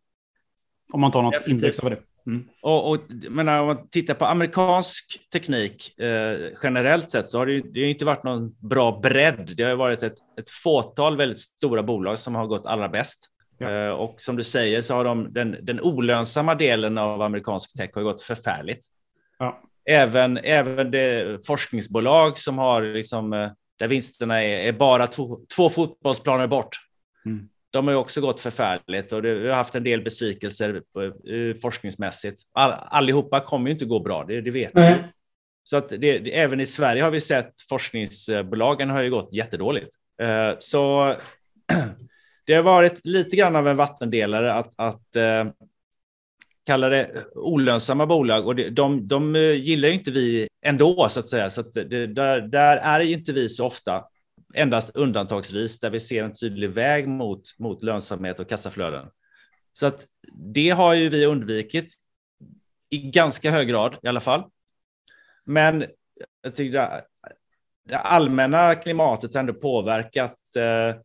Om 0.94 1.02
man 1.02 1.12
tar 1.12 1.22
något 1.22 1.34
Definitivt. 1.34 1.64
index 1.64 1.80
över 1.80 1.90
det. 1.90 2.32
Mm. 2.32 2.46
Och, 2.62 2.90
och 2.92 2.98
menar, 3.30 3.62
om 3.62 3.68
man 3.68 3.88
tittar 3.90 4.14
på 4.14 4.26
amerikansk 4.26 5.20
teknik 5.34 6.00
eh, 6.00 6.38
generellt 6.64 7.10
sett 7.10 7.30
så 7.30 7.38
har 7.38 7.46
det, 7.46 7.54
ju, 7.54 7.62
det 7.62 7.82
har 7.82 7.88
inte 7.88 8.06
varit 8.06 8.24
någon 8.24 8.56
bra 8.70 9.00
bredd. 9.04 9.54
Det 9.58 9.64
har 9.64 9.76
varit 9.76 10.04
ett, 10.04 10.18
ett 10.40 10.50
fåtal 10.50 11.18
väldigt 11.18 11.40
stora 11.40 11.84
bolag 11.84 12.20
som 12.20 12.36
har 12.36 12.48
gått 12.48 12.66
allra 12.66 12.90
bäst. 12.90 13.30
Ja. 13.58 13.72
Eh, 13.72 13.90
och 13.90 14.22
som 14.22 14.36
du 14.36 14.44
säger 14.44 14.82
så 14.82 14.94
har 14.94 15.04
de, 15.04 15.34
den, 15.34 15.58
den 15.62 15.82
olönsamma 15.82 16.56
delen 16.56 16.98
av 16.98 17.22
amerikansk 17.22 17.78
tech 17.78 17.90
har 17.94 18.02
gått 18.02 18.22
förfärligt. 18.22 18.86
Ja. 19.40 19.62
Även, 19.90 20.38
även 20.38 20.92
det 20.92 21.40
forskningsbolag 21.48 22.38
som 22.38 22.58
har 22.58 22.82
liksom, 22.82 23.34
eh, 23.34 23.52
där 23.80 23.88
vinsterna 23.88 24.44
är, 24.44 24.68
är 24.68 24.72
bara 24.72 25.08
två, 25.08 25.40
två 25.56 25.70
fotbollsplaner 25.70 26.48
bort. 26.48 26.76
Mm 27.26 27.50
de 27.76 27.88
har 27.88 27.96
också 27.96 28.22
gått 28.22 28.42
förfärligt 28.42 29.14
och 29.14 29.26
vi 29.26 29.48
har 29.48 29.56
haft 29.56 29.76
en 29.76 29.84
del 29.84 30.02
besvikelser 30.02 30.82
uh, 31.30 31.56
forskningsmässigt. 31.62 32.42
All, 32.54 32.72
allihopa 32.72 33.40
kommer 33.40 33.68
ju 33.68 33.74
inte 33.74 33.86
gå 33.86 34.00
bra, 34.00 34.24
det, 34.28 34.42
det 34.42 34.52
vet 34.52 34.72
vi. 34.76 34.96
Så 35.64 35.78
att 35.78 35.90
det, 35.90 35.98
det, 35.98 36.40
även 36.40 36.60
i 36.60 36.66
Sverige 36.66 37.04
har 37.04 37.12
vi 37.12 37.22
sett 37.22 37.54
forskningsbolagen 37.70 38.90
har 38.90 39.02
ju 39.02 39.10
gått 39.10 39.34
jättedåligt. 39.34 39.90
Uh, 40.22 40.58
så 40.60 41.16
det 42.46 42.54
har 42.54 42.64
varit 42.64 43.06
lite 43.06 43.36
grann 43.36 43.56
av 43.56 43.68
en 43.68 43.78
vattendelare 43.78 44.54
att, 44.54 44.74
att 44.76 45.16
eh, 45.16 45.46
kalla 46.66 46.90
det 46.90 47.26
olönsamma 47.36 48.06
bolag 48.06 48.48
och 48.48 48.56
det, 48.56 48.70
de, 48.70 49.08
de 49.08 49.36
eh, 49.36 49.42
gillar 49.42 49.88
ju 49.88 49.94
inte 49.94 50.12
vi 50.12 50.48
ändå 50.62 51.10
så 51.10 51.20
att 51.20 51.30
säga. 51.30 51.50
Så 51.50 51.62
att 51.62 51.74
det, 51.74 52.08
där, 52.08 52.42
där 52.42 52.78
är 52.78 53.00
ju 53.00 53.14
inte 53.14 53.32
vi 53.32 53.50
så 53.50 53.66
ofta 53.66 54.06
endast 54.54 54.96
undantagsvis 54.96 55.80
där 55.80 55.90
vi 55.90 56.00
ser 56.00 56.24
en 56.24 56.34
tydlig 56.34 56.70
väg 56.70 57.08
mot, 57.08 57.60
mot 57.60 57.84
lönsamhet 57.84 58.40
och 58.40 58.50
kassaflöden. 58.50 59.08
Så 59.74 59.86
att 59.86 60.06
det 60.54 60.70
har 60.70 60.94
ju 60.94 61.10
vi 61.10 61.26
undvikit 61.26 61.94
i 62.90 62.98
ganska 62.98 63.52
hög 63.52 63.68
grad 63.68 63.98
i 64.04 64.08
alla 64.08 64.20
fall. 64.20 64.44
Men 65.46 65.86
jag 66.42 66.56
tycker 66.56 66.80
det, 66.80 67.04
det 67.88 67.98
allmänna 67.98 68.76
klimatet 68.76 69.34
har 69.34 69.40
ändå 69.40 69.54
påverkat 69.54 70.38
eh 70.56 71.02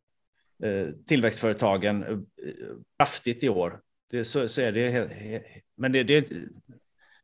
tillväxtföretagen 1.07 2.03
eh, 2.03 2.19
kraftigt 2.99 3.45
i 3.45 3.49
år. 3.49 3.79
Det, 4.11 4.25
så, 4.25 4.49
så 4.49 4.61
är 4.61 4.73
det. 4.73 5.09
Men 5.77 5.93
det, 5.93 6.03
det, 6.03 6.21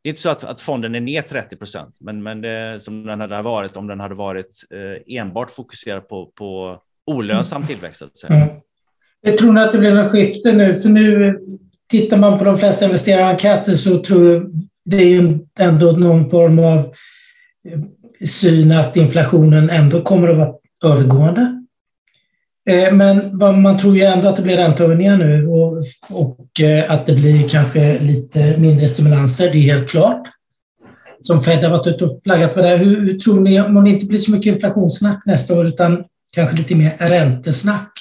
det 0.07 0.09
är 0.09 0.09
inte 0.09 0.21
så 0.21 0.29
att, 0.29 0.43
att 0.43 0.61
fonden 0.61 0.95
är 0.95 0.99
ner 0.99 1.21
30 1.21 1.55
procent, 1.55 1.97
men, 1.99 2.23
men 2.23 2.41
det, 2.41 2.79
som 2.79 3.03
den 3.05 3.21
hade 3.21 3.41
varit 3.41 3.77
om 3.77 3.87
den 3.87 3.99
hade 3.99 4.15
varit 4.15 4.63
eh, 4.73 5.17
enbart 5.17 5.51
fokuserad 5.51 6.07
på, 6.07 6.25
på 6.25 6.79
olönsam 7.05 7.57
mm. 7.57 7.67
tillväxt. 7.67 8.17
Säga. 8.17 8.35
Mm. 8.35 8.55
Jag 9.21 9.37
tror 9.37 9.59
att 9.59 9.71
det 9.71 9.77
blir 9.77 9.95
en 9.95 10.09
skifte 10.09 10.53
nu, 10.53 10.75
för 10.75 10.89
nu 10.89 11.39
tittar 11.89 12.17
man 12.17 12.37
på 12.37 12.43
de 12.43 12.57
flesta 12.57 12.85
investerarenkäter 12.85 13.73
så 13.73 14.03
tror 14.03 14.33
jag 14.33 14.51
det 14.85 14.97
är 14.97 15.09
ju 15.09 15.39
ändå 15.59 15.91
någon 15.91 16.29
form 16.29 16.59
av 16.59 16.77
eh, 17.69 17.79
syn 18.25 18.71
att 18.71 18.97
inflationen 18.97 19.69
ändå 19.69 20.01
kommer 20.01 20.27
att 20.27 20.37
vara 20.37 20.53
övergående. 20.83 21.56
Eh, 22.67 22.93
men 22.93 23.37
man 23.61 23.77
tror 23.77 23.95
ju 23.95 24.01
ändå 24.01 24.27
att 24.27 24.35
det 24.35 24.41
blir 24.41 24.57
räntehöjningar 24.57 25.17
nu 25.17 25.47
och, 25.47 25.83
och 26.09 26.61
eh, 26.61 26.91
att 26.91 27.05
det 27.05 27.13
blir 27.13 27.49
kanske 27.49 27.99
lite 27.99 28.57
mindre 28.57 28.87
stimulanser, 28.87 29.51
det 29.51 29.57
är 29.57 29.61
helt 29.61 29.89
klart. 29.89 30.27
Som 31.19 31.43
Fed 31.43 31.63
har 31.63 31.69
varit 31.69 31.87
ute 31.87 32.05
och 32.05 32.19
flaggat 32.23 32.53
för 32.53 32.61
det. 32.61 32.77
Hur, 32.77 33.01
hur 33.01 33.19
tror 33.19 33.39
ni, 33.39 33.61
om 33.61 33.83
det 33.83 33.89
inte 33.89 34.05
blir 34.05 34.19
så 34.19 34.31
mycket 34.31 34.53
inflationssnack 34.53 35.25
nästa 35.25 35.59
år 35.59 35.67
utan 35.67 36.03
kanske 36.35 36.57
lite 36.57 36.75
mer 36.75 36.97
räntesnack? 36.97 37.91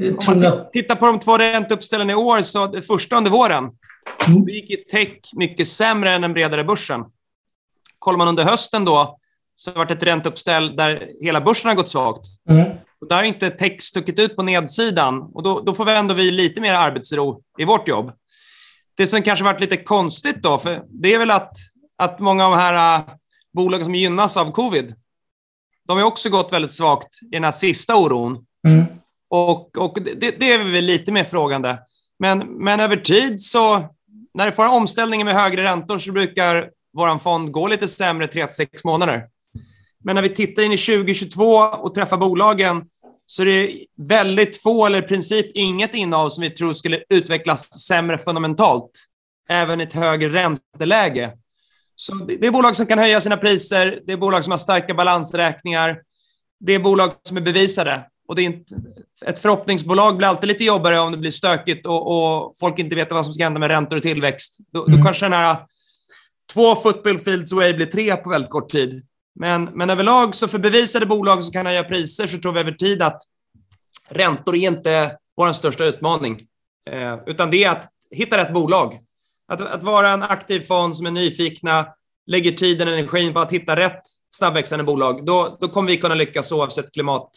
Eh, 0.00 0.14
om 0.14 0.40
man 0.40 0.70
tittar 0.72 0.94
på 0.94 1.06
de 1.06 1.20
två 1.20 1.38
ränteuppställen 1.38 2.10
i 2.10 2.14
år, 2.14 2.42
så 2.42 2.66
det 2.66 2.82
första 2.82 3.16
under 3.16 3.30
våren, 3.30 3.64
mm. 4.26 4.44
då 4.44 4.50
gick 4.50 4.90
tech 4.90 5.08
mycket 5.32 5.68
sämre 5.68 6.10
än 6.10 6.22
den 6.22 6.32
bredare 6.32 6.64
börsen. 6.64 7.00
Kollar 7.98 8.18
man 8.18 8.28
under 8.28 8.44
hösten 8.44 8.84
då, 8.84 9.18
så 9.56 9.70
har 9.70 9.74
det 9.74 9.78
varit 9.78 9.90
ett 9.90 10.08
ränteuppställ 10.08 10.76
där 10.76 11.06
hela 11.20 11.40
börsen 11.40 11.68
har 11.68 11.76
gått 11.76 11.88
svagt. 11.88 12.26
Mm. 12.50 12.66
Och 13.04 13.08
där 13.10 13.16
har 13.16 13.22
inte 13.22 13.50
tech 13.50 13.80
stuckit 13.80 14.18
ut 14.18 14.36
på 14.36 14.42
nedsidan 14.42 15.22
och 15.34 15.42
då, 15.42 15.60
då 15.60 15.74
får 15.74 15.84
vi 15.84 15.92
ändå 15.92 16.14
vi 16.14 16.30
lite 16.30 16.60
mer 16.60 16.74
arbetsro 16.74 17.42
i 17.58 17.64
vårt 17.64 17.88
jobb. 17.88 18.12
Det 18.96 19.06
som 19.06 19.22
kanske 19.22 19.44
varit 19.44 19.60
lite 19.60 19.76
konstigt 19.76 20.42
då, 20.42 20.58
för 20.58 20.82
det 20.88 21.14
är 21.14 21.18
väl 21.18 21.30
att, 21.30 21.52
att 21.98 22.20
många 22.20 22.46
av 22.46 22.50
de 22.50 22.58
här 22.58 22.98
uh, 22.98 23.06
bolagen 23.52 23.84
som 23.84 23.94
gynnas 23.94 24.36
av 24.36 24.52
covid, 24.52 24.94
de 25.88 25.98
har 25.98 26.04
också 26.04 26.28
gått 26.30 26.52
väldigt 26.52 26.72
svagt 26.72 27.22
i 27.22 27.34
den 27.34 27.44
här 27.44 27.52
sista 27.52 27.96
oron. 27.96 28.44
Mm. 28.66 28.84
Och, 29.30 29.78
och 29.78 29.98
det, 30.02 30.40
det, 30.40 30.52
är 30.52 30.64
vi 30.64 30.72
väl 30.72 30.84
lite 30.84 31.12
mer 31.12 31.24
frågande. 31.24 31.78
Men, 32.18 32.38
men 32.38 32.80
över 32.80 32.96
tid 32.96 33.40
så, 33.40 33.88
när 34.34 34.46
det 34.46 34.52
får 34.52 34.64
en 34.64 34.70
omställning 34.70 35.24
med 35.24 35.34
högre 35.34 35.64
räntor 35.64 35.98
så 35.98 36.12
brukar 36.12 36.70
vår 36.92 37.18
fond 37.18 37.52
gå 37.52 37.68
lite 37.68 37.88
sämre 37.88 38.26
3-6 38.26 38.66
månader. 38.84 39.28
Men 40.04 40.14
när 40.14 40.22
vi 40.22 40.28
tittar 40.28 40.62
in 40.62 40.72
i 40.72 40.76
2022 40.76 41.56
och 41.58 41.94
träffar 41.94 42.16
bolagen 42.16 42.84
så 43.26 43.42
är 43.42 43.46
det 43.46 43.86
väldigt 43.96 44.62
få, 44.62 44.86
eller 44.86 44.98
i 44.98 45.02
princip 45.02 45.56
inget 45.56 45.94
innehav 45.94 46.28
som 46.28 46.42
vi 46.42 46.50
tror 46.50 46.72
skulle 46.72 47.02
utvecklas 47.08 47.86
sämre 47.86 48.18
fundamentalt, 48.18 48.90
även 49.48 49.80
i 49.80 49.84
ett 49.84 49.92
högre 49.92 50.28
ränteläge. 50.28 51.32
Så 51.96 52.14
det 52.14 52.46
är 52.46 52.50
bolag 52.50 52.76
som 52.76 52.86
kan 52.86 52.98
höja 52.98 53.20
sina 53.20 53.36
priser, 53.36 54.00
det 54.06 54.12
är 54.12 54.16
bolag 54.16 54.44
som 54.44 54.50
har 54.50 54.58
starka 54.58 54.94
balansräkningar, 54.94 55.98
det 56.60 56.72
är 56.72 56.78
bolag 56.78 57.12
som 57.22 57.36
är 57.36 57.40
bevisade. 57.40 58.06
Och 58.28 58.36
det 58.36 58.42
är 58.42 58.46
inte, 58.46 58.74
ett 59.26 59.38
förhoppningsbolag 59.38 60.16
blir 60.16 60.28
alltid 60.28 60.48
lite 60.48 60.64
jobbigare 60.64 61.00
om 61.00 61.12
det 61.12 61.18
blir 61.18 61.30
stökigt 61.30 61.86
och, 61.86 62.06
och 62.10 62.54
folk 62.60 62.78
inte 62.78 62.96
vet 62.96 63.12
vad 63.12 63.24
som 63.24 63.34
ska 63.34 63.44
hända 63.44 63.60
med 63.60 63.68
räntor 63.68 63.96
och 63.96 64.02
tillväxt. 64.02 64.58
Då, 64.72 64.84
mm. 64.86 64.98
då 64.98 65.04
kanske 65.04 65.24
den 65.24 65.32
här 65.32 65.56
två 66.52 66.76
football 66.76 67.18
fields 67.18 67.52
away 67.52 67.74
blir 67.74 67.86
tre 67.86 68.16
på 68.16 68.30
väldigt 68.30 68.50
kort 68.50 68.70
tid. 68.70 69.06
Men, 69.34 69.64
men 69.64 69.90
överlag, 69.90 70.34
så 70.34 70.48
för 70.48 70.58
bevisade 70.58 71.06
bolag 71.06 71.44
som 71.44 71.52
kan 71.52 71.66
höja 71.66 71.84
priser, 71.84 72.26
så 72.26 72.38
tror 72.38 72.52
vi 72.52 72.60
över 72.60 72.72
tid 72.72 73.02
att 73.02 73.22
räntor 74.08 74.54
är 74.54 74.68
inte 74.68 75.16
vår 75.36 75.52
största 75.52 75.84
utmaning, 75.84 76.40
eh, 76.90 77.18
utan 77.26 77.50
det 77.50 77.64
är 77.64 77.70
att 77.70 77.88
hitta 78.10 78.38
rätt 78.38 78.52
bolag. 78.52 78.98
Att, 79.48 79.60
att 79.60 79.82
vara 79.82 80.10
en 80.10 80.22
aktiv 80.22 80.60
fond 80.60 80.96
som 80.96 81.06
är 81.06 81.10
nyfikna, 81.10 81.86
lägger 82.26 82.52
tiden 82.52 82.88
och 82.88 82.94
energin 82.94 83.32
på 83.32 83.40
att 83.40 83.52
hitta 83.52 83.76
rätt 83.76 84.02
snabbväxande 84.36 84.84
bolag, 84.84 85.26
då, 85.26 85.58
då 85.60 85.68
kommer 85.68 85.90
vi 85.90 85.96
kunna 85.96 86.14
lyckas 86.14 86.52
oavsett 86.52 86.92
klimat. 86.92 87.30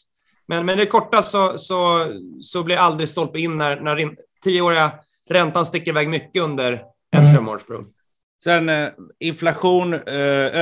Men, 0.48 0.66
men 0.66 0.78
det 0.78 0.86
korta 0.86 1.22
så, 1.22 1.58
så, 1.58 2.08
så 2.42 2.64
blir 2.64 2.78
aldrig 2.78 3.10
stolpe 3.10 3.40
in 3.40 3.58
när, 3.58 3.80
när 3.82 4.16
tioåriga 4.44 4.92
räntan 5.30 5.66
sticker 5.66 5.92
iväg 5.92 6.10
mycket 6.10 6.42
under 6.42 6.84
en 7.12 7.24
mm. 7.24 7.36
femårsperiod. 7.36 7.86
Sen 8.44 8.70
eh, 8.70 8.90
inflation, 9.20 9.94
eh, 9.94 10.02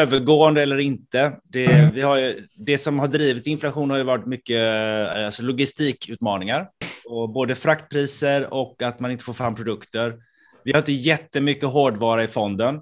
övergående 0.02 0.62
eller 0.62 0.78
inte. 0.78 1.40
Det, 1.44 1.66
mm. 1.66 1.94
vi 1.94 2.02
har 2.02 2.18
ju, 2.18 2.48
det 2.56 2.78
som 2.78 3.00
har 3.00 3.08
drivit 3.08 3.48
inflation 3.48 3.90
har 3.90 3.98
ju 3.98 4.04
varit 4.04 4.26
mycket 4.26 4.62
eh, 4.62 5.26
alltså 5.26 5.44
logistikutmaningar. 5.44 6.70
Och 7.06 7.30
både 7.30 7.56
fraktpriser 7.56 8.54
och 8.54 8.82
att 8.82 9.00
man 9.00 9.12
inte 9.12 9.24
får 9.24 9.34
fram 9.34 9.56
produkter. 9.56 10.16
Vi 10.64 10.72
har 10.72 10.80
inte 10.80 10.94
jättemycket 10.94 11.70
hårdvara 11.70 12.24
i 12.24 12.28
fonden. 12.28 12.80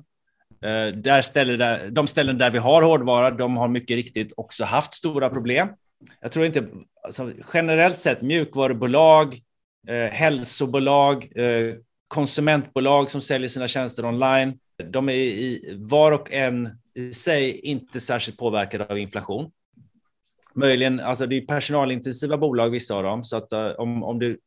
Där 0.94 1.22
ställer 1.22 1.58
där, 1.58 1.90
de 1.90 2.08
ställen 2.08 2.38
där 2.38 2.52
vi 2.52 2.58
har 2.58 2.82
hårdvara, 2.82 3.32
de 3.32 3.58
har 3.58 3.68
mycket 3.68 3.96
riktigt 3.96 4.34
också 4.38 4.64
haft 4.64 4.94
stora 4.94 5.30
problem. 5.30 5.68
Jag 6.22 6.32
tror 6.32 6.46
inte, 6.46 6.68
alltså, 7.04 7.32
generellt 7.54 7.98
sett 7.98 8.22
mjukvarubolag, 8.22 9.40
hälsobolag, 10.12 11.28
konsumentbolag 12.08 13.12
som 13.12 13.22
säljer 13.22 13.50
sina 13.50 13.68
tjänster 13.68 14.06
online, 14.06 14.60
de 14.92 15.10
är 15.10 15.14
i, 15.14 15.76
var 15.80 16.12
och 16.12 16.32
en 16.32 16.70
i 16.96 17.14
sig 17.14 17.60
inte 17.60 18.00
särskilt 18.00 18.38
påverkade 18.38 18.86
av 18.86 19.00
inflation. 19.00 19.52
Möjligen, 20.56 21.00
alltså 21.00 21.26
det 21.26 21.38
är 21.38 21.46
personalintensiva 21.46 22.38
bolag, 22.38 22.70
vissa 22.70 22.96
av 22.96 23.04
dem, 23.04 23.24
så 23.24 23.38
att 23.38 23.54
uh, 23.54 23.68
om, 23.68 24.04
om 24.04 24.20
du 24.20 24.40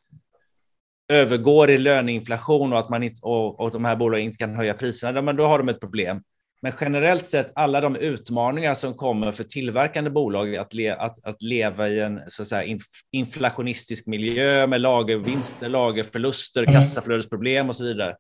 övergår 1.09 1.71
i 1.71 1.79
löneinflation 1.79 2.73
och 2.73 2.79
att 2.79 2.89
man 2.89 3.03
inte, 3.03 3.21
och, 3.23 3.61
och 3.61 3.71
de 3.71 3.85
här 3.85 3.97
bolagen 3.97 4.25
inte 4.25 4.39
kan 4.39 4.55
höja 4.55 4.75
priserna, 4.75 5.23
men 5.23 5.37
då 5.37 5.47
har 5.47 5.59
de 5.59 5.69
ett 5.69 5.81
problem. 5.81 6.23
Men 6.63 6.73
generellt 6.81 7.27
sett, 7.27 7.53
alla 7.55 7.81
de 7.81 7.97
utmaningar 7.97 8.75
som 8.75 8.95
kommer 8.95 9.33
för 9.33 9.45
tillverkande 9.45 10.11
bolag 10.11 10.57
att, 10.57 10.75
le, 10.75 10.91
att, 10.91 11.25
att 11.25 11.43
leva 11.43 11.89
i 11.89 12.01
en 12.01 12.21
så 12.29 12.43
att 12.43 12.49
säga, 12.49 12.79
inflationistisk 13.13 14.07
miljö 14.07 14.67
med 14.67 14.81
lagervinster, 14.81 15.69
lagerförluster, 15.69 16.63
mm. 16.63 16.75
kassaflödesproblem 16.75 17.69
och 17.69 17.77
så 17.77 17.85
vidare. 17.85 18.17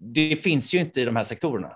Det 0.00 0.36
finns 0.36 0.74
ju 0.74 0.78
inte 0.78 1.00
i 1.00 1.04
de 1.04 1.16
här 1.16 1.24
sektorerna. 1.24 1.72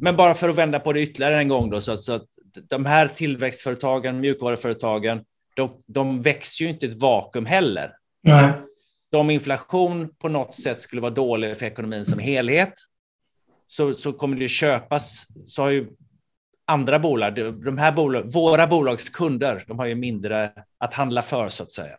Men 0.00 0.16
bara 0.16 0.34
för 0.34 0.48
att 0.48 0.58
vända 0.58 0.80
på 0.80 0.92
det 0.92 1.00
ytterligare 1.00 1.38
en 1.38 1.48
gång 1.48 1.70
då, 1.70 1.80
så 1.80 1.96
så 1.96 2.12
att 2.12 2.24
de 2.68 2.86
här 2.86 3.08
tillväxtföretagen, 3.08 4.20
mjukvaruföretagen, 4.20 5.24
de, 5.56 5.82
de 5.86 6.22
växer 6.22 6.64
ju 6.64 6.70
inte 6.70 6.86
i 6.86 6.88
ett 6.88 7.02
vakuum 7.02 7.46
heller. 7.46 7.92
Nej. 8.22 8.52
Om 9.12 9.30
inflation 9.30 10.14
på 10.18 10.28
något 10.28 10.54
sätt 10.54 10.80
skulle 10.80 11.02
vara 11.02 11.14
dålig 11.14 11.56
för 11.56 11.66
ekonomin 11.66 12.04
som 12.04 12.18
helhet, 12.18 12.72
så, 13.66 13.94
så 13.94 14.12
kommer 14.12 14.36
det 14.36 14.48
köpas, 14.48 15.26
så 15.46 15.62
har 15.62 15.70
ju 15.70 15.86
andra 16.64 16.98
bolag, 16.98 17.34
de 17.64 17.78
här 17.78 17.92
bolag, 17.92 18.32
våra 18.32 18.66
bolags 18.66 19.10
kunder, 19.10 19.64
de 19.66 19.78
har 19.78 19.86
ju 19.86 19.94
mindre 19.94 20.52
att 20.78 20.94
handla 20.94 21.22
för 21.22 21.48
så 21.48 21.62
att 21.62 21.70
säga, 21.70 21.96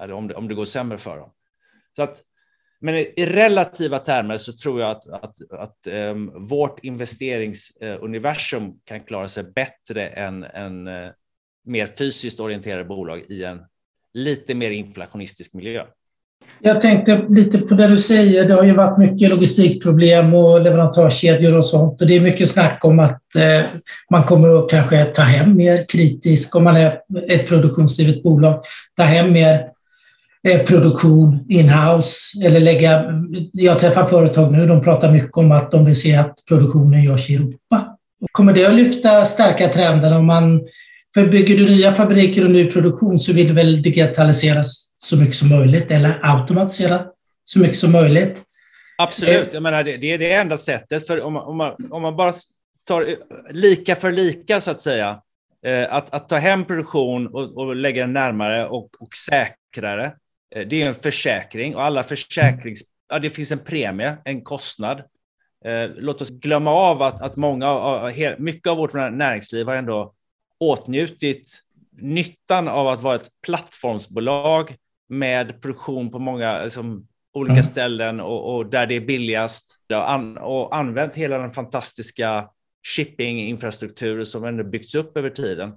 mm. 0.00 0.16
om, 0.16 0.28
det, 0.28 0.34
om 0.34 0.48
det 0.48 0.54
går 0.54 0.64
sämre 0.64 0.98
för 0.98 1.16
dem. 1.16 1.32
Så 1.96 2.02
att, 2.02 2.22
men 2.84 2.94
i 2.94 3.26
relativa 3.26 3.98
termer 3.98 4.36
så 4.36 4.52
tror 4.52 4.80
jag 4.80 4.90
att, 4.90 5.06
att, 5.06 5.36
att 5.50 5.86
um, 6.10 6.46
vårt 6.46 6.84
investeringsuniversum 6.84 8.64
eh, 8.64 8.70
kan 8.84 9.00
klara 9.00 9.28
sig 9.28 9.44
bättre 9.44 10.08
än, 10.08 10.44
än 10.44 10.88
uh, 10.88 11.10
mer 11.66 11.86
fysiskt 11.98 12.40
orienterade 12.40 12.84
bolag 12.84 13.22
i 13.28 13.44
en 13.44 13.60
lite 14.14 14.54
mer 14.54 14.70
inflationistisk 14.70 15.54
miljö. 15.54 15.84
Jag 16.60 16.80
tänkte 16.80 17.26
lite 17.28 17.58
på 17.58 17.74
det 17.74 17.86
du 17.86 17.96
säger. 17.96 18.48
Det 18.48 18.54
har 18.54 18.64
ju 18.64 18.74
varit 18.74 18.98
mycket 18.98 19.30
logistikproblem 19.30 20.34
och 20.34 20.60
leverantörskedjor 20.60 21.56
och 21.56 21.66
sånt. 21.66 22.00
Och 22.00 22.06
det 22.06 22.16
är 22.16 22.20
mycket 22.20 22.48
snack 22.48 22.84
om 22.84 23.00
att 23.00 23.36
eh, 23.36 23.66
man 24.10 24.22
kommer 24.22 24.58
att 24.58 24.70
kanske 24.70 25.04
ta 25.04 25.22
hem 25.22 25.56
mer 25.56 25.84
kritisk 25.88 26.56
om 26.56 26.64
man 26.64 26.76
är 26.76 27.00
ett 27.28 27.48
produktionsdrivet 27.48 28.22
bolag. 28.22 28.64
Ta 28.96 29.02
hem 29.02 29.32
mer 29.32 29.73
produktion 30.66 31.46
in-house 31.48 32.46
eller 32.46 32.60
lägga... 32.60 33.04
Jag 33.52 33.78
träffar 33.78 34.04
företag 34.04 34.52
nu, 34.52 34.66
de 34.66 34.80
pratar 34.80 35.12
mycket 35.12 35.36
om 35.36 35.52
att 35.52 35.70
de 35.70 35.84
vill 35.84 36.00
se 36.00 36.16
att 36.16 36.34
produktionen 36.48 37.02
görs 37.02 37.30
i 37.30 37.34
Europa. 37.34 37.96
Kommer 38.32 38.52
det 38.52 38.66
att 38.66 38.74
lyfta 38.74 39.24
starka 39.24 39.68
trenden 39.68 40.12
om 40.12 40.26
man... 40.26 40.60
För 41.14 41.26
bygger 41.26 41.56
du 41.56 41.64
nya 41.64 41.92
fabriker 41.92 42.44
och 42.44 42.50
ny 42.50 42.66
produktion 42.66 43.18
så 43.18 43.32
vill 43.32 43.48
du 43.48 43.54
väl 43.54 43.82
digitaliseras 43.82 44.94
så 45.04 45.16
mycket 45.16 45.36
som 45.36 45.48
möjligt 45.48 45.90
eller 45.90 46.18
automatisera 46.22 47.04
så 47.44 47.58
mycket 47.58 47.76
som 47.76 47.92
möjligt. 47.92 48.42
Absolut, 48.98 49.48
jag 49.52 49.62
menar, 49.62 49.84
det, 49.84 49.96
det 49.96 50.12
är 50.12 50.18
det 50.18 50.32
enda 50.32 50.56
sättet. 50.56 51.06
För 51.06 51.22
om 51.22 51.32
man, 51.32 51.42
om 51.42 51.56
man, 51.56 51.74
om 51.90 52.02
man 52.02 52.16
bara 52.16 52.32
tar 52.84 53.06
lika 53.50 53.96
för 53.96 54.12
lika, 54.12 54.60
så 54.60 54.70
att 54.70 54.80
säga, 54.80 55.20
eh, 55.66 55.94
att, 55.94 56.14
att 56.14 56.28
ta 56.28 56.36
hem 56.36 56.64
produktion 56.64 57.26
och, 57.26 57.58
och 57.58 57.76
lägga 57.76 58.00
den 58.00 58.12
närmare 58.12 58.66
och, 58.66 58.88
och 59.00 59.14
säkrare, 59.14 60.04
eh, 60.04 60.12
det 60.54 60.82
är 60.82 60.86
en 60.88 60.94
försäkring 60.94 61.76
och 61.76 61.84
alla 61.84 62.02
försäkrings... 62.02 62.82
Ja, 63.08 63.18
det 63.18 63.30
finns 63.30 63.52
en 63.52 63.58
premie, 63.58 64.16
en 64.24 64.42
kostnad. 64.42 65.02
Eh, 65.64 65.90
låt 65.96 66.22
oss 66.22 66.30
glömma 66.30 66.70
av 66.70 67.02
att, 67.02 67.22
att 67.22 67.36
många, 67.36 68.12
mycket 68.38 68.70
av 68.70 68.76
vårt 68.76 68.94
näringsliv 68.94 69.66
har 69.66 69.74
ändå 69.74 70.14
åtnjutit 70.60 71.60
nyttan 72.00 72.68
av 72.68 72.88
att 72.88 73.02
vara 73.02 73.14
ett 73.14 73.28
plattformsbolag 73.46 74.76
med 75.08 75.62
produktion 75.62 76.10
på 76.10 76.18
många 76.18 76.62
liksom, 76.62 77.06
olika 77.32 77.62
ställen 77.62 78.20
och, 78.20 78.54
och, 78.54 78.66
där 78.66 78.86
det 78.86 78.94
är 78.94 79.00
billigast 79.00 79.78
och, 79.88 80.10
an, 80.10 80.38
och 80.38 80.76
använt 80.76 81.14
hela 81.14 81.38
den 81.38 81.50
fantastiska 81.50 82.48
shippinginfrastruktur 82.96 84.24
som 84.24 84.44
ändå 84.44 84.64
byggts 84.64 84.94
upp 84.94 85.16
över 85.16 85.30
tiden. 85.30 85.72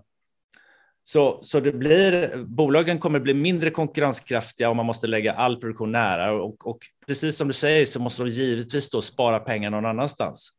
Så, 1.09 1.39
så 1.43 1.59
det 1.59 1.71
blir, 1.71 2.35
bolagen 2.43 2.99
kommer 2.99 3.19
bli 3.19 3.33
mindre 3.33 3.69
konkurrenskraftiga 3.69 4.69
om 4.69 4.77
man 4.77 4.85
måste 4.85 5.07
lägga 5.07 5.33
all 5.33 5.59
produktion 5.61 5.91
nära 5.91 6.33
och, 6.33 6.67
och 6.67 6.77
precis 7.07 7.37
som 7.37 7.47
du 7.47 7.53
säger 7.53 7.85
så 7.85 7.99
måste 7.99 8.23
de 8.23 8.29
givetvis 8.29 8.89
då 8.89 9.01
spara 9.01 9.39
pengar 9.39 9.69
någon 9.69 9.85
annanstans. 9.85 10.49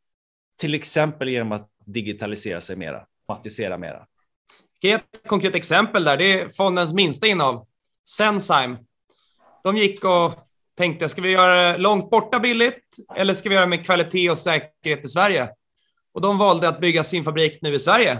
Till 0.61 0.75
exempel 0.75 1.29
genom 1.29 1.53
att 1.53 1.69
digitalisera 1.87 2.61
sig 2.61 2.77
mera, 2.77 2.97
automatisera 3.27 3.79
mera. 3.79 4.07
Ett 4.85 5.23
konkret 5.27 5.55
exempel 5.55 6.05
där, 6.05 6.17
det 6.17 6.41
är 6.41 6.49
fondens 6.49 6.93
minsta 6.93 7.27
innehav, 7.27 7.67
Sensime. 8.09 8.77
De 9.63 9.77
gick 9.77 10.05
och 10.05 10.35
tänkte, 10.77 11.09
ska 11.09 11.23
vi 11.23 11.31
göra 11.31 11.73
det 11.73 11.79
långt 11.79 12.11
borta 12.11 12.41
billigt 12.41 12.97
eller 13.17 13.35
ska 13.35 13.49
vi 13.49 13.55
göra 13.55 13.67
det 13.67 13.71
med 13.71 13.87
kvalitet 13.87 14.31
och 14.31 14.39
säkerhet 14.39 15.05
i 15.05 15.09
Sverige? 15.09 15.49
Och 16.13 16.21
de 16.21 16.39
valde 16.39 16.69
att 16.69 16.81
bygga 16.81 17.05
sin 17.05 17.25
fabrik 17.25 17.59
nu 17.63 17.75
i 17.75 17.81
Sverige 17.81 18.19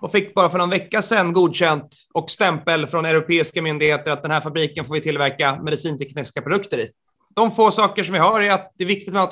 och 0.00 0.12
fick 0.12 0.34
bara 0.34 0.48
för 0.48 0.58
någon 0.58 0.70
vecka 0.70 1.02
sedan 1.02 1.32
godkänt 1.32 1.96
och 2.14 2.30
stämpel 2.30 2.86
från 2.86 3.04
europeiska 3.04 3.62
myndigheter 3.62 4.10
att 4.10 4.22
den 4.22 4.30
här 4.30 4.40
fabriken 4.40 4.84
får 4.84 4.94
vi 4.94 5.00
tillverka 5.00 5.62
medicintekniska 5.62 6.42
produkter 6.42 6.78
i. 6.78 6.90
De 7.36 7.50
få 7.50 7.70
saker 7.70 8.04
som 8.04 8.12
vi 8.12 8.18
har 8.18 8.40
är 8.40 8.52
att 8.52 8.72
det 8.78 8.84
är 8.84 8.88
viktigt 8.88 9.14
med 9.14 9.28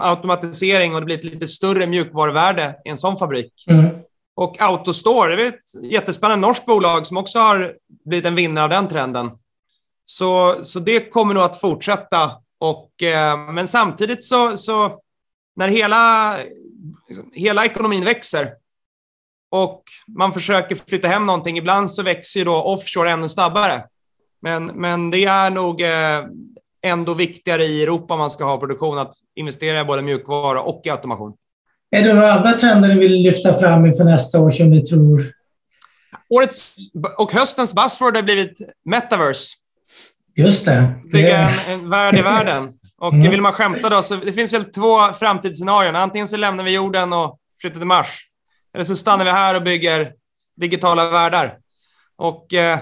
automatisering 0.00 0.94
och 0.94 1.00
det 1.00 1.04
blir 1.04 1.18
ett 1.18 1.24
lite 1.24 1.48
större 1.48 1.86
mjukvaruvärde 1.86 2.74
i 2.84 2.88
en 2.88 2.98
sån 2.98 3.16
fabrik. 3.16 3.52
Mm. 3.70 3.86
Och 4.36 4.62
Autostore, 4.62 5.36
det 5.36 5.42
är 5.42 5.48
ett 5.48 5.92
jättespännande 5.92 6.46
norskt 6.46 6.66
bolag 6.66 7.06
som 7.06 7.16
också 7.16 7.38
har 7.38 7.74
blivit 8.04 8.26
en 8.26 8.34
vinnare 8.34 8.64
av 8.64 8.70
den 8.70 8.88
trenden. 8.88 9.30
Så, 10.04 10.60
så 10.64 10.78
det 10.78 11.10
kommer 11.10 11.34
nog 11.34 11.42
att 11.42 11.60
fortsätta. 11.60 12.30
Och, 12.58 13.02
eh, 13.02 13.52
men 13.52 13.68
samtidigt 13.68 14.24
så, 14.24 14.56
så 14.56 14.98
när 15.56 15.68
hela, 15.68 16.36
hela 17.32 17.64
ekonomin 17.64 18.04
växer 18.04 18.50
och 19.50 19.82
man 20.16 20.32
försöker 20.32 20.76
flytta 20.88 21.08
hem 21.08 21.26
någonting, 21.26 21.58
ibland 21.58 21.90
så 21.90 22.02
växer 22.02 22.40
ju 22.40 22.44
då 22.44 22.54
offshore 22.54 23.10
ännu 23.10 23.28
snabbare. 23.28 23.84
Men, 24.42 24.66
men 24.66 25.10
det 25.10 25.24
är 25.24 25.50
nog 25.50 25.80
eh, 25.80 26.24
ändå 26.82 27.14
viktigare 27.14 27.64
i 27.64 27.82
Europa 27.82 28.14
om 28.14 28.20
man 28.20 28.30
ska 28.30 28.44
ha 28.44 28.58
produktion 28.58 28.98
att 28.98 29.14
investera 29.34 29.80
i 29.80 29.84
både 29.84 30.02
mjukvara 30.02 30.60
och 30.60 30.82
i 30.84 30.90
automation. 30.90 31.32
Är 31.90 32.02
det 32.02 32.14
några 32.14 32.32
andra 32.32 32.52
trender 32.52 32.88
ni 32.88 32.98
vill 32.98 33.22
lyfta 33.22 33.54
fram 33.54 33.86
inför 33.86 34.04
nästa 34.04 34.40
år 34.40 34.50
som 34.50 34.70
ni 34.70 34.84
tror? 34.84 35.32
Årets 36.28 36.76
och 37.18 37.32
höstens 37.32 37.74
buzzword 37.74 38.16
har 38.16 38.22
blivit 38.22 38.60
metaverse. 38.84 39.54
Just 40.36 40.66
det. 40.66 40.94
Bygga 41.12 41.38
en, 41.38 41.72
en 41.72 41.90
värld 41.90 42.16
i 42.16 42.22
världen. 42.22 42.72
Och 42.98 43.12
mm. 43.12 43.30
vill 43.30 43.40
man 43.40 43.52
skämta 43.52 43.88
då, 43.88 44.02
så 44.02 44.16
det 44.16 44.32
finns 44.32 44.52
väl 44.52 44.64
två 44.64 45.12
framtidsscenarion. 45.12 45.96
Antingen 45.96 46.28
så 46.28 46.36
lämnar 46.36 46.64
vi 46.64 46.70
jorden 46.74 47.12
och 47.12 47.38
flyttar 47.60 47.78
till 47.78 47.86
Mars. 47.86 48.25
Eller 48.76 48.84
så 48.84 48.96
stannar 48.96 49.24
vi 49.24 49.30
här 49.30 49.54
och 49.54 49.62
bygger 49.62 50.12
digitala 50.56 51.10
världar. 51.10 51.58
Och 52.16 52.54
eh, 52.54 52.78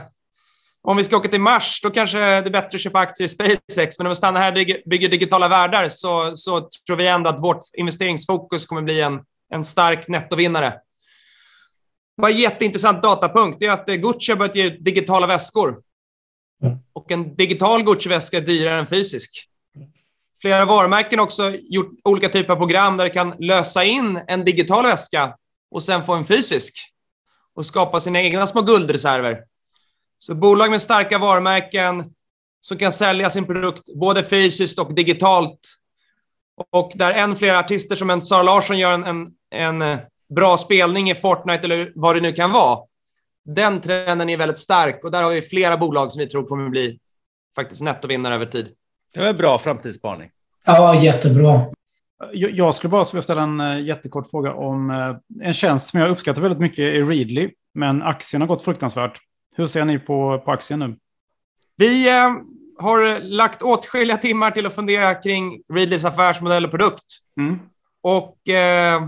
Om 0.82 0.96
vi 0.96 1.04
ska 1.04 1.16
åka 1.16 1.28
till 1.28 1.40
Mars, 1.40 1.80
då 1.82 1.90
kanske 1.90 2.18
det 2.18 2.24
är 2.24 2.50
bättre 2.50 2.76
att 2.76 2.80
köpa 2.80 2.98
aktier 2.98 3.26
i 3.26 3.28
SpaceX. 3.28 3.98
Men 3.98 4.06
om 4.06 4.10
vi 4.10 4.16
stannar 4.16 4.40
här 4.40 4.52
och 4.52 4.90
bygger 4.90 5.08
digitala 5.08 5.48
världar 5.48 5.88
så, 5.88 6.36
så 6.36 6.68
tror 6.86 6.96
vi 6.96 7.06
ändå 7.06 7.30
att 7.30 7.42
vårt 7.42 7.60
investeringsfokus 7.72 8.66
kommer 8.66 8.82
bli 8.82 9.00
en, 9.00 9.20
en 9.52 9.64
stark 9.64 10.08
nettovinnare. 10.08 10.74
Vad 12.16 12.30
en 12.30 12.36
jätteintressant 12.36 13.02
datapunkt 13.02 13.62
är 13.62 13.70
att 13.70 13.86
Gucci 13.86 14.32
har 14.32 14.36
börjat 14.36 14.56
ge 14.56 14.64
ut 14.64 14.84
digitala 14.84 15.26
väskor. 15.26 15.82
Mm. 16.62 16.78
Och 16.92 17.12
en 17.12 17.36
digital 17.36 17.82
Gucci-väska 17.82 18.36
är 18.36 18.40
dyrare 18.40 18.78
än 18.78 18.86
fysisk. 18.86 19.48
Flera 20.40 20.64
varumärken 20.64 21.18
har 21.18 21.26
också 21.26 21.50
gjort 21.50 21.90
olika 22.04 22.28
typer 22.28 22.52
av 22.52 22.56
program 22.56 22.96
där 22.96 23.04
du 23.04 23.10
kan 23.10 23.34
lösa 23.38 23.84
in 23.84 24.20
en 24.26 24.44
digital 24.44 24.84
väska 24.84 25.36
och 25.74 25.82
sen 25.82 26.02
få 26.02 26.12
en 26.12 26.24
fysisk 26.24 26.74
och 27.54 27.66
skapa 27.66 28.00
sina 28.00 28.20
egna 28.20 28.46
små 28.46 28.62
guldreserver. 28.62 29.44
Så 30.18 30.34
bolag 30.34 30.70
med 30.70 30.82
starka 30.82 31.18
varumärken 31.18 32.04
som 32.60 32.78
kan 32.78 32.92
sälja 32.92 33.30
sin 33.30 33.44
produkt 33.44 33.82
både 33.94 34.24
fysiskt 34.24 34.78
och 34.78 34.94
digitalt. 34.94 35.60
Och 36.72 36.92
där 36.94 37.12
än 37.12 37.36
fler 37.36 37.54
artister 37.54 37.96
som 37.96 38.10
en 38.10 38.22
Sara 38.22 38.42
Larsson 38.42 38.78
gör 38.78 38.92
en, 38.92 39.04
en, 39.04 39.32
en 39.50 39.82
eh, 39.82 39.98
bra 40.34 40.56
spelning 40.56 41.10
i 41.10 41.14
Fortnite 41.14 41.64
eller 41.64 41.92
vad 41.94 42.16
det 42.16 42.20
nu 42.20 42.32
kan 42.32 42.52
vara. 42.52 42.78
Den 43.44 43.80
trenden 43.80 44.30
är 44.30 44.36
väldigt 44.36 44.58
stark 44.58 45.04
och 45.04 45.10
där 45.10 45.22
har 45.22 45.30
vi 45.30 45.42
flera 45.42 45.76
bolag 45.76 46.12
som 46.12 46.18
vi 46.18 46.26
tror 46.26 46.46
kommer 46.46 46.68
bli 46.68 46.98
faktiskt 47.56 47.82
nettovinnare 47.82 48.34
över 48.34 48.46
tid. 48.46 48.68
Det 49.14 49.20
var 49.20 49.26
en 49.26 49.36
bra 49.36 49.58
framtidsspaning. 49.58 50.30
Ja, 50.64 51.02
jättebra. 51.02 51.60
Jag 52.32 52.74
skulle 52.74 52.90
bara 52.90 53.04
ställa 53.04 53.42
en 53.42 53.60
eh, 53.60 53.80
jättekort 53.80 54.30
fråga 54.30 54.54
om 54.54 54.90
eh, 54.90 55.46
en 55.46 55.54
tjänst 55.54 55.90
som 55.90 56.00
jag 56.00 56.10
uppskattar 56.10 56.42
väldigt 56.42 56.60
mycket 56.60 56.78
är 56.78 57.06
Readly, 57.06 57.50
men 57.74 58.02
aktien 58.02 58.40
har 58.42 58.48
gått 58.48 58.62
fruktansvärt. 58.62 59.18
Hur 59.56 59.66
ser 59.66 59.84
ni 59.84 59.98
på, 59.98 60.42
på 60.44 60.50
aktien 60.50 60.78
nu? 60.80 60.96
Vi 61.76 62.08
eh, 62.08 62.30
har 62.78 63.20
lagt 63.20 63.62
åtskilliga 63.62 64.16
timmar 64.16 64.50
till 64.50 64.66
att 64.66 64.74
fundera 64.74 65.14
kring 65.14 65.62
Readlys 65.72 66.04
affärsmodell 66.04 66.64
och 66.64 66.70
produkt. 66.70 67.04
Mm. 67.36 67.58
Och 68.02 68.48
eh, 68.48 69.02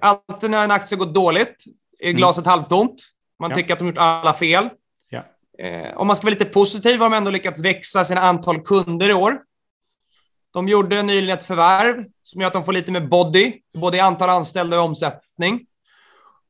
alltid 0.00 0.50
när 0.50 0.64
en 0.64 0.70
aktie 0.70 0.98
går 0.98 1.06
dåligt 1.06 1.64
är 1.98 2.08
mm. 2.08 2.16
glaset 2.16 2.46
mm. 2.46 2.50
halvtomt. 2.50 3.02
Man 3.40 3.50
ja. 3.50 3.56
tycker 3.56 3.72
att 3.72 3.78
de 3.78 3.88
gjort 3.88 3.98
alla 3.98 4.32
fel. 4.32 4.68
Ja. 5.08 5.24
Eh, 5.58 5.96
om 5.96 6.06
man 6.06 6.16
ska 6.16 6.26
vara 6.26 6.32
lite 6.32 6.44
positiv 6.44 7.00
har 7.00 7.10
de 7.10 7.16
ändå 7.16 7.30
lyckats 7.30 7.64
växa 7.64 8.04
sina 8.04 8.20
antal 8.20 8.60
kunder 8.60 9.10
i 9.10 9.14
år. 9.14 9.38
De 10.52 10.68
gjorde 10.68 11.02
nyligen 11.02 11.38
ett 11.38 11.44
förvärv 11.44 12.04
som 12.26 12.40
gör 12.40 12.46
att 12.46 12.52
de 12.52 12.64
får 12.64 12.72
lite 12.72 12.92
mer 12.92 13.00
body, 13.00 13.52
både 13.74 13.96
i 13.96 14.00
antal 14.00 14.28
anställda 14.28 14.78
och 14.78 14.84
omsättning. 14.84 15.66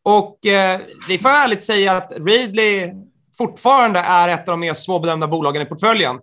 Och 0.02 0.46
eh, 0.46 0.80
vi 1.08 1.18
får 1.18 1.28
ärligt 1.28 1.64
säga 1.64 1.92
att 1.92 2.12
Readly 2.16 2.92
fortfarande 3.38 3.98
är 3.98 4.28
ett 4.28 4.40
av 4.40 4.52
de 4.52 4.60
mer 4.60 4.74
svårbedömda 4.74 5.28
bolagen 5.28 5.62
i 5.62 5.64
portföljen. 5.64 6.18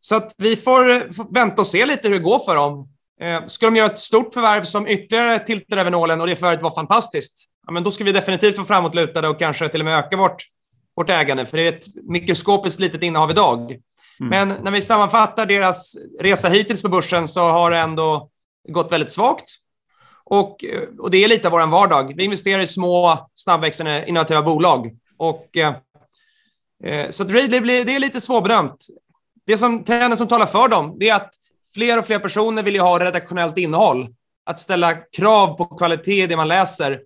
Så 0.00 0.16
att 0.16 0.34
vi 0.38 0.56
får, 0.56 1.12
får 1.12 1.34
vänta 1.34 1.60
och 1.60 1.66
se 1.66 1.86
lite 1.86 2.08
hur 2.08 2.14
det 2.14 2.22
går 2.22 2.38
för 2.38 2.54
dem. 2.54 2.88
Eh, 3.20 3.46
ska 3.46 3.66
de 3.66 3.76
göra 3.76 3.90
ett 3.90 4.00
stort 4.00 4.34
förvärv 4.34 4.64
som 4.64 4.86
ytterligare 4.86 5.38
tiltar 5.38 5.76
över 5.76 5.90
nålen 5.90 6.20
och 6.20 6.26
det 6.26 6.36
förvärvet 6.36 6.62
var 6.62 6.74
fantastiskt, 6.74 7.48
ja, 7.66 7.72
men 7.72 7.84
då 7.84 7.90
ska 7.90 8.04
vi 8.04 8.12
definitivt 8.12 8.56
vara 8.56 8.66
framåtlutade 8.66 9.28
och 9.28 9.38
kanske 9.38 9.68
till 9.68 9.80
och 9.80 9.84
med 9.84 9.98
öka 9.98 10.16
vårt, 10.16 10.42
vårt 10.96 11.10
ägande, 11.10 11.46
för 11.46 11.56
det 11.56 11.62
är 11.62 11.72
ett 11.72 11.84
mikroskopiskt 12.08 12.80
litet 12.80 13.02
innehav 13.02 13.30
idag. 13.30 13.80
Mm. 14.20 14.48
Men 14.48 14.64
när 14.64 14.70
vi 14.70 14.80
sammanfattar 14.80 15.46
deras 15.46 15.96
resa 16.20 16.48
hittills 16.48 16.82
på 16.82 16.88
börsen 16.88 17.28
så 17.28 17.40
har 17.40 17.70
det 17.70 17.78
ändå 17.78 18.30
gått 18.68 18.92
väldigt 18.92 19.12
svagt. 19.12 19.50
Och, 20.24 20.64
eh, 20.64 20.88
och 20.98 21.10
det 21.10 21.24
är 21.24 21.28
lite 21.28 21.48
av 21.48 21.52
vår 21.52 21.66
vardag. 21.66 22.12
Vi 22.16 22.24
investerar 22.24 22.62
i 22.62 22.66
små, 22.66 23.28
snabbväxande, 23.34 24.04
innovativa 24.08 24.42
bolag. 24.42 24.96
Och, 25.16 25.56
eh, 25.56 25.74
eh 26.84 27.10
så 27.10 27.22
att 27.22 27.28
det, 27.28 27.60
blir, 27.60 27.84
det 27.84 27.94
är 27.94 27.98
lite 27.98 28.20
svårbedömt. 28.20 28.86
Det 29.46 29.58
som, 29.58 29.84
trenden 29.84 30.16
som 30.16 30.28
talar 30.28 30.46
för 30.46 30.68
dem 30.68 30.96
det 30.98 31.08
är 31.08 31.14
att 31.14 31.34
fler 31.74 31.98
och 31.98 32.06
fler 32.06 32.18
personer 32.18 32.62
vill 32.62 32.80
ha 32.80 32.98
redaktionellt 32.98 33.58
innehåll. 33.58 34.06
Att 34.44 34.58
ställa 34.58 34.94
krav 34.94 35.54
på 35.56 35.64
kvalitet 35.64 36.22
i 36.22 36.26
det 36.26 36.36
man 36.36 36.48
läser 36.48 37.00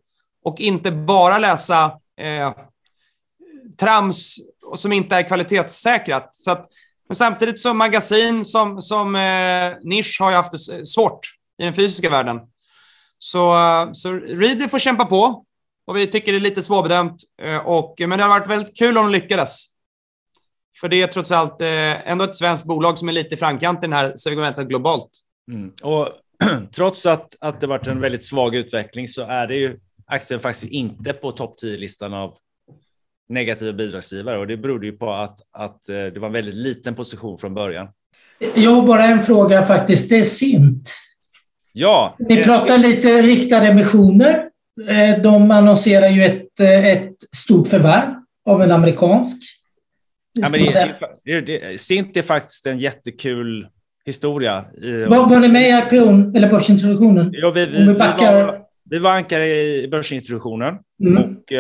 och 0.44 0.60
inte 0.60 0.92
bara 0.92 1.38
läsa 1.38 1.84
eh, 2.20 2.52
trams 3.80 4.36
som 4.74 4.92
inte 4.92 5.16
är 5.16 5.28
kvalitetssäkrat. 5.28 6.28
Så 6.32 6.50
att 6.50 6.66
men 7.08 7.16
samtidigt 7.16 7.58
som 7.58 7.78
magasin 7.78 8.44
som, 8.44 8.82
som 8.82 9.16
eh, 9.16 9.72
nisch 9.82 10.16
har 10.20 10.30
ju 10.30 10.36
haft 10.36 10.52
det 10.52 10.86
svårt 10.86 11.20
i 11.58 11.64
den 11.64 11.74
fysiska 11.74 12.10
världen. 12.10 12.40
Så, 13.18 13.54
så 13.92 14.12
Reader 14.12 14.68
får 14.68 14.78
kämpa 14.78 15.04
på 15.04 15.44
och 15.86 15.96
vi 15.96 16.06
tycker 16.06 16.32
det 16.32 16.38
är 16.38 16.40
lite 16.40 16.62
svårbedömt. 16.62 17.16
Eh, 17.42 17.56
och, 17.56 17.94
men 17.98 18.10
det 18.10 18.22
har 18.22 18.28
varit 18.28 18.50
väldigt 18.50 18.78
kul 18.78 18.98
om 18.98 19.04
de 19.04 19.12
lyckades. 19.12 19.66
För 20.80 20.88
det 20.88 21.02
är 21.02 21.06
trots 21.06 21.32
allt 21.32 21.60
eh, 21.60 22.10
ändå 22.10 22.24
ett 22.24 22.36
svenskt 22.36 22.66
bolag 22.66 22.98
som 22.98 23.08
är 23.08 23.12
lite 23.12 23.34
i 23.34 23.38
framkant 23.38 23.78
i 23.78 23.80
den 23.80 23.92
här 23.92 24.12
segmentet 24.16 24.68
globalt. 24.68 25.10
Mm. 25.52 25.72
Och 25.82 26.08
trots 26.74 27.06
att, 27.06 27.36
att 27.40 27.60
det 27.60 27.66
varit 27.66 27.86
en 27.86 28.00
väldigt 28.00 28.24
svag 28.24 28.54
utveckling 28.54 29.08
så 29.08 29.22
är 29.22 29.46
det 29.46 29.56
ju 29.56 29.78
aktien 30.06 30.40
faktiskt 30.40 30.72
inte 30.72 31.12
på 31.12 31.30
topp 31.30 31.56
10-listan 31.62 32.14
av 32.14 32.34
negativa 33.28 33.72
bidragsgivare 33.72 34.38
och 34.38 34.46
det 34.46 34.56
berodde 34.56 34.86
ju 34.86 34.92
på 34.92 35.12
att, 35.12 35.38
att 35.52 35.88
eh, 35.88 35.94
det 35.94 36.18
var 36.18 36.26
en 36.26 36.32
väldigt 36.32 36.54
liten 36.54 36.94
position 36.94 37.38
från 37.38 37.54
början. 37.54 37.88
Jag 38.54 38.70
har 38.70 38.86
bara 38.86 39.04
en 39.04 39.22
fråga 39.22 39.66
faktiskt. 39.66 40.08
Det 40.08 40.18
är 40.18 40.22
Sint. 40.22 40.94
Ja. 41.72 42.16
Ni 42.18 42.44
pratar 42.44 42.78
lite 42.78 43.22
riktade 43.22 43.66
emissioner. 43.66 44.48
Eh, 44.88 45.22
de 45.22 45.50
annonserar 45.50 46.08
ju 46.08 46.24
ett, 46.24 46.60
eh, 46.60 46.86
ett 46.86 47.14
stort 47.36 47.68
förvärv 47.68 48.14
av 48.46 48.62
en 48.62 48.70
amerikansk. 48.70 49.42
Ja, 50.38 50.48
men 50.52 50.60
det, 51.24 51.40
det, 51.40 51.80
Sint 51.80 52.16
är 52.16 52.22
faktiskt 52.22 52.66
en 52.66 52.78
jättekul 52.78 53.66
historia. 54.04 54.64
Var, 55.08 55.28
var 55.28 55.40
ni 55.40 55.48
med 55.48 55.62
i 55.62 55.78
IPO 55.78 56.36
eller 56.36 56.50
börsintroduktionen? 56.50 57.30
Ja, 57.32 57.50
vi, 57.50 57.66
vi, 57.66 57.86
vi, 57.86 57.94
backar... 57.94 58.36
vi, 58.36 58.42
var, 58.42 58.58
vi 58.90 58.98
var 58.98 59.10
ankare 59.10 59.48
i 59.48 59.88
börsintroduktionen. 59.88 60.74
Mm. 61.04 61.22
Och, 61.22 61.52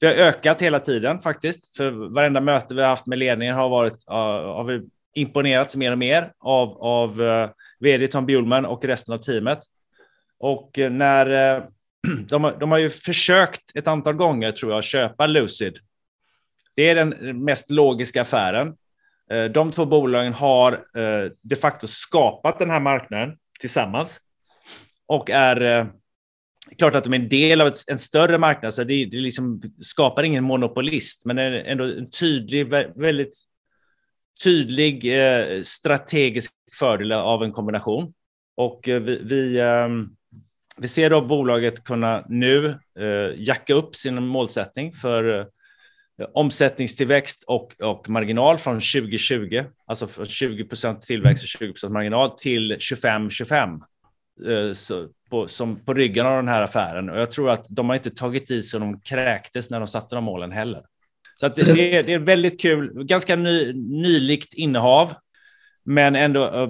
vi 0.00 0.06
har 0.06 0.14
ökat 0.14 0.62
hela 0.62 0.80
tiden 0.80 1.20
faktiskt. 1.20 1.76
För 1.76 1.90
varenda 1.90 2.40
möte 2.40 2.74
vi 2.74 2.80
har 2.80 2.88
haft 2.88 3.06
med 3.06 3.18
ledningen 3.18 3.54
har 3.54 3.68
varit 3.68 4.04
har 4.06 4.64
vi 4.64 4.82
imponerats 5.14 5.76
mer 5.76 5.92
och 5.92 5.98
mer 5.98 6.32
av, 6.38 6.82
av 6.82 7.22
eh, 7.22 7.50
vd 7.80 8.08
Tom 8.08 8.26
Bjulman 8.26 8.66
och 8.66 8.84
resten 8.84 9.14
av 9.14 9.18
teamet. 9.18 9.58
Och 10.38 10.78
eh, 10.78 10.90
när 10.90 11.56
eh, 11.56 11.62
de, 12.28 12.52
de 12.60 12.70
har 12.70 12.78
ju 12.78 12.90
försökt 12.90 13.76
ett 13.76 13.88
antal 13.88 14.14
gånger 14.14 14.52
tror 14.52 14.72
jag 14.72 14.84
köpa 14.84 15.26
Lucid. 15.26 15.78
Det 16.76 16.90
är 16.90 16.94
den 16.94 17.44
mest 17.44 17.70
logiska 17.70 18.22
affären. 18.22 18.76
De 19.50 19.70
två 19.70 19.84
bolagen 19.84 20.32
har 20.32 20.84
de 21.42 21.56
facto 21.56 21.86
skapat 21.86 22.58
den 22.58 22.70
här 22.70 22.80
marknaden 22.80 23.36
tillsammans 23.60 24.20
och 25.06 25.30
är 25.30 25.86
klart 26.78 26.94
att 26.94 27.04
de 27.04 27.12
är 27.12 27.18
en 27.18 27.28
del 27.28 27.60
av 27.60 27.66
ett, 27.66 27.78
en 27.88 27.98
större 27.98 28.38
marknad, 28.38 28.74
så 28.74 28.84
det, 28.84 29.04
det 29.04 29.16
liksom 29.16 29.62
skapar 29.80 30.22
ingen 30.22 30.44
monopolist, 30.44 31.26
men 31.26 31.38
är 31.38 31.52
ändå 31.52 31.84
en 31.84 32.10
tydlig, 32.10 32.68
väldigt 32.96 33.36
tydlig 34.44 35.24
eh, 35.24 35.62
strategisk 35.62 36.52
fördel 36.78 37.12
av 37.12 37.44
en 37.44 37.52
kombination. 37.52 38.12
Och 38.56 38.88
eh, 38.88 39.02
vi, 39.02 39.20
vi, 39.24 39.58
eh, 39.58 39.88
vi, 40.76 40.88
ser 40.88 41.10
då 41.10 41.20
bolaget 41.20 41.84
kunna 41.84 42.26
nu 42.28 42.68
eh, 42.98 43.34
jacka 43.36 43.74
upp 43.74 43.96
sin 43.96 44.26
målsättning 44.26 44.92
för 44.92 45.38
eh, 45.38 45.46
omsättningstillväxt 46.34 47.44
och, 47.46 47.80
och 47.82 48.08
marginal 48.08 48.58
från 48.58 48.74
2020, 48.74 49.64
alltså 49.86 50.08
från 50.08 50.26
20 50.26 50.64
procent 50.64 51.00
tillväxt 51.00 51.42
och 51.42 51.48
20 51.48 51.88
marginal 51.88 52.30
till 52.30 52.72
25-25 52.72 53.80
eh, 54.46 54.72
på, 55.30 55.48
som 55.48 55.84
på 55.84 55.94
ryggen 55.94 56.26
av 56.26 56.36
den 56.36 56.48
här 56.48 56.62
affären. 56.62 57.10
Och 57.10 57.20
jag 57.20 57.30
tror 57.30 57.50
att 57.50 57.66
de 57.68 57.88
har 57.88 57.96
inte 57.96 58.10
tagit 58.10 58.50
i 58.50 58.62
så 58.62 58.78
de 58.78 59.00
kräktes 59.00 59.70
när 59.70 59.78
de 59.78 59.86
satte 59.86 60.14
de 60.14 60.24
målen 60.24 60.52
heller. 60.52 60.82
Så 61.36 61.46
att 61.46 61.56
det, 61.56 61.74
det, 61.74 61.96
är, 61.96 62.02
det 62.02 62.12
är 62.12 62.18
väldigt 62.18 62.60
kul, 62.60 63.04
ganska 63.04 63.36
ny, 63.36 63.72
nylikt 63.72 64.54
innehav, 64.54 65.14
men 65.84 66.16
ändå 66.16 66.44
eh, 66.44 66.68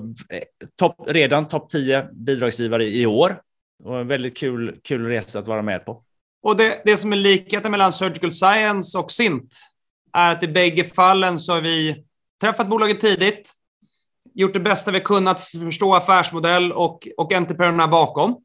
top, 0.76 0.96
redan 1.06 1.48
topp 1.48 1.68
10 1.68 2.08
bidragsgivare 2.12 2.84
i 2.84 3.06
år. 3.06 3.40
Och 3.84 3.98
en 4.00 4.08
väldigt 4.08 4.36
kul, 4.36 4.80
kul 4.84 5.06
resa 5.06 5.38
att 5.38 5.46
vara 5.46 5.62
med 5.62 5.84
på. 5.84 6.02
Och 6.42 6.56
det, 6.56 6.82
det 6.84 6.96
som 6.96 7.12
är 7.12 7.16
likheten 7.16 7.70
mellan 7.70 7.92
Surgical 7.92 8.32
Science 8.32 8.98
och 8.98 9.12
Sint 9.12 9.54
är 10.12 10.32
att 10.32 10.42
i 10.42 10.48
bägge 10.48 10.84
fallen 10.84 11.38
så 11.38 11.52
har 11.52 11.60
vi 11.60 12.04
träffat 12.40 12.68
bolaget 12.68 13.00
tidigt, 13.00 13.52
gjort 14.34 14.52
det 14.52 14.60
bästa 14.60 14.90
vi 14.90 15.00
kunnat 15.00 15.40
för 15.40 15.58
att 15.58 15.64
förstå 15.64 15.94
affärsmodell 15.94 16.72
och, 16.72 17.08
och 17.16 17.32
entreprenörerna 17.32 17.88
bakom. 17.88 18.42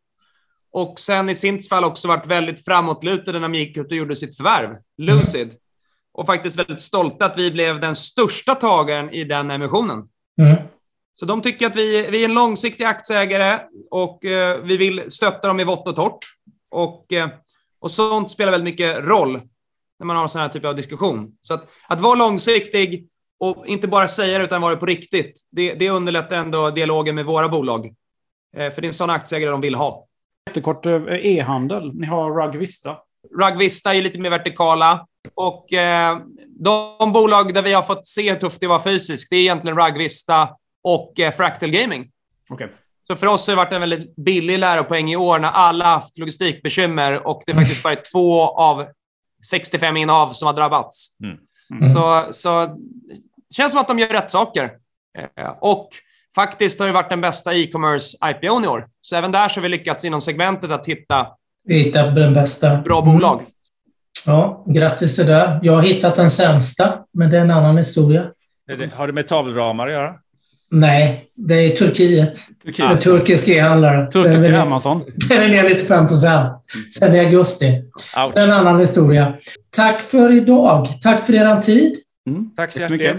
Och 0.73 0.99
sen 0.99 1.29
i 1.29 1.35
Sints 1.35 1.69
fall 1.69 1.83
också 1.83 2.07
varit 2.07 2.27
väldigt 2.27 2.65
framåtlutade 2.65 3.39
när 3.39 3.49
de 3.49 3.55
gick 3.57 3.77
ut 3.77 3.87
och 3.87 3.97
gjorde 3.97 4.15
sitt 4.15 4.37
förvärv, 4.37 4.77
Lucid. 4.97 5.47
Mm. 5.47 5.57
Och 6.13 6.25
faktiskt 6.25 6.59
väldigt 6.59 6.81
stolta 6.81 7.25
att 7.25 7.37
vi 7.37 7.51
blev 7.51 7.79
den 7.79 7.95
största 7.95 8.55
tagaren 8.55 9.09
i 9.09 9.23
den 9.23 9.51
emissionen. 9.51 10.03
Mm. 10.41 10.57
Så 11.19 11.25
de 11.25 11.41
tycker 11.41 11.67
att 11.67 11.75
vi, 11.75 12.07
vi 12.11 12.21
är 12.21 12.25
en 12.25 12.33
långsiktig 12.33 12.83
aktieägare 12.83 13.59
och 13.91 14.25
eh, 14.25 14.61
vi 14.63 14.77
vill 14.77 15.11
stötta 15.11 15.47
dem 15.47 15.59
i 15.59 15.63
vått 15.63 15.87
och 15.87 15.95
torrt. 15.95 16.25
Och, 16.71 17.13
eh, 17.13 17.29
och 17.79 17.91
sånt 17.91 18.31
spelar 18.31 18.51
väldigt 18.51 18.73
mycket 18.73 18.97
roll 19.03 19.41
när 19.99 20.05
man 20.05 20.15
har 20.15 20.27
sån 20.27 20.41
här 20.41 20.49
typ 20.49 20.65
av 20.65 20.75
diskussion. 20.75 21.31
Så 21.41 21.53
att, 21.53 21.67
att 21.87 21.99
vara 21.99 22.15
långsiktig 22.15 23.07
och 23.39 23.67
inte 23.67 23.87
bara 23.87 24.07
säga 24.07 24.37
det 24.37 24.43
utan 24.43 24.61
vara 24.61 24.73
det 24.73 24.79
på 24.79 24.85
riktigt, 24.85 25.47
det, 25.51 25.73
det 25.73 25.89
underlättar 25.89 26.37
ändå 26.37 26.69
dialogen 26.69 27.15
med 27.15 27.25
våra 27.25 27.49
bolag. 27.49 27.85
Eh, 28.57 28.71
för 28.71 28.81
det 28.81 28.85
är 28.85 28.89
en 28.89 28.93
sån 28.93 29.09
aktieägare 29.09 29.51
de 29.51 29.61
vill 29.61 29.75
ha. 29.75 30.07
Jättekort 30.49 30.85
eh, 30.85 31.03
e-handel. 31.07 31.93
Ni 31.93 32.07
har 32.07 32.31
Rugvista. 32.31 32.97
Rugvista 33.39 33.93
är 33.95 34.01
lite 34.01 34.19
mer 34.19 34.29
vertikala. 34.29 35.07
Och 35.33 35.73
eh, 35.73 36.19
de 36.47 37.11
bolag 37.13 37.53
där 37.53 37.61
vi 37.61 37.73
har 37.73 37.81
fått 37.81 38.07
se 38.07 38.31
hur 38.31 38.39
tufft 38.39 38.61
det 38.61 38.67
var 38.67 38.79
fysiskt, 38.79 39.29
det 39.29 39.35
är 39.35 39.39
egentligen 39.39 39.77
Rugvista 39.77 40.49
och 40.83 41.19
eh, 41.19 41.31
Fractal 41.31 41.69
Gaming. 41.71 42.11
Okay. 42.49 42.67
Så 43.07 43.15
för 43.15 43.27
oss 43.27 43.47
har 43.47 43.55
det 43.55 43.57
varit 43.57 43.73
en 43.73 43.81
väldigt 43.81 44.15
billig 44.15 44.59
läropoäng 44.59 45.11
i 45.11 45.15
år 45.15 45.39
när 45.39 45.51
alla 45.51 45.85
haft 45.85 46.17
logistikbekymmer 46.17 47.27
och 47.27 47.43
det 47.45 47.53
faktiskt 47.53 47.83
bara 47.83 47.93
är 47.93 48.11
två 48.11 48.41
av 48.41 48.85
65 49.49 49.97
innehav 49.97 50.33
som 50.33 50.45
har 50.45 50.53
drabbats. 50.53 51.07
Mm. 51.23 51.37
Mm. 51.71 51.81
Så, 51.81 52.33
så 52.33 52.65
det 53.49 53.55
känns 53.55 53.71
som 53.71 53.81
att 53.81 53.87
de 53.87 53.99
gör 53.99 54.07
rätt 54.07 54.31
saker. 54.31 54.71
Eh, 55.17 55.53
och 55.61 55.89
faktiskt 56.35 56.79
har 56.79 56.87
det 56.87 56.93
varit 56.93 57.09
den 57.09 57.21
bästa 57.21 57.53
e-commerce 57.53 58.17
IPO 58.25 58.63
i 58.63 58.67
år. 58.67 58.87
Så 59.01 59.15
även 59.15 59.31
där 59.31 59.49
så 59.49 59.59
har 59.59 59.63
vi 59.63 59.69
lyckats 59.69 60.05
inom 60.05 60.21
segmentet 60.21 60.71
att 60.71 60.87
hitta, 60.87 61.27
hitta 61.69 62.05
den 62.05 62.33
bästa. 62.33 62.77
bra 62.77 63.01
bolag. 63.01 63.35
Mm. 63.35 63.45
Ja, 64.25 64.65
grattis 64.67 65.15
till 65.15 65.25
det. 65.25 65.59
Jag 65.63 65.73
har 65.73 65.81
hittat 65.81 66.15
den 66.15 66.29
sämsta, 66.29 66.99
men 67.13 67.29
det 67.29 67.37
är 67.37 67.41
en 67.41 67.51
annan 67.51 67.77
historia. 67.77 68.25
Har 68.93 69.07
det 69.07 69.13
med 69.13 69.27
tavelramar 69.27 69.87
att 69.87 69.93
göra? 69.93 70.13
Nej, 70.71 71.25
det 71.35 71.53
är 71.53 71.69
Turkiet. 71.69 72.39
Turkiet. 72.63 72.91
En 72.91 72.99
turkisk 72.99 73.47
e-handlare. 73.47 74.11
Turkiska 74.11 74.61
Amazon. 74.61 75.03
Den 75.29 75.41
är 75.41 75.49
ner 75.49 75.69
95 75.69 76.07
procent 76.07 76.53
sen 76.97 77.15
i 77.15 77.19
augusti. 77.19 77.81
Ouch. 78.17 78.33
Det 78.33 78.39
är 78.39 78.47
en 78.47 78.51
annan 78.53 78.79
historia. 78.79 79.33
Tack 79.69 80.01
för 80.01 80.31
idag. 80.31 80.87
Tack 81.01 81.25
för 81.25 81.33
er 81.33 81.61
tid. 81.61 81.95
Mm. 82.29 82.49
Tack 82.55 82.71
så 82.71 82.89
mycket. 82.89 83.17